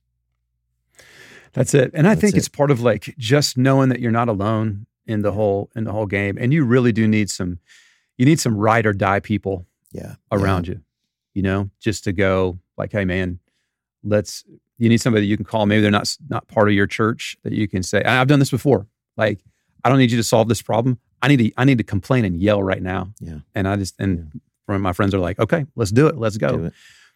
That's 1.54 1.74
it. 1.74 1.90
And 1.94 2.06
I 2.06 2.10
That's 2.10 2.20
think 2.22 2.34
it. 2.34 2.38
it's 2.38 2.48
part 2.48 2.70
of 2.70 2.80
like 2.80 3.14
just 3.18 3.58
knowing 3.58 3.90
that 3.90 4.00
you're 4.00 4.10
not 4.10 4.28
alone 4.28 4.86
in 5.06 5.22
the 5.22 5.32
whole 5.32 5.70
in 5.74 5.84
the 5.84 5.92
whole 5.92 6.06
game. 6.06 6.36
And 6.38 6.52
you 6.52 6.64
really 6.64 6.92
do 6.92 7.06
need 7.06 7.30
some 7.30 7.58
you 8.18 8.26
need 8.26 8.40
some 8.40 8.56
ride 8.56 8.86
or 8.86 8.92
die 8.92 9.20
people 9.20 9.66
yeah 9.92 10.14
around 10.30 10.68
yeah. 10.68 10.74
you. 10.74 10.80
You 11.34 11.42
know, 11.42 11.70
just 11.80 12.04
to 12.04 12.12
go 12.12 12.58
like, 12.76 12.92
hey 12.92 13.04
man, 13.04 13.38
let's 14.04 14.44
you 14.78 14.88
need 14.88 15.00
somebody 15.00 15.26
you 15.26 15.36
can 15.36 15.46
call. 15.46 15.66
Maybe 15.66 15.80
they're 15.80 15.90
not 15.90 16.16
not 16.28 16.48
part 16.48 16.68
of 16.68 16.74
your 16.74 16.86
church 16.86 17.36
that 17.42 17.52
you 17.52 17.68
can 17.68 17.82
say, 17.82 18.02
I've 18.02 18.28
done 18.28 18.38
this 18.38 18.50
before. 18.50 18.86
Like, 19.16 19.40
I 19.84 19.88
don't 19.88 19.98
need 19.98 20.10
you 20.10 20.16
to 20.16 20.24
solve 20.24 20.48
this 20.48 20.62
problem. 20.62 20.98
I 21.22 21.28
need 21.28 21.36
to 21.38 21.52
I 21.56 21.64
need 21.64 21.78
to 21.78 21.84
complain 21.84 22.24
and 22.24 22.40
yell 22.40 22.62
right 22.62 22.82
now. 22.82 23.12
Yeah. 23.20 23.38
And 23.54 23.68
I 23.68 23.76
just 23.76 23.94
and 24.00 24.32
yeah. 24.68 24.78
my 24.78 24.92
friends 24.92 25.14
are 25.14 25.20
like, 25.20 25.38
okay, 25.38 25.66
let's 25.76 25.92
do 25.92 26.06
it. 26.08 26.18
Let's 26.18 26.36
go. 26.36 26.66
It. 26.66 26.72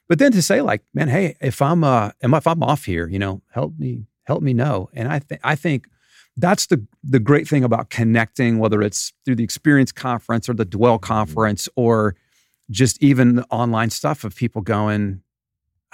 But 0.08 0.18
then 0.18 0.32
to 0.32 0.42
say 0.42 0.60
like, 0.60 0.82
man, 0.94 1.08
hey, 1.08 1.36
if 1.40 1.60
I'm 1.60 1.82
uh 1.82 2.10
if 2.20 2.46
I'm 2.46 2.62
off 2.62 2.84
here, 2.84 3.08
you 3.08 3.18
know, 3.18 3.42
help 3.50 3.78
me 3.78 4.06
help 4.24 4.42
me 4.42 4.54
know. 4.54 4.88
And 4.92 5.08
I 5.08 5.18
think 5.18 5.40
I 5.42 5.56
think 5.56 5.88
that's 6.36 6.66
the 6.66 6.84
the 7.02 7.18
great 7.18 7.48
thing 7.48 7.64
about 7.64 7.90
connecting, 7.90 8.58
whether 8.58 8.82
it's 8.82 9.12
through 9.24 9.36
the 9.36 9.44
experience 9.44 9.92
conference 9.92 10.48
or 10.48 10.54
the 10.54 10.64
dwell 10.64 10.96
mm-hmm. 10.96 11.06
conference 11.06 11.68
or 11.76 12.14
just 12.70 13.02
even 13.02 13.36
the 13.36 13.46
online 13.50 13.90
stuff 13.90 14.24
of 14.24 14.34
people 14.34 14.60
going, 14.60 15.22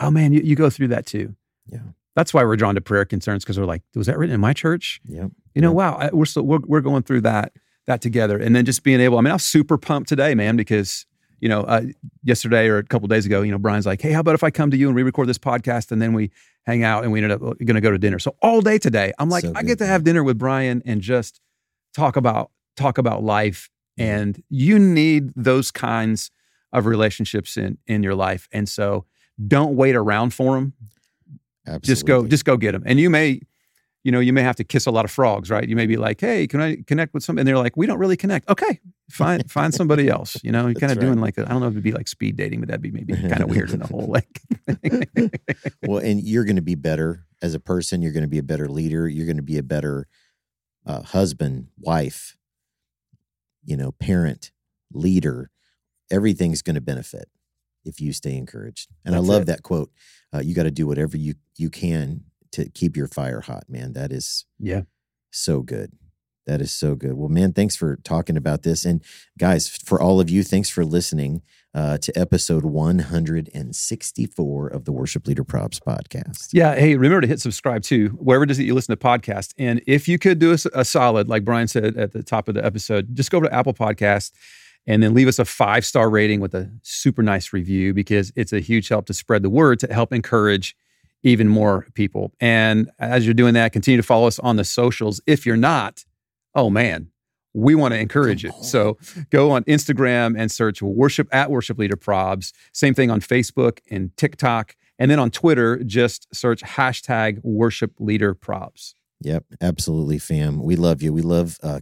oh 0.00 0.11
man, 0.11 0.33
you, 0.33 0.40
you 0.40 0.57
go 0.57 0.70
through 0.70 0.88
that 0.88 1.07
too. 1.07 1.35
Yeah. 1.66 1.81
That's 2.14 2.35
why 2.35 2.44
we're 2.44 2.57
drawn 2.57 2.74
to 2.74 2.81
prayer 2.81 3.05
concerns 3.05 3.44
because 3.44 3.59
we're 3.59 3.66
like, 3.66 3.83
was 3.94 4.07
that 4.07 4.18
written 4.18 4.35
in 4.35 4.40
my 4.40 4.52
church? 4.52 5.00
Yeah. 5.05 5.28
You 5.55 5.62
know, 5.62 5.72
wow, 5.72 5.94
I, 5.94 6.11
we're 6.12 6.24
still 6.24 6.42
we're, 6.42 6.61
we're 6.66 6.81
going 6.81 7.02
through 7.02 7.22
that 7.22 7.52
that 7.87 8.00
together, 8.00 8.38
and 8.38 8.55
then 8.55 8.64
just 8.64 8.85
being 8.85 9.00
able. 9.00 9.18
I 9.18 9.22
mean, 9.22 9.33
I'm 9.33 9.38
super 9.38 9.76
pumped 9.76 10.09
today, 10.09 10.35
man, 10.35 10.57
because 10.57 11.05
you 11.42 11.48
know, 11.48 11.62
uh, 11.62 11.83
yesterday 12.22 12.68
or 12.68 12.78
a 12.78 12.85
couple 12.85 13.09
days 13.09 13.26
ago, 13.26 13.42
you 13.42 13.50
know, 13.50 13.59
Brian's 13.59 13.85
like, 13.85 14.00
"Hey, 14.00 14.12
how 14.12 14.20
about 14.20 14.37
if 14.37 14.44
I 14.44 14.50
come 14.50 14.70
to 14.70 14.76
you 14.76 14.87
and 14.87 14.94
we 14.94 15.02
record 15.02 15.28
this 15.28 15.38
podcast 15.38 15.90
and 15.90 16.00
then 16.00 16.12
we 16.12 16.31
hang 16.66 16.85
out 16.85 17.02
and 17.02 17.12
we 17.12 17.18
ended 17.18 17.33
up 17.33 17.42
uh, 17.42 17.55
going 17.64 17.74
to 17.74 17.81
go 17.81 17.90
to 17.90 17.98
dinner." 17.98 18.20
So 18.20 18.37
all 18.40 18.61
day 18.61 18.78
today, 18.78 19.12
I'm 19.18 19.28
like, 19.28 19.42
so 19.42 19.52
I 19.57 19.64
get 19.64 19.78
to 19.78 19.87
have 19.87 20.05
dinner 20.05 20.22
with 20.22 20.38
Brian 20.38 20.83
and 20.87 21.00
just 21.00 21.40
talk 21.94 22.14
about 22.14 22.52
talk 22.76 22.96
about 22.96 23.24
life. 23.24 23.68
And 23.98 24.40
you 24.48 24.78
need 24.78 25.33
those 25.35 25.72
kinds 25.72 26.31
of 26.72 26.87
relationships 26.87 27.57
in 27.57 27.76
in 27.88 28.05
your 28.05 28.14
life. 28.14 28.48
And 28.52 28.68
so 28.68 29.05
don't 29.44 29.74
wait 29.74 29.96
around 29.96 30.33
for 30.33 30.55
them. 30.55 30.74
Absolutely. 31.66 31.87
Just 31.87 32.07
go, 32.07 32.26
just 32.26 32.44
go 32.44 32.57
get 32.57 32.72
them. 32.72 32.85
And 32.87 33.00
you 33.00 33.11
may 33.11 33.40
you 34.05 34.11
know, 34.11 34.21
you 34.21 34.33
may 34.33 34.43
have 34.43 34.57
to 34.57 34.65
kiss 34.65 34.87
a 34.87 34.91
lot 34.91 35.05
of 35.05 35.11
frogs, 35.11 35.51
right? 35.51 35.69
You 35.69 35.77
may 35.77 35.87
be 35.87 35.97
like, 35.97 36.21
"Hey, 36.21 36.47
can 36.47 36.61
I 36.61 36.77
connect 36.87 37.15
with 37.15 37.23
some?" 37.23 37.38
And 37.38 37.47
they're 37.47 37.59
like, 37.59 37.77
"We 37.77 37.87
don't 37.87 37.99
really 37.99 38.17
connect." 38.17 38.49
Okay, 38.49 38.81
find 39.11 39.49
find 39.51 39.73
somebody 39.73 40.09
else. 40.09 40.37
You 40.43 40.51
know, 40.51 40.67
you're 40.67 40.75
kind 40.75 40.91
of 40.91 40.99
right. 40.99 41.05
doing 41.05 41.21
like 41.21 41.38
I 41.38 41.45
don't 41.45 41.61
know 41.61 41.67
if 41.67 41.73
it'd 41.73 41.85
be 41.85 41.93
like 41.93 42.09
speed 42.09 42.37
dating, 42.37 42.61
but 42.61 42.69
that'd 42.69 42.83
be 42.83 42.91
maybe 42.91 43.15
kind 43.15 43.41
of 43.41 43.51
weird 43.51 43.71
in 43.71 43.81
the 43.81 43.87
whole 43.87 44.07
like. 44.09 44.41
well, 45.83 45.99
and 45.99 46.21
you're 46.21 46.45
going 46.45 46.57
to 46.57 46.62
be 46.62 46.75
better 46.75 47.27
as 47.41 47.55
a 47.55 47.61
person. 47.61 48.03
You're 48.03 48.12
going 48.12 48.23
to 48.23 48.29
be 48.29 48.38
a 48.38 48.43
better 48.43 48.69
leader. 48.69 49.09
You're 49.09 49.27
going 49.27 49.37
to 49.37 49.43
be 49.43 49.59
a 49.59 49.62
better 49.62 50.07
uh, 50.85 51.03
husband, 51.03 51.69
wife. 51.79 52.37
You 53.65 53.77
know, 53.77 53.93
parent, 53.93 54.51
leader. 54.93 55.51
Everything's 56.11 56.62
going 56.62 56.75
to 56.75 56.81
benefit 56.81 57.29
if 57.85 58.01
you 58.01 58.12
stay 58.12 58.37
encouraged. 58.37 58.91
And 59.05 59.15
That's 59.15 59.25
I 59.25 59.29
love 59.29 59.43
it. 59.43 59.47
that 59.47 59.62
quote. 59.62 59.93
Uh, 60.35 60.41
you 60.41 60.55
got 60.55 60.65
to 60.65 60.71
do 60.73 60.87
whatever 60.88 61.17
you 61.17 61.35
you 61.57 61.71
can 61.71 62.25
to 62.53 62.69
keep 62.71 62.97
your 62.97 63.09
fire 63.09 63.41
hot, 63.41 63.65
man. 63.69 63.93
That 63.93 64.12
is 64.12 64.47
yeah, 64.59 64.83
so 65.31 65.62
good. 65.62 65.93
That 66.47 66.61
is 66.61 66.73
so 66.73 66.97
good. 66.97 67.15
Well, 67.15 67.29
man, 67.29 67.53
thanks 67.53 67.77
for 67.77 67.97
talking 67.97 68.37
about 68.37 68.62
this. 68.62 68.85
And 68.85 69.03
guys, 69.38 69.69
for 69.69 70.01
all 70.01 70.20
of 70.20 70.29
you, 70.29 70.43
thanks 70.43 70.68
for 70.68 70.85
listening 70.85 71.43
uh, 71.72 71.99
to 71.99 72.18
episode 72.18 72.64
164 72.64 74.68
of 74.68 74.85
the 74.85 74.93
Worship 74.93 75.26
Leader 75.26 75.45
Probs 75.45 75.79
podcast. 75.79 76.49
Yeah. 76.53 76.74
Hey, 76.74 76.97
remember 76.97 77.20
to 77.20 77.29
hit 77.29 77.41
subscribe 77.41 77.83
too, 77.83 78.09
wherever 78.18 78.45
it 78.45 78.51
is 78.51 78.57
that 78.57 78.64
you 78.64 78.74
listen 78.74 78.97
to 78.97 79.03
podcasts. 79.03 79.55
And 79.57 79.81
if 79.87 80.09
you 80.09 80.18
could 80.18 80.41
do 80.41 80.53
a, 80.53 80.59
a 80.74 80.85
solid, 80.85 81.29
like 81.29 81.45
Brian 81.45 81.68
said 81.68 81.97
at 81.97 82.12
the 82.12 82.24
top 82.24 82.49
of 82.49 82.55
the 82.55 82.64
episode, 82.64 83.14
just 83.14 83.31
go 83.31 83.39
over 83.39 83.47
to 83.47 83.55
Apple 83.55 83.74
Podcast 83.74 84.33
and 84.87 85.03
then 85.03 85.14
leave 85.14 85.29
us 85.29 85.39
a 85.39 85.45
five 85.45 85.87
star 85.87 86.11
rating 86.11 86.41
with 86.41 86.55
a 86.55 86.70
super 86.83 87.22
nice 87.22 87.53
review 87.53 87.95
because 87.95 88.33
it's 88.35 88.53
a 88.53 88.61
huge 88.61 88.89
help 88.89 89.07
to 89.07 89.14
spread 89.14 89.43
the 89.43 89.51
word 89.51 89.79
to 89.81 89.93
help 89.93 90.12
encourage 90.12 90.76
even 91.23 91.49
more 91.49 91.87
people. 91.95 92.33
And 92.41 92.91
as 92.99 93.25
you're 93.25 93.35
doing 93.35 93.55
that, 93.55 93.73
continue 93.73 93.97
to 93.97 94.03
follow 94.03 94.27
us 94.27 94.39
on 94.39 94.57
the 94.57 94.64
socials. 94.64 95.20
If 95.27 95.47
you're 95.47 95.57
not, 95.57 96.05
oh 96.55 96.70
man, 96.70 97.09
we 97.55 97.75
want 97.75 97.93
to 97.93 98.01
encourage 98.01 98.45
it. 98.45 98.55
So 98.62 98.97
go 99.31 99.51
on 99.51 99.64
Instagram 99.64 100.39
and 100.39 100.51
search 100.51 100.83
worship 100.83 101.29
at 101.33 101.51
worship 101.51 101.79
leader 101.79 101.97
probs. 101.97 102.53
Same 102.73 102.95
thing 102.95 103.11
on 103.11 103.20
Facebook 103.20 103.79
and 103.91 104.16
TikTok. 104.16 104.75
And 104.99 105.11
then 105.11 105.18
on 105.18 105.31
Twitter, 105.31 105.83
just 105.85 106.35
search 106.35 106.62
hashtag 106.62 107.41
worship 107.43 107.93
leader 107.99 108.35
probs. 108.35 108.95
Yep, 109.20 109.45
absolutely, 109.61 110.18
fam. 110.18 110.62
We 110.62 110.77
love 110.77 111.03
you. 111.03 111.12
We 111.12 111.23
love 111.23 111.59
uh, 111.62 111.81